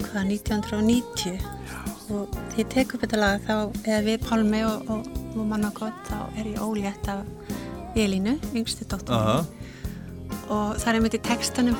hvað 0.05 0.29
1990 0.37 1.41
og 2.15 2.37
því 2.53 2.61
ég 2.61 2.69
tek 2.71 2.93
upp 2.95 3.03
þetta 3.03 3.19
lag 3.19 3.43
þá 3.43 3.55
eða 3.81 3.99
við 4.05 4.23
Pálmi 4.23 4.61
og, 4.63 4.87
og, 4.93 5.11
og 5.33 5.43
manna 5.49 5.73
gott 5.75 5.99
þá 6.07 6.17
er 6.37 6.47
ég 6.53 6.61
ólétt 6.63 7.09
af 7.11 7.25
Elínu, 7.99 8.37
yngstu 8.55 8.87
dóttur 8.87 9.15
Aha. 9.15 9.37
og 10.47 10.79
það 10.79 10.89
er 10.91 10.99
einmitt 10.99 11.17
í 11.19 11.23
textanum 11.25 11.77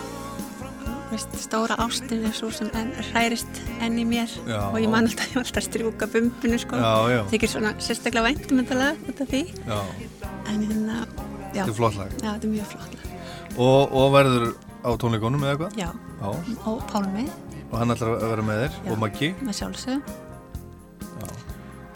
veist, 1.11 1.35
stóra 1.39 1.77
ástin 1.85 2.25
er 2.25 2.33
svo 2.35 2.49
sem 2.53 2.69
en, 2.77 2.91
hærist 3.13 3.61
enn 3.83 3.99
í 4.01 4.05
mér 4.07 4.31
Já. 4.47 4.59
og 4.71 4.79
ég 4.81 4.89
man 4.91 5.07
alltaf, 5.07 5.35
alltaf 5.39 5.67
strjúka 5.67 6.09
bumbinu 6.11 6.59
sko, 6.61 6.79
Já, 6.81 6.95
já. 7.13 7.21
þykir 7.31 7.51
svona 7.51 7.75
sérstaklega 7.79 8.25
væntum 8.31 8.63
þetta 8.63 8.75
lag 8.81 8.95
af 9.13 9.21
því 9.29 9.43
Já, 9.61 9.79
en 10.49 10.59
hérna, 10.65 10.65
já, 10.65 10.84
þetta 11.55 11.71
er 11.73 11.77
flott 11.79 11.97
lag. 12.01 12.11
já, 12.21 12.29
þetta 12.33 12.47
er 12.49 12.53
mjög 12.57 12.69
flott 12.73 12.93
lag 12.99 13.11
Og, 13.55 13.93
og 13.95 14.07
verður 14.15 14.45
á 14.83 14.89
tónleikonum 14.99 15.43
eða 15.47 15.53
eitthvað? 15.55 15.79
já, 15.79 15.89
Já. 16.21 16.29
og 16.67 16.85
Pálmi 16.91 17.25
Og 17.71 17.79
hann 17.81 17.91
ætlar 17.95 18.11
að 18.15 18.29
vera 18.29 18.43
með 18.45 18.59
þér 18.65 18.73
Já. 18.85 18.91
og 18.91 18.99
Maggi. 19.05 19.29
með 19.41 19.59
sjálfsög 19.61 20.13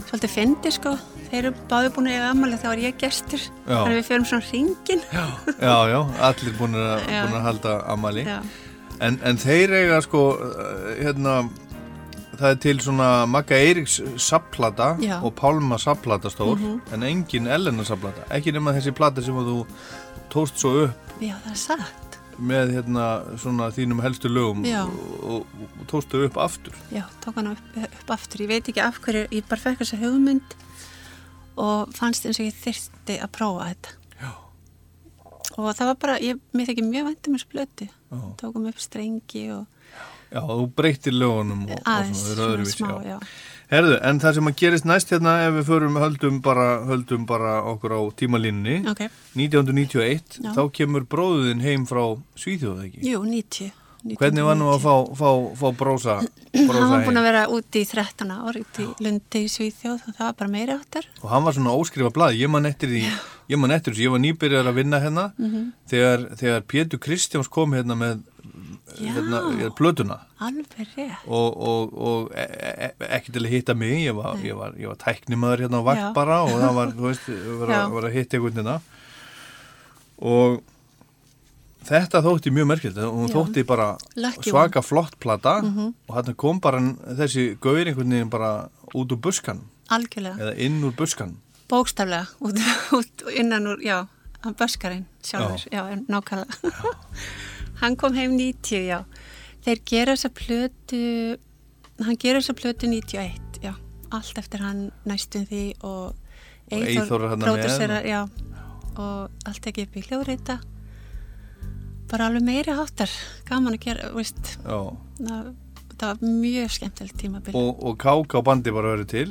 svolítið 0.10 0.32
fyndi 0.34 0.72
sko 0.74 0.96
þeir 1.30 1.38
eru 1.44 1.52
báði 1.70 1.92
búin 1.94 2.08
að 2.10 2.16
eiga 2.18 2.30
ammali 2.34 2.58
þá 2.58 2.68
er 2.72 2.80
ég 2.88 2.96
gestur 2.98 3.44
Já. 3.44 3.76
þannig 3.76 3.92
að 3.94 4.00
við 4.00 4.08
förum 4.08 4.26
svona 4.26 4.48
hringin 4.48 5.04
Já, 5.14 5.76
já, 5.92 6.00
allir 6.30 6.56
búin 6.58 6.78
að, 6.80 7.04
Já. 7.06 7.20
búin 7.28 7.38
að 7.38 7.46
halda 7.46 7.74
amali. 7.94 8.24
Já. 8.26 8.40
En, 9.06 9.20
en 9.24 9.38
þeir 9.40 9.72
eiga 9.78 10.00
sko, 10.04 10.22
uh, 10.36 10.90
hérna, 11.00 11.36
það 12.40 12.52
er 12.54 12.60
til 12.64 12.78
svona 12.80 13.10
Magga 13.28 13.56
Eiríks 13.60 14.00
sapplata 14.22 14.94
og 15.22 15.34
Pálma 15.36 15.78
sapplata 15.80 16.30
stór, 16.32 16.56
Mhm. 16.58 16.82
en 16.94 17.04
engin 17.04 17.48
Elena 17.48 17.84
sapplata. 17.84 18.24
Ekki 18.32 18.52
nema 18.56 18.74
þessi 18.74 18.94
plata 18.96 19.22
sem 19.22 19.34
þú 19.36 19.66
tóst 20.30 20.58
svo 20.62 20.86
upp 20.86 21.20
já 21.22 21.36
það 21.44 21.52
er 21.52 21.56
satt 21.56 22.18
með 22.40 22.70
hérna 22.72 23.06
svona 23.38 23.66
þínum 23.76 24.00
helstu 24.02 24.30
lögum 24.32 24.64
og, 24.64 25.24
og, 25.24 25.46
og 25.82 25.88
tóstu 25.88 26.22
upp 26.26 26.38
aftur. 26.38 26.72
já, 26.94 27.04
tók 27.22 27.36
hann 27.36 27.48
upp, 27.52 27.78
upp 27.78 28.10
aftur 28.16 28.40
ég 28.40 28.48
veit 28.48 28.64
ekki 28.70 28.80
af 28.82 29.00
hverju, 29.02 29.28
ég 29.32 29.44
bara 29.50 29.60
fekk 29.60 29.80
þessa 29.82 30.00
hugmynd 30.00 30.56
og 31.58 31.90
fannst 31.94 32.26
eins 32.26 32.40
og 32.40 32.46
ég 32.48 32.56
þyrsti 32.64 33.18
að 33.20 33.32
prófa 33.36 33.66
þetta 33.74 33.90
Já. 34.22 34.32
og 35.58 35.76
það 35.76 35.86
var 35.90 35.96
bara, 36.00 36.16
ég, 36.24 36.40
mér 36.56 36.70
þekki 36.70 36.86
mjög 36.88 37.10
þessu 37.26 37.50
blötu, 37.52 37.90
Já. 37.90 38.18
tókum 38.40 38.68
upp 38.70 38.80
strengi 38.80 39.44
og 39.52 39.66
Já, 40.32 40.42
þú 40.46 40.66
breytir 40.78 41.14
lögunum 41.18 41.64
og, 41.74 41.80
aðeins, 41.90 42.26
og 42.38 42.68
svona, 42.70 43.00
já. 43.06 43.18
Herðu, 43.70 44.00
en 44.02 44.20
það 44.22 44.34
sem 44.40 44.48
að 44.50 44.56
gerist 44.58 44.86
næst 44.90 45.12
hérna 45.14 45.34
ef 45.46 45.54
við 45.60 45.68
förum, 45.68 45.98
höldum 46.02 46.40
bara, 46.42 46.68
höldum 46.90 47.26
bara 47.30 47.52
okkur 47.70 47.94
á 47.94 48.02
tímalínni 48.18 48.80
Ok. 48.90 49.04
1991, 49.38 50.40
Já. 50.44 50.54
þá 50.56 50.64
kemur 50.74 51.06
bróðin 51.10 51.62
heim 51.66 51.86
frá 51.90 52.02
Svíþjóð 52.40 52.82
ekki? 52.88 53.04
Jú, 53.10 53.22
90 53.26 53.72
Hvernig 54.16 54.46
var 54.48 54.56
nú 54.56 54.70
að 54.72 54.80
fá, 54.86 54.94
fá, 55.20 55.30
fá 55.60 55.68
brósa, 55.76 56.14
brósa 56.56 56.80
hann 56.80 56.94
var 56.94 57.02
búin 57.10 57.20
að 57.20 57.26
vera 57.28 57.42
úti 57.52 57.82
í 57.84 57.88
13 57.90 58.32
ár 58.32 58.56
úti 58.62 58.86
í 58.86 59.04
Lundi 59.04 59.42
í 59.44 59.50
Svíþjóð 59.52 60.06
og 60.08 60.14
það 60.16 60.24
var 60.30 60.38
bara 60.40 60.54
meiri 60.54 60.76
áttar 60.78 61.10
Og 61.20 61.28
hann 61.34 61.44
var 61.44 61.58
svona 61.58 61.74
óskrifa 61.76 62.14
blað, 62.16 62.38
ég 62.40 62.50
man 62.54 62.66
eftir 62.70 62.94
því, 62.94 63.02
ég 63.52 63.60
man 63.60 63.76
eftir 63.76 63.94
þessu, 63.94 64.06
ég 64.08 64.14
var 64.16 64.24
nýbyrjar 64.24 64.70
að 64.72 64.80
vinna 64.80 65.02
hérna 65.04 65.26
Mhm. 65.36 65.66
þegar, 65.92 66.26
þegar 66.40 66.64
Pétur 66.72 67.04
Kristjáns 67.04 67.52
kom 67.52 67.76
hérna 67.76 67.98
með 68.00 68.22
Já. 68.24 68.39
Hérna, 68.98 69.42
plötuna. 69.78 70.18
Og, 71.28 71.58
og, 71.70 71.94
og 71.94 72.32
e 72.34 72.46
e 72.46 72.90
e 72.90 73.10
ekki 73.20 73.32
til 73.36 73.44
að 73.46 73.52
hitta 73.54 73.74
mig 73.76 74.06
ég 74.08 74.16
var, 74.18 74.36
ég 74.44 74.56
var, 74.58 74.74
ég 74.80 74.88
var 74.88 74.98
tæknimaður 75.04 75.66
hérna 75.66 75.82
á 75.82 75.88
vakt 75.90 76.14
bara 76.16 76.42
og 76.44 76.56
það 76.58 76.74
var, 76.80 76.92
þú 76.98 77.08
veist, 77.10 77.30
var, 77.62 77.70
að, 77.78 77.92
var 77.96 78.10
að 78.10 78.18
hitta 78.18 78.38
einhvern 78.38 78.60
hérna. 78.62 78.80
Og 80.20 80.60
þetta 81.90 82.22
þótti 82.26 82.52
mjög 82.54 82.68
merkild 82.70 82.98
og 83.02 83.14
hún 83.16 83.30
Já. 83.30 83.36
þótti 83.38 83.64
bara 83.66 83.90
Lucky 84.20 84.50
svaka 84.52 84.82
flott 84.84 85.16
plata 85.20 85.62
Mhm. 85.64 85.94
og 86.08 86.16
hann 86.16 86.36
kom 86.36 86.60
bara 86.60 86.80
þessi 87.18 87.58
gaur 87.60 87.80
einhvern 87.86 88.10
veginn 88.12 88.30
bara 88.30 88.70
út 88.94 89.12
úr 89.12 89.18
buskan 89.22 89.62
algjörlega, 89.90 90.38
eða 90.38 90.58
inn 90.60 90.84
úr 90.84 90.92
buskan 90.96 91.38
bókstaflega 91.70 92.28
út, 92.42 92.60
út 92.92 93.24
innan 93.34 93.68
úr, 93.68 93.80
já, 93.82 94.08
hann 94.44 94.54
böskarinn 94.56 95.06
sjálfur, 95.24 95.66
já, 95.72 95.88
já 95.90 95.96
nákvæmlega 96.08 96.46
hann 97.82 97.96
kom 98.00 98.16
heim 98.18 98.38
90, 98.38 98.88
já. 98.90 99.04
Þeir 99.66 99.84
gera 99.92 100.16
þessa 100.16 100.32
plötu 100.36 101.04
hann 102.06 102.20
gera 102.20 102.40
þessa 102.40 102.56
plötu 102.56 102.90
91 102.90 103.62
já, 103.64 103.74
allt 104.16 104.38
eftir 104.40 104.64
hann 104.64 104.90
næstum 105.10 105.46
því 105.50 105.64
og 105.84 106.16
með. 106.72 107.48
pródúserar, 107.48 108.06
já. 108.08 108.22
Og 109.00 109.48
allt 109.48 109.72
ekki 109.72 109.88
upp 109.88 109.98
í 109.98 110.06
hljóðreita 110.08 110.60
bara 112.10 112.30
alveg 112.30 112.46
meiri 112.46 112.74
háttar 112.74 113.12
gaman 113.48 113.78
að 113.78 113.84
gera, 113.86 114.12
veist. 114.16 114.56
Já. 114.64 114.80
það, 115.20 115.50
það 115.94 116.06
var 116.08 116.38
mjög 116.42 116.72
skemmtilegt 116.78 117.20
tímabil. 117.22 117.58
Og, 117.58 117.84
og 117.86 118.00
káka 118.02 118.42
á 118.42 118.48
bandi 118.50 118.74
bara 118.74 118.96
verið 118.96 119.12
til? 119.14 119.28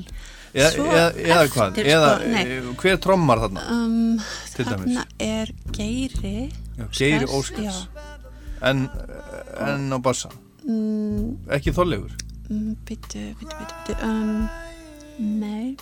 Eða, 0.54 0.68
Svo 0.72 0.84
eða, 0.88 1.08
eða 1.24 1.40
hvað? 1.52 1.72
eftir, 1.72 1.90
eða 1.92 2.12
sko, 2.20 2.38
eh, 2.38 2.68
hver 2.82 3.00
trommar 3.04 3.42
þarna? 3.42 3.64
Um, 3.74 4.22
þarna 4.56 5.04
er 5.20 5.50
Geiri 5.76 6.36
Já, 6.78 6.86
Geiri 6.94 7.26
Óskars. 7.26 7.82
Já. 7.84 8.17
En, 8.62 8.88
en 9.62 9.88
á 9.94 9.98
bassa 10.02 10.30
Mm, 10.68 11.38
ekki 11.54 11.72
þorlegur 11.72 12.10
mm, 12.50 12.72
byttu, 12.84 13.20
byttu, 13.40 13.56
byttu 13.86 13.94
um, 14.04 14.42
Nei 15.18 15.76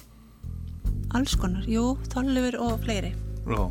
Alls 1.17 1.33
konar, 1.41 1.65
jú, 1.67 1.97
Þorleifur 2.13 2.59
og 2.63 2.77
fleiri 2.85 3.11
Já. 3.51 3.65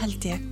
Held 0.00 0.24
ég 0.30 0.44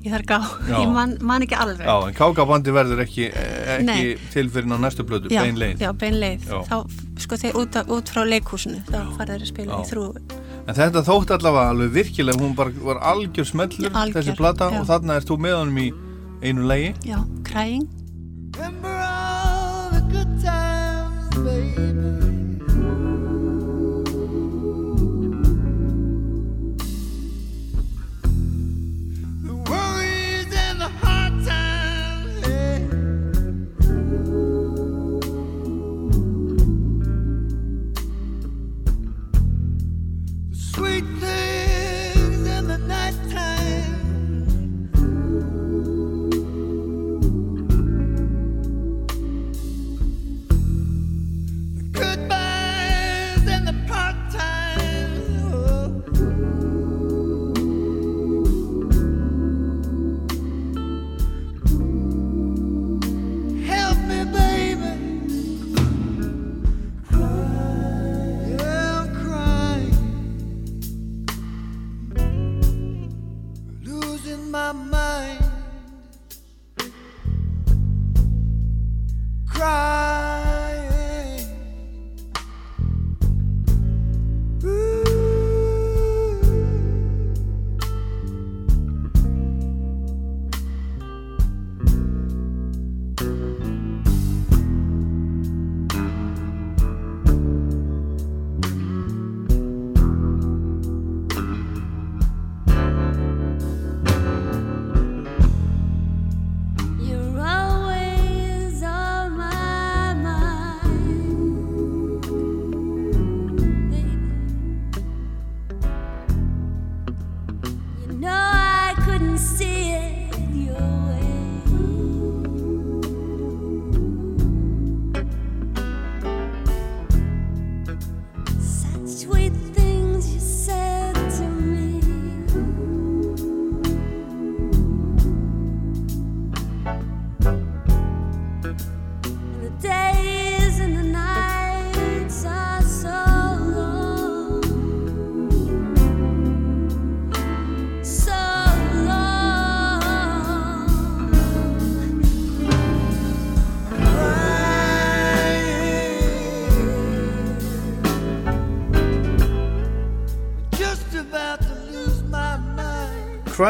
Ég 0.00 0.14
þarf 0.14 0.28
gá, 0.30 0.38
Já. 0.68 0.76
ég 0.84 0.92
man, 0.94 1.16
man 1.26 1.42
ekki 1.44 1.56
alveg 1.60 1.82
Já, 1.88 1.96
en 2.08 2.14
kákabandi 2.16 2.72
verður 2.76 3.02
ekki, 3.04 3.26
ekki 3.34 3.86
Nei. 3.88 4.14
til 4.32 4.46
fyrir 4.54 4.70
á 4.72 4.78
næstu 4.80 5.04
blödu, 5.08 5.28
já, 5.34 5.42
bein 5.44 5.58
leið. 5.60 5.82
Já, 5.82 5.90
bein 6.04 6.16
leið 6.22 6.46
Já. 6.48 6.60
Þá, 6.70 6.76
sko, 7.26 7.38
þeir 7.42 7.58
út, 7.64 7.76
af- 7.82 7.90
út 7.96 8.12
frá 8.14 8.22
leikhúsinu 8.28 8.84
Þá 8.86 9.00
farið 9.18 9.34
þeir 9.34 9.42
að 9.44 9.50
spila 9.50 9.72
Já. 9.72 9.80
í 9.82 9.90
þrú 9.90 10.06
En 10.70 10.78
þetta 10.78 11.02
þótt 11.10 11.34
allavega 11.36 11.74
alveg 11.74 11.90
virkilega, 11.98 12.38
hún 12.44 12.54
bara 12.54 12.70
var 12.86 13.02
algjör 13.16 13.48
smellur, 13.50 13.90
Algjör, 13.90 14.20
þessi 14.20 14.36
plata, 14.38 14.70
já. 14.70 14.78
og 14.78 14.86
þarna 14.92 15.18
ert 15.18 15.26
þú 15.32 15.38
með 15.42 15.56
honum 15.58 15.78
í 15.82 15.88
einu 16.42 16.62
lagi. 16.66 16.94
Já, 17.04 17.24
Crying 17.44 17.88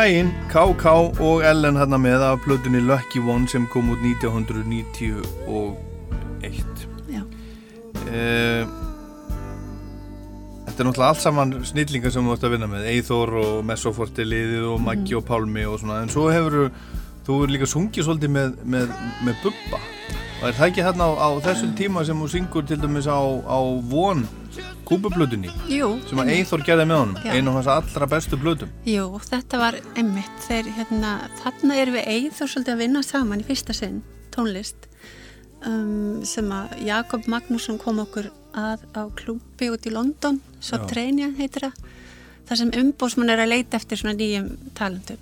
Crying, 0.00 0.30
KK 0.48 0.86
og 1.20 1.42
Ellen 1.44 1.76
hérna 1.76 1.98
með 2.00 2.22
af 2.24 2.38
plötunni 2.40 2.80
Lucky 2.80 3.20
One 3.20 3.44
sem 3.48 3.66
kom 3.68 3.90
út 3.92 4.00
1991 4.00 5.26
Já. 7.12 7.20
Eh, 8.08 8.64
Þetta 10.64 10.80
er 10.80 10.88
náttúrulega 10.88 11.08
allt 11.10 11.20
saman 11.20 11.52
snillingar 11.68 12.14
sem 12.14 12.24
þú 12.24 12.32
ert 12.32 12.46
að 12.48 12.54
vinna 12.54 12.68
með. 12.72 12.88
Eithor 12.94 13.28
og 13.42 13.60
Messoforti 13.68 14.24
liðið 14.24 14.64
og 14.70 14.80
Maggi 14.86 15.18
og 15.20 15.24
Pálmi 15.28 15.68
og 15.68 15.76
svona. 15.82 16.00
En 16.00 16.08
svo 16.08 16.24
hefur 16.32 16.72
þú 17.28 17.34
líka 17.52 17.68
sungið 17.68 18.08
svolítið 18.08 18.30
með, 18.38 18.56
með, 18.64 18.86
með 19.26 19.34
Bubba. 19.44 19.78
Og 20.40 20.48
er 20.48 20.56
það 20.62 20.68
ekki 20.70 20.86
hérna 20.88 21.12
á, 21.12 21.28
á 21.28 21.28
þessum 21.44 21.76
tíma 21.76 22.08
sem 22.08 22.16
þú 22.24 22.28
syngur 22.38 22.64
til 22.64 22.80
dæmis 22.80 23.04
á, 23.04 23.20
á 23.20 23.60
Von 23.92 24.24
kúpuplötunni. 24.90 25.52
Jú, 25.70 25.94
sem 26.10 26.20
að. 26.20 26.34
Eithor 26.34 26.64
gerði 26.66 26.86
með 26.90 27.02
honum. 27.04 27.18
Einu 27.30 27.54
af 27.54 27.58
hans 27.60 27.72
allra 27.78 28.10
bestu 28.10 28.38
plötum. 28.40 28.72
Jú, 28.88 29.06
þetta 29.24 29.60
var 29.62 29.78
þeir, 30.44 30.70
hérna, 30.76 31.16
þarna 31.40 31.80
erum 31.80 31.98
við 32.00 32.10
Eithor 32.16 32.50
svolítið 32.50 32.74
að 32.74 32.82
vinna 32.84 33.04
saman 33.06 33.42
í 33.42 33.46
fyrsta 33.46 33.76
sinn 33.76 34.02
tónlist 34.34 34.90
um, 35.66 36.20
sem 36.26 36.50
að 36.54 36.76
Jakob 36.86 37.26
Magnússon 37.30 37.78
kom 37.80 38.02
okkur 38.02 38.30
að 38.56 38.84
á 38.98 39.02
klúbi 39.14 39.70
út 39.70 39.86
í 39.86 39.92
London 39.94 40.40
Sotrania 40.58 41.30
heitir 41.36 41.68
það 41.68 41.90
þar 42.48 42.58
sem 42.58 42.72
umbósmann 42.80 43.30
er 43.30 43.44
að 43.44 43.52
leita 43.52 43.78
eftir 43.78 44.00
svona 44.00 44.16
nýjum 44.18 44.48
talentum. 44.74 45.20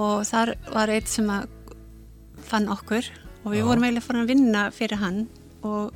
Og 0.00 0.22
þar 0.24 0.54
var 0.72 0.88
eitt 0.88 1.10
sem 1.12 1.28
að 1.28 1.50
fann 2.48 2.70
okkur 2.72 3.04
og 3.42 3.50
við 3.52 3.60
Já. 3.60 3.66
vorum 3.68 3.84
eiginlega 3.84 4.06
farin 4.06 4.24
að 4.24 4.32
vinna 4.32 4.62
fyrir 4.72 5.02
hann 5.02 5.18
og 5.60 5.92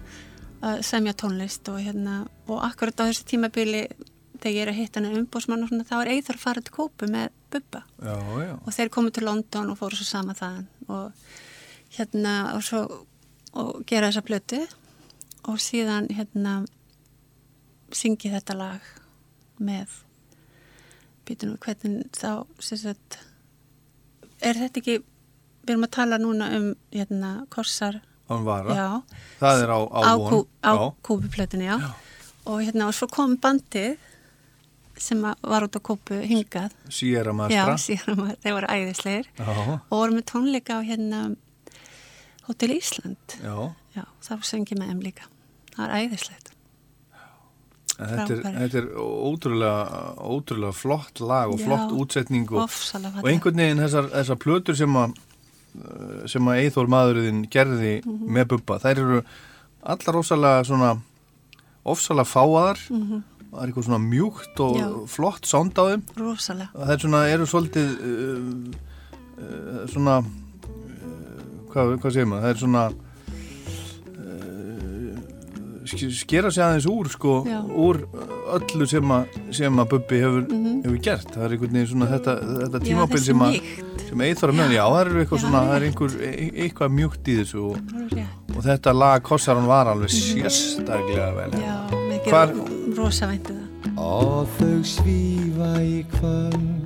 að 0.64 0.82
semja 0.86 1.14
tónlist 1.18 1.68
og 1.72 1.80
hérna 1.84 2.22
og 2.48 2.62
akkurat 2.64 3.02
á 3.02 3.08
þessu 3.08 3.26
tímabili 3.28 3.86
þegar 4.36 4.54
ég 4.54 4.62
er 4.62 4.70
að 4.72 4.78
hitta 4.80 5.00
hann 5.00 5.18
umbósmann 5.20 5.64
og 5.64 5.70
svona 5.70 5.88
þá 5.88 5.96
er 5.98 6.12
Eithor 6.14 6.38
að 6.38 6.44
fara 6.44 6.62
til 6.64 6.74
kópu 6.76 7.08
með 7.10 7.28
Bubba. 7.52 7.82
Já, 8.02 8.16
já. 8.42 8.54
Og 8.58 8.72
þeir 8.74 8.90
komu 8.92 9.12
til 9.14 9.24
London 9.24 9.70
og 9.72 9.78
fóru 9.80 9.98
svo 9.98 10.06
sama 10.08 10.34
þaðan 10.36 10.66
og 10.92 11.28
hérna 11.96 12.34
og 12.56 12.64
svo 12.66 12.82
og 13.56 13.84
gera 13.88 14.10
þessa 14.10 14.24
plötu 14.26 14.60
og 15.48 15.60
síðan 15.62 16.10
hérna 16.12 16.58
syngi 17.94 18.32
þetta 18.32 18.56
lag 18.58 18.90
með 19.62 20.02
býtum 21.26 21.54
við 21.54 21.62
hvernig 21.64 22.10
þá 22.16 22.44
sagt 22.62 23.18
er 24.44 24.58
þetta 24.58 24.82
ekki 24.82 24.98
við 24.98 25.72
erum 25.72 25.86
að 25.86 25.94
tala 25.96 26.18
núna 26.20 26.50
um 26.58 26.68
hérna 26.92 27.32
korsar 27.52 28.02
Án 28.26 28.42
vara. 28.46 28.74
Já, 28.74 28.88
Það 29.40 29.62
er 29.62 29.70
á, 29.70 29.78
á, 29.86 30.00
á, 30.02 30.12
von. 30.18 30.46
á 30.66 30.72
Já. 30.74 30.94
kúpuplötunni 31.06 31.66
já. 31.68 31.76
og 32.46 32.62
hérna 32.62 32.88
og 32.88 32.94
svo 32.94 33.06
kom 33.10 33.36
bandið 33.38 33.96
sem 34.98 35.20
var 35.22 35.62
út 35.66 35.76
á 35.76 35.80
kúpu 35.80 36.18
hingað. 36.24 36.72
Já, 36.88 37.66
síðan 37.76 38.16
var, 38.16 38.36
þeir 38.42 38.56
voru 38.56 38.66
æðislegir. 38.72 39.28
Já, 39.38 39.46
og 39.76 39.94
voru 39.94 40.16
með 40.16 40.26
tónleika 40.32 40.80
á 40.80 40.82
hérna 40.82 41.36
Hotel 42.46 42.76
Ísland. 42.78 43.38
Já. 43.42 43.72
Já, 43.96 44.04
það 44.22 44.44
söngi 44.50 44.78
með 44.78 44.92
þeim 44.92 45.00
líka. 45.04 45.30
Það 45.76 45.96
æðislegt. 46.00 46.52
En 47.96 48.10
Þetta 48.12 48.34
er, 48.34 48.56
þetta 48.60 48.78
er 48.82 48.88
ótrúlega, 49.00 50.00
ótrúlega 50.20 50.76
flott 50.76 51.20
lag 51.24 51.48
og 51.48 51.60
Já, 51.62 51.64
flott 51.64 51.94
útsetning 51.96 52.50
og, 52.52 52.66
og 52.68 53.28
einhvern 53.30 53.62
veginn 53.62 53.80
þessar, 53.80 54.10
þessar 54.12 54.40
plötur 54.42 54.76
sem 54.76 54.98
að 55.00 55.14
sem 56.26 56.42
að 56.50 56.60
Eithor 56.64 56.86
maðurinn 56.88 57.44
gerði 57.50 58.00
Mhm. 58.04 58.28
með 58.36 58.48
Bubba, 58.48 58.78
þær 58.82 58.98
eru 59.02 59.22
allar 59.82 60.16
ofsalega 60.22 60.64
svona 60.66 60.90
ofsalega 61.86 62.26
fáaðar 62.26 62.78
Mhm. 62.90 63.22
það 63.52 63.62
er 63.62 63.68
eitthvað 63.70 63.86
svona 63.86 64.08
mjúkt 64.10 64.60
og 64.60 64.76
Já. 64.76 65.06
flott 65.08 65.46
sound 65.46 65.72
á 65.78 65.84
þeim 65.88 66.02
Rosalega 66.16 66.68
það 66.74 66.90
er 66.90 66.98
svona, 66.98 67.20
eru 67.30 67.46
svolítið 67.46 67.88
uh, 68.02 68.72
uh, 69.38 69.86
svona 69.86 70.16
uh, 70.18 71.70
hvað, 71.72 71.96
hvað 72.00 72.12
segir 72.12 72.26
maður, 72.26 72.42
það 72.42 72.50
er 72.50 72.60
svona 72.64 72.84
skera 75.86 76.50
sig 76.50 76.62
aðeins 76.64 76.86
úr 76.90 77.08
sko, 77.12 77.44
Já. 77.46 77.60
úr 77.66 78.00
öllu 78.56 78.86
sem 78.88 79.02
að, 79.16 79.26
sem 79.54 79.76
að 79.82 79.88
Bubbi 79.92 80.20
hefur, 80.22 80.42
Mhm. 80.50 80.82
hefur 80.84 80.98
gert. 81.02 81.28
Það 81.34 81.44
er 81.44 81.50
einhvern 81.56 81.72
veginn 81.72 81.90
svona 81.92 82.08
þetta, 82.14 82.34
þetta 82.62 82.80
Já, 82.80 82.86
tímabil 82.88 83.16
þessi 83.16 83.24
sem 83.26 83.38
að 83.38 83.60
sem 84.08 84.18
Eithor 84.20 84.50
að 84.50 84.56
meðan, 84.60 84.74
já. 84.76 84.84
Það 84.86 85.00
er 85.00 85.10
eitthvað 85.24 85.38
Já, 85.38 85.44
svona 85.46 85.60
það 85.62 85.74
er 85.76 85.76
er 85.76 85.86
einhver, 85.90 86.10
e- 86.22 86.52
eitthvað 86.66 86.90
mjúkt 86.98 87.24
í 87.26 87.36
þessu 87.40 87.58
og, 87.70 87.76
og 88.56 88.62
þetta 88.64 88.94
lag 88.94 89.22
kossar 89.22 89.54
hann 89.56 89.66
var 89.66 89.86
alveg 89.86 90.10
sérstaklega 90.10 91.30
vel. 91.36 91.50
Mhm. 91.50 91.62
Já, 91.62 91.78
mikið 92.10 92.30
Hvar- 92.32 92.54
Hvar... 92.54 92.96
rosa 92.96 93.26
væntu 93.26 93.52
það. 93.52 93.62
Og 93.98 94.48
þau 94.58 94.78
svífa 94.84 95.72
í 95.80 96.04
kvöld 96.12 96.82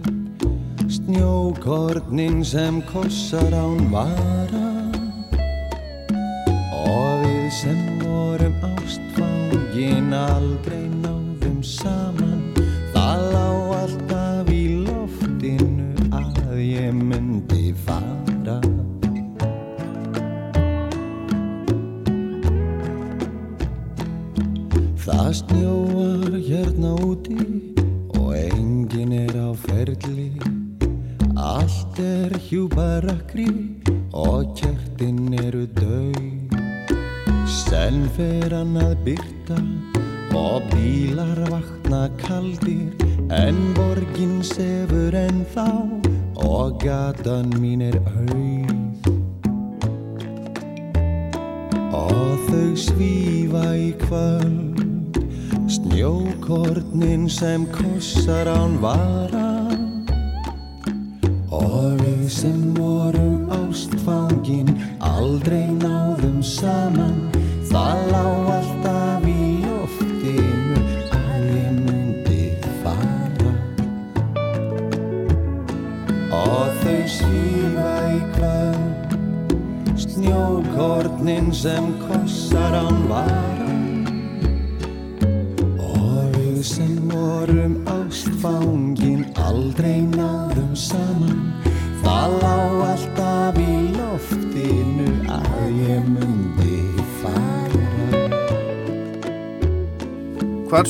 Snjókornin 0.91 2.45
sem 2.45 2.83
kossar 2.83 3.53
án 3.55 3.91
vara. 3.91 4.67
Og 6.73 7.23
við 7.25 7.40
ástfangin 10.11 10.13
Aldrei 10.13 11.00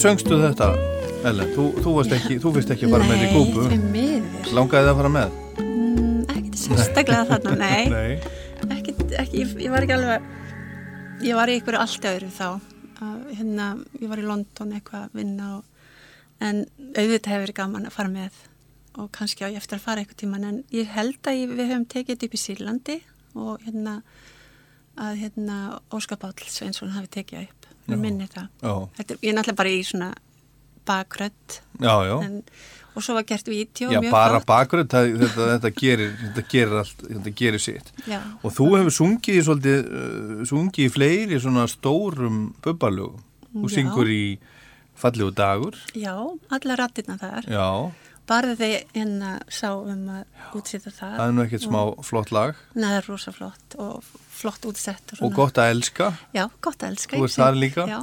söngstu 0.01 0.37
þetta, 0.41 0.67
Ellen? 1.29 1.51
Þú, 1.53 1.65
þú, 1.85 1.91
ekki, 2.17 2.37
þú 2.41 2.51
fyrst 2.55 2.71
ekki 2.73 2.87
að 2.89 2.95
fara 2.95 3.09
með 3.11 3.25
í 3.27 3.31
kúpu 3.35 3.65
Nei, 3.67 3.73
því 3.73 3.89
miður 3.93 4.53
Langaði 4.57 4.87
það 4.87 4.93
að 4.93 5.01
fara 5.01 5.11
með? 5.17 5.35
mm, 5.61 6.21
Ekkert 6.35 6.61
sérstaklega 6.63 7.27
þarna, 7.29 7.53
nei, 7.65 7.83
Nei. 7.93 8.71
Ekkert, 8.79 9.03
ekki, 9.21 9.43
ég, 9.43 9.53
ég 9.67 9.75
var 9.75 9.85
ekki 9.85 9.97
alveg 9.99 10.31
Ég 11.27 11.37
var 11.37 11.53
í 11.53 11.59
einhverju 11.59 11.83
allt 11.83 12.09
öðru 12.15 12.31
þá 12.33 12.49
hérna, 13.37 13.69
Ég 14.01 14.09
var 14.15 14.23
í 14.23 14.27
London 14.31 14.73
eitthvað 14.79 15.05
að 15.05 15.21
vinna 15.21 15.53
og, 15.59 15.93
En 16.41 16.65
auðvitað 16.95 17.35
hefur 17.37 17.55
gaman 17.61 17.89
að 17.91 17.97
fara 17.99 18.15
með 18.17 18.41
Og 19.01 19.13
kannski 19.15 19.45
á 19.45 19.53
ég 19.53 19.61
eftir 19.61 19.77
að 19.77 19.85
fara 19.85 20.01
eitthvað 20.05 20.23
tíman 20.25 20.49
En 20.49 20.63
ég 20.73 20.89
held 20.97 21.21
að 21.29 21.43
ég, 21.43 21.57
við 21.61 21.75
höfum 21.75 21.89
tekið 21.93 22.15
þetta 22.17 22.31
upp 22.31 22.39
í 22.41 22.45
Sýrlandi 22.47 23.01
Og 23.37 23.67
hérna 23.69 24.01
að 25.01 25.21
hérna 25.21 25.57
Óskar 25.95 26.19
Páll 26.21 26.49
Sveinsson 26.51 26.97
hafi 26.97 27.13
tekið 27.21 27.45
upp 27.45 27.60
Já. 27.60 27.60
Mér 27.91 28.03
minni 28.07 28.29
það. 28.31 28.49
Þetta, 28.99 29.17
ég 29.21 29.31
er 29.33 29.39
náttúrulega 29.39 29.61
bara 29.63 29.75
í 29.77 29.81
svona 29.87 30.11
bakrödd 30.91 31.61
og 32.91 33.05
svo 33.05 33.15
var 33.15 33.25
gert 33.29 33.47
vídeo 33.49 33.91
Já, 33.93 34.01
bara 34.11 34.41
það- 34.41 34.47
þetta, 35.21 35.47
þetta, 35.53 35.71
gerir, 35.79 36.15
þetta 36.23 36.45
gerir 36.51 36.79
allt, 36.81 37.03
þetta 37.07 37.35
gerir 37.41 37.63
sitt. 37.63 37.93
Já. 38.07 38.21
Og 38.43 38.53
þú 38.53 38.67
hefur 38.77 38.95
sungið 38.97 39.43
svolítið, 39.47 39.91
uh, 39.91 40.45
sungið 40.51 40.87
í 40.89 40.91
fleiri 40.91 41.41
svona 41.41 41.67
stórum 41.71 42.55
bubbalögum. 42.63 43.23
Þú 43.55 43.71
syngur 43.71 44.11
í 44.11 44.39
Fallegu 45.01 45.31
dagur. 45.33 45.75
Já, 45.97 46.13
alla 46.51 46.77
rattirna 46.77 47.17
þar 47.17 47.47
Já, 47.49 47.93
þegar 48.31 48.85
en 49.03 49.13
að 49.27 49.41
sá 49.57 49.69
um 49.75 50.05
að 50.15 50.55
útsýta 50.61 50.93
það 50.95 51.17
það 51.19 51.25
er 51.27 51.35
nú 51.37 51.43
ekkert 51.45 51.65
smá 51.67 51.81
flott 52.07 52.31
lag. 52.35 52.61
Nei, 52.75 52.87
það 52.87 52.97
er 53.01 53.09
rosa 53.11 53.33
flott 53.35 53.77
og 53.83 54.11
flott 54.41 54.69
útsett 54.71 55.15
Og 55.21 55.35
gott 55.37 55.59
að 55.61 55.73
elska. 55.75 56.13
Já, 56.37 56.45
gott 56.63 56.83
að 56.83 56.95
elska 56.95 57.19
Þú 57.19 57.27
ert 57.27 57.37
þar 57.37 57.59
líka? 57.59 57.87
Já, 57.91 57.99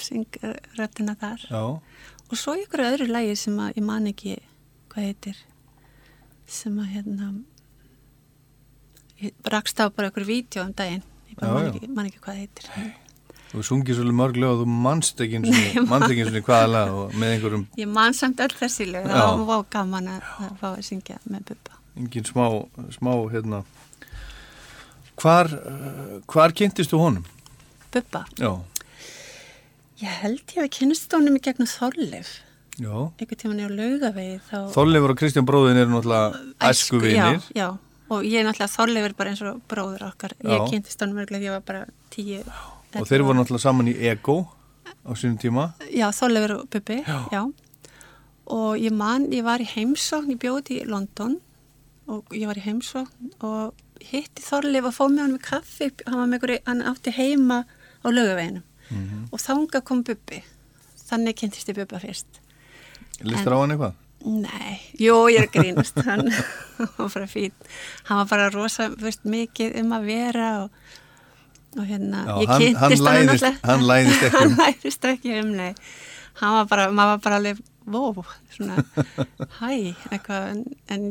syng 0.00 0.40
uh, 0.42 0.56
röddina 0.78 1.14
þar 1.20 1.44
Já. 1.50 1.62
og 2.30 2.38
svo 2.38 2.56
ykkur 2.58 2.84
öðru 2.86 3.10
lægi 3.10 3.36
sem 3.36 3.58
að 3.60 3.76
ég 3.76 3.86
man 3.86 4.08
ekki 4.10 4.36
hvað 4.90 5.06
heitir 5.10 5.40
sem 6.50 6.78
að 6.82 6.92
hérna 6.94 7.30
rakst 9.52 9.80
á 9.82 9.92
bara 9.92 10.08
ykkur 10.10 10.26
vídeo 10.28 10.64
um 10.64 10.72
daginn 10.76 11.04
ég 11.28 11.36
bara 11.38 11.50
Já, 11.50 11.54
man 11.54 11.64
já. 11.66 11.70
ekki, 11.74 11.90
man 11.98 12.08
ekki 12.10 12.22
hvað 12.24 12.40
heitir 12.40 12.70
Þú 13.50 13.64
sungið 13.66 13.96
svolítið 13.98 14.14
mörg 14.20 14.36
lög 14.38 14.52
og 14.54 14.60
þú 14.62 14.66
manst 14.84 15.20
ekki 15.24 15.40
einu 15.40 15.50
sinni 15.50 16.42
hvaða 16.46 16.66
lag 16.70 16.92
og 16.94 17.14
með 17.18 17.32
einhverjum, 17.34 17.64
ég 17.80 17.88
man 17.90 18.14
samt 18.14 18.38
öll 18.44 18.52
þessi 18.60 18.86
lög. 18.86 19.08
Já. 19.10 19.16
það 19.26 19.42
var 19.48 19.64
gaman 19.74 20.10
að, 20.12 20.28
fá 20.60 20.66
að 20.70 20.82
syngja 20.86 21.16
með 21.26 21.48
Bubba. 21.50 21.78
Engin 21.98 22.28
smá, 22.28 22.44
smá, 22.94 23.10
hérna, 23.32 23.62
hvar, 25.18 25.50
hvar 26.30 26.54
kynntist 26.56 26.94
þú 26.94 27.02
honum? 27.02 27.26
Bubba, 27.90 28.22
Já, 28.38 28.52
ég 30.04 30.14
held 30.22 30.54
ég 30.54 30.62
að 30.64 30.72
kynast 30.78 31.12
honum 31.18 31.36
í 31.36 31.42
gegnum 31.42 31.68
Þorleif. 31.68 32.36
Já. 32.80 32.94
einhvern 33.18 33.36
tíman 33.42 33.58
ég 33.60 33.68
á 33.68 33.72
laugavegi 33.76 34.36
þá 34.46 34.58
Þorleifur 34.72 35.12
og 35.12 35.18
Kristján 35.20 35.44
bróðin 35.48 35.76
eru 35.82 35.90
náttúrulega 35.92 36.38
æsku 36.70 37.00
vinir. 37.02 37.42
já, 37.50 37.58
já, 37.58 37.66
og 38.14 38.22
ég 38.24 38.38
er 38.40 38.46
náttúrulega 38.46 38.72
Þorleifur 38.78 39.16
bara 39.18 39.32
eins 39.34 39.42
og 39.42 39.58
bróður 39.68 40.06
okkar. 40.06 40.32
Já. 40.38 40.54
ég 40.54 40.70
kynntist 40.70 41.02
honum 41.02 41.18
örgulega 41.20 41.42
þegar 41.42 41.50
ég 41.50 41.58
var 41.58 41.66
bara 41.66 41.82
tíu 42.14 42.38
Og 42.98 43.06
þeir 43.06 43.22
voru 43.22 43.38
náttúrulega 43.38 43.62
saman 43.62 43.88
í 43.92 43.94
Ego 44.10 44.38
á 45.06 45.10
sínum 45.14 45.38
tíma. 45.38 45.68
Já, 45.94 46.08
Þorleifur 46.10 46.56
og 46.58 46.70
Bubbi, 46.72 46.96
Já. 47.06 47.18
já. 47.32 47.42
Og 48.50 48.74
ég 48.82 48.90
man, 48.92 49.28
ég 49.30 49.44
var 49.46 49.62
í 49.62 49.68
heimsókn, 49.68 50.32
ég 50.34 50.40
bjóði 50.42 50.80
í 50.82 50.86
London 50.90 51.36
og 52.10 52.26
ég 52.34 52.48
var 52.50 52.58
í 52.58 52.64
heimsókn 52.64 53.30
og 53.46 53.74
hitti 54.02 54.42
Þorleif 54.42 54.88
og 54.90 54.96
fóð 54.96 55.12
með 55.14 55.22
hann 55.22 55.34
með 55.36 55.44
kaffi, 55.46 55.90
hann 56.08 56.18
var 56.18 56.26
með 56.26 56.38
einhverju, 56.40 56.58
hann 56.66 56.82
átti 56.90 57.12
heima 57.14 57.60
á 58.02 58.06
lögaveginum 58.10 58.62
Mhm. 58.90 59.28
og 59.30 59.38
þanga 59.38 59.84
kom 59.86 60.02
Bubbi. 60.02 60.40
Þannig 61.06 61.36
kynntist 61.38 61.68
ég 61.70 61.76
Bubba 61.78 62.00
fyrst. 62.02 62.26
Listur 63.22 63.54
á 63.54 63.58
hann 63.62 63.70
eitthvað? 63.70 63.94
Nei, 64.26 64.80
jú, 64.98 65.14
ég 65.30 65.38
er 65.40 65.46
að 65.46 65.52
grínast, 65.54 66.02
hann 66.04 66.26
var 66.98 67.08
bara 67.14 67.26
fín. 67.30 67.52
Hann 68.04 68.18
var 68.18 68.26
bara 68.26 68.50
rosa, 68.50 68.88
veist, 68.90 69.22
mikið 69.24 69.78
um 69.80 69.92
að 69.92 70.04
vera 70.10 70.48
og, 70.64 70.70
og 71.78 71.86
hérna, 71.86 72.24
Já, 72.26 72.34
ég 72.42 72.52
kynntist 72.58 73.04
hann 73.06 73.26
náttúrulega- 73.28 73.68
hann 73.68 73.84
læðist 73.86 74.22
ekki 74.26 74.36
um. 74.36 74.40
Hann 74.40 74.56
læðist 74.58 75.04
ekki 75.10 75.34
um, 75.40 75.50
nei. 75.56 75.74
Hann 76.40 76.54
var 76.56 76.66
bara, 76.70 76.86
maður 76.90 77.12
var 77.14 77.18
bara 77.26 77.36
alveg, 77.40 77.60
vó, 77.90 78.24
svona, 78.54 78.78
hæ, 79.60 79.70
eitthvað, 80.10 80.48
en, 80.50 80.64
en 80.88 81.04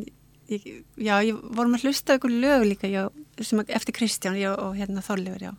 ég, 0.49 0.65
já, 0.97 1.13
ég 1.29 1.37
vorum 1.55 1.75
að 1.77 1.85
hlusta 1.87 2.17
ykkur 2.19 2.33
lög 2.43 2.65
líka, 2.73 2.89
já, 2.91 3.05
sem, 3.41 3.61
eftir 3.67 3.95
Kristján, 3.95 4.35
já, 4.39 4.51
og 4.57 4.75
hérna 4.79 5.03
Þorleifur, 5.05 5.47
já, 5.49 5.53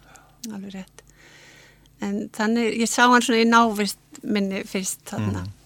alveg 0.53 0.75
rétt. 0.75 1.05
En 2.01 2.29
þannig, 2.33 2.77
ég 2.81 2.89
sá 2.89 3.07
hann 3.13 3.23
svona 3.25 3.41
í 3.45 3.49
návist 3.49 3.99
minni 4.25 4.63
fyrst 4.69 5.03
þarna. 5.13 5.47
Mhm. 5.47 5.57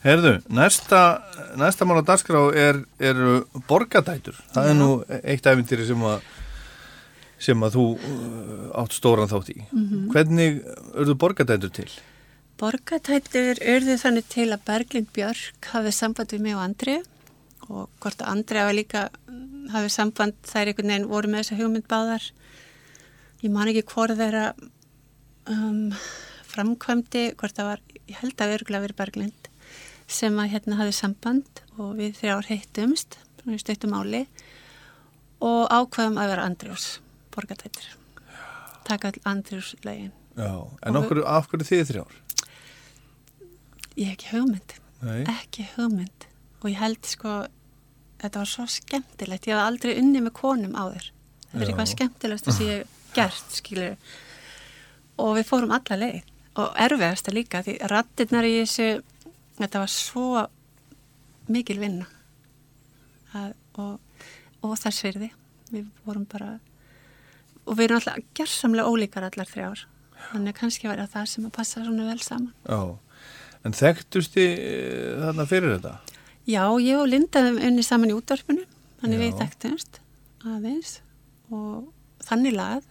Herðu, 0.00 0.30
næsta, 0.48 1.00
næsta 1.60 1.84
mál 1.84 2.00
á 2.00 2.04
dagskrá 2.08 2.40
er, 2.56 2.78
eru 3.04 3.42
borgadætur. 3.68 4.38
Það 4.54 4.68
er 4.70 4.78
nú 4.78 4.86
eitt 5.20 5.44
æfintýri 5.50 5.84
sem 5.90 6.00
að 6.08 6.22
sem 7.40 7.64
að 7.64 7.76
þú 7.78 7.84
uh, 7.96 8.64
átt 8.82 8.96
stóran 8.96 9.30
þátt 9.30 9.52
í. 9.54 9.58
Mhm. 9.70 10.08
Hvernig 10.12 10.60
urðu 10.94 11.16
borgadætur 11.20 11.72
til? 11.80 11.88
Borgatættur 12.60 13.62
urðu 13.64 13.96
þannig 14.02 14.26
til 14.28 14.50
að 14.52 14.66
Berglind 14.66 15.08
Björk 15.16 15.70
hafði 15.72 15.94
samband 15.96 16.34
við 16.34 16.44
mig 16.44 16.58
og 16.58 16.66
Andri 16.66 16.98
og 17.70 17.86
hvort 18.02 18.20
að 18.20 18.32
Andri 18.34 18.60
hafi 18.60 18.76
líka 18.76 19.06
mm, 19.30 19.70
hafði 19.72 19.92
samband, 19.94 20.36
þær 20.44 20.72
einhvern 20.72 20.92
veginn 20.92 21.08
voru 21.10 21.30
með 21.30 21.44
þessa 21.44 21.58
hugmynd 21.60 21.88
báðar. 21.90 22.26
Ég 23.40 23.54
man 23.54 23.70
ekki 23.70 23.86
hvort 23.94 24.16
þeirra 24.18 24.44
um, 25.48 25.92
framkvæmdi, 26.50 27.24
hvort 27.40 27.56
það 27.56 27.70
var, 27.70 27.84
ég 28.10 28.20
held 28.20 28.42
að 28.42 28.56
örgulega 28.58 28.84
verið 28.86 29.00
Berglind, 29.00 29.50
sem 30.10 30.40
að 30.42 30.52
hérna 30.54 30.80
hafði 30.80 30.96
samband 30.98 31.62
og 31.78 31.94
við 32.00 32.16
þrjár 32.18 32.50
hittumst, 32.50 33.20
svona 33.40 33.56
í 33.56 33.62
stöttum 33.62 33.94
áli 33.96 34.24
og 35.40 35.70
ákvaðum 35.72 36.18
að 36.20 36.34
vera 36.34 36.48
Andriús, 36.48 36.88
borgatættur. 37.34 37.92
Taka 38.88 39.12
all. 39.24 40.10
Já, 40.40 40.52
en 40.86 40.96
okkur, 40.96 41.22
af 41.26 41.48
hverju 41.50 41.66
þið 41.68 41.86
þrjár? 41.90 42.18
Ég 43.98 44.06
hef 44.06 44.14
ekki 44.14 44.30
hugmynd. 44.32 44.76
Nei. 45.04 45.22
Ekki 45.28 45.66
hugmynd. 45.74 46.26
Og 46.60 46.70
ég 46.70 46.78
held 46.80 47.08
sko, 47.08 47.34
þetta 48.22 48.42
var 48.42 48.50
svo 48.50 48.66
skemmtilegt. 48.70 49.48
Ég 49.48 49.56
hef 49.56 49.64
aldrei 49.64 49.96
unni 50.00 50.22
með 50.24 50.36
konum 50.38 50.76
áður. 50.78 51.10
Þetta 51.50 51.60
er 51.60 51.72
eitthvað 51.72 51.92
skemmtilegast 51.94 52.50
sem 52.50 52.66
ég 52.68 52.82
hef 52.82 53.14
gert, 53.16 53.56
skilur. 53.58 53.96
Og 55.20 55.34
við 55.38 55.48
fórum 55.48 55.74
alla 55.74 55.98
leið. 55.98 56.30
Og 56.60 56.80
erfiðasta 56.86 57.34
líka, 57.34 57.62
því 57.66 57.76
rattirnar 57.90 58.46
í 58.46 58.54
þessu, 58.60 58.88
þetta 59.58 59.82
var 59.82 59.92
svo 59.92 60.46
mikil 61.50 61.78
vinna. 61.82 62.08
Að, 63.36 63.52
og, 63.82 64.24
og 64.66 64.74
þess 64.78 65.04
virði. 65.06 65.30
Við 65.70 65.86
vorum 66.06 66.26
bara, 66.30 66.56
og 67.66 67.76
við 67.76 67.84
erum 67.88 68.00
alltaf 68.00 68.18
gersamlega 68.34 68.88
ólíkar 68.90 69.26
allar 69.28 69.48
þrjár. 69.50 69.84
Þannig 70.30 70.54
kannski 70.58 70.88
var 70.88 71.00
það 71.08 71.26
sem 71.26 71.46
að 71.48 71.52
passa 71.56 71.84
svona 71.84 72.06
vel 72.10 72.20
saman. 72.24 72.52
Já, 72.68 72.80
en 73.64 73.72
þekktust 73.76 74.34
þið 74.36 74.50
eh, 74.58 75.14
þarna 75.24 75.46
fyrir 75.48 75.74
þetta? 75.78 75.94
Já, 76.48 76.64
ég 76.82 76.96
og 76.98 77.08
Linda 77.08 77.42
höfum 77.44 77.60
unni 77.68 77.82
saman 77.86 78.10
í 78.10 78.16
útvarpinu, 78.16 78.64
þannig 79.02 79.20
Já. 79.20 79.22
við 79.24 79.38
þekktumst 79.40 80.00
aðeins 80.50 80.94
og 81.52 81.90
þannig 82.26 82.54
lagað 82.56 82.86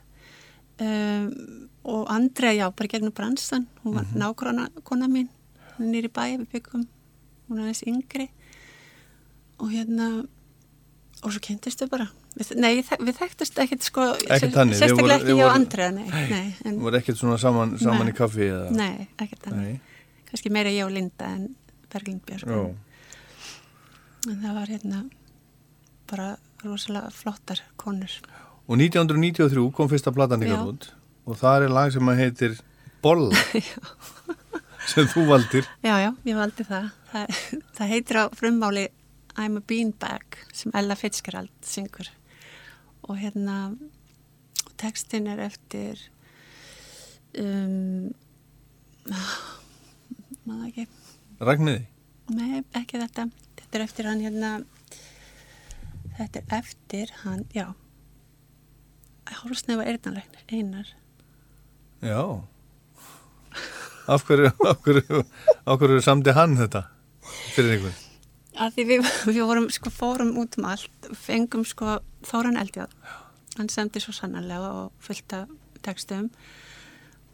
um, 0.85 1.69
og 1.89 2.05
Andrea, 2.13 2.53
já, 2.53 2.65
bara 2.75 2.87
gegnum 2.91 3.13
bransan, 3.15 3.67
hún 3.83 3.95
var 3.95 4.05
Mhm. 4.05 4.19
nágrana 4.21 4.69
kona 4.83 5.07
mín, 5.07 5.29
hún 5.77 5.87
er 5.87 5.91
nýri 6.01 6.09
bæ, 6.11 6.37
við 6.37 6.47
byggum, 6.53 6.87
hún 7.49 7.57
er 7.59 7.63
aðeins 7.63 7.83
yngri 7.87 8.29
og 9.59 9.69
hérna, 9.71 10.27
og 11.23 11.31
svo 11.33 11.39
kynntist 11.41 11.81
við 11.81 11.89
bara. 11.89 12.09
Nei, 12.55 12.79
við 13.03 13.15
þekktust 13.19 13.57
ekkert 13.59 13.83
sko, 13.83 14.03
Ekkert 14.29 14.53
þannig, 14.55 14.77
sérstaklega 14.79 15.17
ekki 15.19 15.33
ég 15.33 15.39
voru- 15.41 15.55
Andrea, 15.55 15.89
nei, 15.91 16.05
nei, 16.29 16.55
en, 16.65 16.77
voru 16.79 16.97
ekkert 17.01 17.17
svona 17.19 17.37
saman, 17.41 17.73
saman 17.81 18.05
Nei. 18.07 18.13
í 18.13 18.15
kaffi 18.15 18.45
eða? 18.47 18.69
nei, 18.71 19.07
ekkert 19.19 19.47
þannig. 19.49 19.79
Kannski 20.29 20.51
meira 20.55 20.69
ég 20.71 20.85
og 20.85 20.91
Linda 20.95 21.25
en 21.35 21.49
Berglind 21.91 22.21
Björk. 22.25 22.45
Já. 22.47 22.61
En 24.29 24.37
það 24.43 24.53
var 24.59 24.67
hérna 24.71 25.01
bara 26.09 26.29
rosalega 26.63 27.09
flottar 27.15 27.61
konur. 27.79 28.11
Og 28.69 28.77
1993 28.77 29.71
kom 29.73 29.89
fyrsta 29.89 30.11
platan 30.15 30.43
Já. 30.45 30.59
út 30.63 30.91
og 31.25 31.37
það 31.39 31.65
er 31.67 31.73
lag 31.75 31.91
sem 31.93 32.09
að 32.11 32.19
heitir 32.23 32.59
Bolla 33.01 33.35
sem 34.91 35.07
þú 35.11 35.25
valdir. 35.29 35.67
Já, 35.85 35.95
já, 36.03 36.09
ég 36.27 36.35
valdi 36.39 36.65
það. 36.67 36.89
Það, 37.11 37.35
það 37.77 37.91
heitir 37.93 38.19
á 38.19 38.23
frummáli 38.35 38.87
I'm 39.39 39.57
a 39.59 39.61
Beanbag 39.63 40.39
sem 40.53 40.71
Ella 40.75 40.95
Fitzgerald 40.99 41.51
syngur. 41.63 42.09
Og 43.09 43.17
hérna, 43.17 43.73
textin 44.77 45.27
er 45.31 45.41
eftir, 45.41 46.01
um, 47.41 48.11
maður 50.45 50.67
ekki, 50.69 50.85
Ragnhiði? 51.41 51.85
nei, 52.35 52.61
ekki 52.77 53.01
þetta. 53.01 53.25
Þetta 53.59 53.79
er 53.79 53.85
eftir 53.85 54.09
hann 54.09 54.21
hérna, 54.23 54.51
þetta 56.19 56.41
er 56.43 56.57
eftir 56.59 57.13
hann, 57.23 57.45
já, 57.55 57.71
Hálsnefa 59.39 59.85
Eirnarleiknir, 59.85 60.45
Einar. 60.51 60.93
Já. 62.01 62.21
Af 64.09 64.25
hverju, 64.25 64.51
af 64.65 64.79
hverju, 64.85 65.23
af 65.65 65.79
hverju 65.79 66.01
samdi 66.01 66.33
hann 66.33 66.57
þetta 66.57 66.85
fyrir 67.53 67.75
einhvern? 67.75 68.08
Að 68.57 68.75
því 68.75 68.85
við, 68.91 69.09
við 69.35 69.41
vorum, 69.45 69.69
sko, 69.73 69.93
fórum 69.93 70.35
út 70.41 70.57
um 70.59 70.69
allt 70.69 71.11
fengum 71.17 71.65
sko 71.67 71.99
Þóran 72.27 72.59
Eldjáð 72.59 72.93
hann 73.59 73.69
semdi 73.71 74.01
svo 74.01 74.13
sannarlega 74.15 74.71
og 74.83 75.03
fullt 75.03 75.35
af 75.35 75.51
textum. 75.83 76.29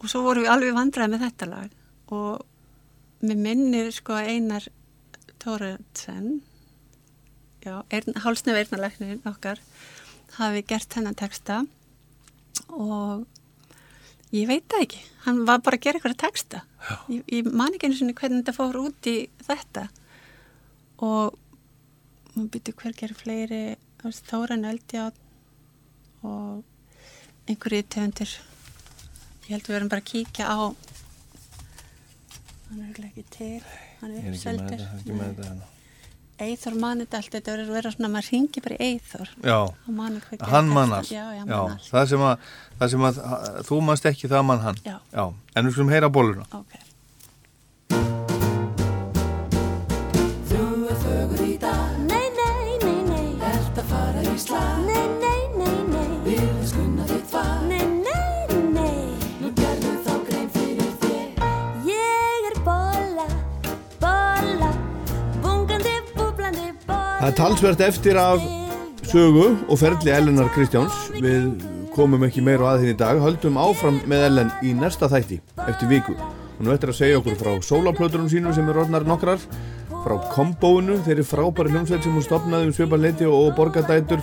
Og 0.02 0.10
svo 0.10 0.22
vorum 0.26 0.44
við 0.44 0.52
alveg 0.52 0.76
vandraði 0.76 1.14
með 1.14 1.24
þetta 1.26 1.48
lag. 1.50 1.76
Og 2.14 3.26
mér 3.26 3.40
minnir 3.40 3.92
sko 3.94 4.16
að 4.18 4.32
Einar 4.34 4.66
Tóraðsen 5.42 6.40
já, 7.62 7.82
Eirn, 7.90 8.18
hálsnef 8.22 8.58
eirnalæknir 8.58 9.22
okkar 9.28 9.62
hafi 10.36 10.62
gert 10.66 10.98
hennan 10.98 11.18
texta. 11.18 11.62
Og 12.74 13.26
ég 14.34 14.48
veit 14.50 14.66
það 14.70 14.86
ekki. 14.88 15.04
Hann 15.26 15.44
var 15.48 15.62
bara 15.64 15.78
að 15.78 15.86
gera 15.86 16.00
eitthvað 16.00 16.18
texta. 16.22 16.64
Ég, 17.12 17.22
ég 17.30 17.50
man 17.50 17.74
ekki 17.74 17.88
einu 17.88 17.98
sinni 17.98 18.16
hvernig 18.18 18.42
þetta 18.42 18.56
fór 18.58 18.82
út 18.82 19.10
í 19.10 19.18
þetta 19.46 19.88
og 21.02 21.36
maður 22.36 22.50
byrju 22.56 22.74
hver 22.80 22.96
gerir 23.00 23.18
fleiri 23.18 23.60
Þóran 24.30 24.66
Eldjátt 24.68 25.16
og 26.26 26.64
einhverju 27.48 27.82
tegundir 27.92 28.32
ég 29.46 29.54
held 29.54 29.66
við 29.68 29.76
verum 29.76 29.90
bara 29.92 30.02
að 30.02 30.10
kíkja 30.10 30.44
á 30.50 30.58
hann 32.66 32.82
er 32.82 32.84
örugglega 32.90 33.10
ekki 33.12 33.24
til 33.36 33.62
hann 34.02 34.12
er 34.12 34.18
ekki 34.20 34.34
uppseldur 34.34 34.84
ekki. 34.84 35.56
Eithor 36.36 36.74
þetta 37.00 37.16
allt, 37.16 37.30
þetta 37.32 37.52
verður 37.54 37.70
að 37.70 37.76
vera 37.78 37.90
svona, 37.94 38.08
maður 38.12 38.26
ringi 38.34 38.62
bara 38.66 38.76
í 38.76 38.88
Eithor 38.90 39.30
Já, 39.40 39.58
hann. 40.92 41.06
Já, 41.08 41.22
já, 41.32 41.44
Já, 41.48 41.60
allt. 41.62 41.86
það 41.94 42.10
sem 42.10 42.24
að, 42.28 42.50
það 42.80 42.92
sem 42.92 43.06
að 43.08 43.20
þú 43.70 43.78
mannst 43.86 44.08
ekki, 44.10 44.28
það 44.34 44.44
mann 44.50 44.64
hann. 44.66 44.80
Já. 44.84 44.96
En 45.56 45.64
við 45.70 45.76
skulum 45.78 45.94
heyra 45.94 46.10
bóluna. 46.12 46.44
Ok. 46.58 46.76
Það 67.16 67.30
er 67.30 67.36
talsvert 67.38 67.80
eftir 67.80 68.18
af 68.20 68.42
sögu 69.08 69.46
og 69.72 69.78
ferli 69.80 70.10
Ellenar 70.12 70.50
Kristjáns. 70.52 70.92
Við 71.16 71.46
komum 71.94 72.26
ekki 72.26 72.42
meira 72.44 72.74
að 72.74 72.82
því 72.82 72.90
í 72.92 72.96
dag, 73.00 73.20
höldum 73.24 73.56
áfram 73.56 74.02
með 74.04 74.24
Ellen 74.26 74.50
í 74.60 74.74
næsta 74.76 75.08
þætti 75.08 75.38
eftir 75.64 75.88
viku. 75.88 76.12
Hún 76.58 76.68
er 76.68 76.74
eftir 76.74 76.92
að 76.92 76.98
segja 76.98 77.20
okkur 77.22 77.38
frá 77.40 77.54
sólaplöturum 77.64 78.28
sínum 78.28 78.52
sem 78.52 78.68
er 78.68 78.80
orðnar 78.82 79.06
nokkrar, 79.08 79.40
frá 80.04 80.14
kombóinu, 80.34 80.98
þeirri 81.06 81.24
frábæri 81.24 81.72
hljómsveit 81.72 82.04
sem 82.04 82.18
hún 82.18 82.26
stopnaði 82.26 82.68
um 82.68 82.76
sviparleiti 82.76 83.30
og 83.30 83.48
borgadætur 83.56 84.20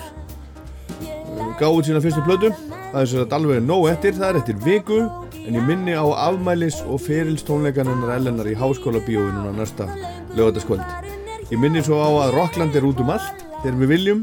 gáði 1.57 1.87
sína 1.89 2.03
fyrstu 2.03 2.21
plötu. 2.27 2.53
Það 2.91 2.99
er 3.01 3.09
svo 3.09 3.25
að 3.25 3.35
alveg 3.39 3.65
nóg 3.65 3.87
eftir, 3.89 4.13
það 4.19 4.27
er 4.29 4.41
eftir 4.43 4.61
viku, 4.67 5.01
en 5.41 5.57
ég 5.57 5.65
minni 5.65 5.97
á 5.97 6.05
afmælis 6.27 6.83
og 6.85 7.01
ferilstónleikanennar 7.07 8.19
Ellenar 8.19 8.53
í 8.53 8.55
háskóla 8.61 9.01
bíói 9.01 9.33
núna 9.33 9.57
næsta 9.57 9.89
lögataskvöld. 10.37 11.12
Ég 11.53 11.59
minni 11.61 11.83
svo 11.85 11.99
á 12.01 12.09
að 12.09 12.31
Rockland 12.33 12.73
er 12.73 12.85
út 12.87 13.01
um 13.03 13.11
allt, 13.13 13.43
þegar 13.61 13.75
við 13.83 13.89
viljum, 13.91 14.21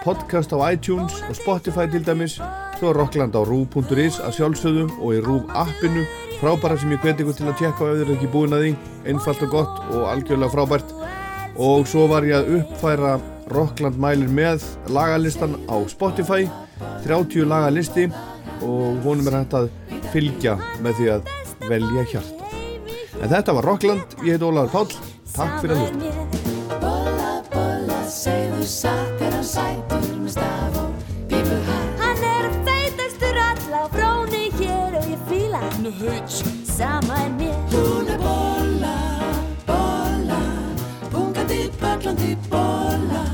podcast 0.00 0.54
á 0.56 0.72
iTunes 0.72 1.18
og 1.26 1.36
Spotify 1.36 1.84
til 1.92 2.00
dæmis, 2.06 2.38
svo 2.78 2.94
Rockland 2.96 3.34
á 3.36 3.44
rú.is 3.44 4.16
að 4.24 4.38
sjálfsögðu 4.38 4.86
og 4.96 5.10
í 5.12 5.18
rúf 5.20 5.50
appinu, 5.52 6.06
frábæra 6.40 6.78
sem 6.80 6.94
ég 6.94 7.02
hveti 7.04 7.26
ykkur 7.26 7.36
til 7.36 7.50
að 7.50 7.58
tjekka 7.60 7.90
ef 7.90 7.98
þið 7.98 8.04
eru 8.06 8.14
ekki 8.16 8.30
búin 8.32 8.56
að 8.56 8.64
því, 8.64 8.70
einfalt 9.12 9.44
og 9.44 9.52
gott 9.52 9.82
og 9.92 10.06
algjörlega 10.14 10.54
frábært. 10.54 10.94
Og 11.60 11.84
svo 11.92 12.06
var 12.08 12.24
ég 12.24 12.38
að 12.38 12.54
uppfæra 12.62 13.18
Rockland 13.52 14.00
mælir 14.00 14.32
með 14.32 14.64
lagalistan 14.96 15.58
á 15.68 15.76
Spotify, 15.92 16.48
30 17.04 17.50
lagalisti 17.52 18.06
og 18.64 19.02
honum 19.04 19.28
er 19.28 19.42
hægt 19.42 19.58
að 19.60 19.68
fylgja 20.14 20.56
með 20.80 21.02
því 21.02 21.12
að 21.18 21.28
velja 21.68 22.06
hjarta. 22.14 22.48
En 23.20 23.28
þetta 23.28 23.58
var 23.60 23.70
Rockland, 23.74 24.16
ég 24.24 24.38
heit 24.38 24.48
Ólaður 24.48 24.72
Páll, 24.72 24.96
takk 25.36 25.60
fyrir 25.60 25.76
að 25.76 25.84
hlusta. 25.84 26.51
Segðu 28.22 28.62
satt 28.70 29.22
er 29.26 29.32
hann 29.34 29.42
sætur 29.42 30.04
með 30.22 30.34
staf 30.36 30.76
og 30.78 31.08
bíbuhatt 31.30 32.02
Hann 32.04 32.20
er 32.28 32.44
feitastur 32.68 33.38
alla 33.42 33.80
fróni 33.90 34.44
hér 34.60 34.94
og 35.00 35.08
ég 35.10 35.24
fíla 35.26 35.62
Hann. 35.64 35.88
Er 35.90 35.96
hauts 36.04 36.36
Sama 36.70 37.16
er 37.24 37.32
mér. 37.40 37.56
Hún 37.72 38.12
er 38.14 38.22
bolla, 38.22 38.94
bolla 39.66 40.38
Bungandi, 41.10 41.64
böllandi 41.82 42.36
bolla. 42.52 43.24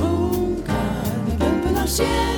Bungar 0.00 1.12
með 1.26 1.36
bumbun 1.44 1.82
á 1.82 1.86
sér 1.98 2.33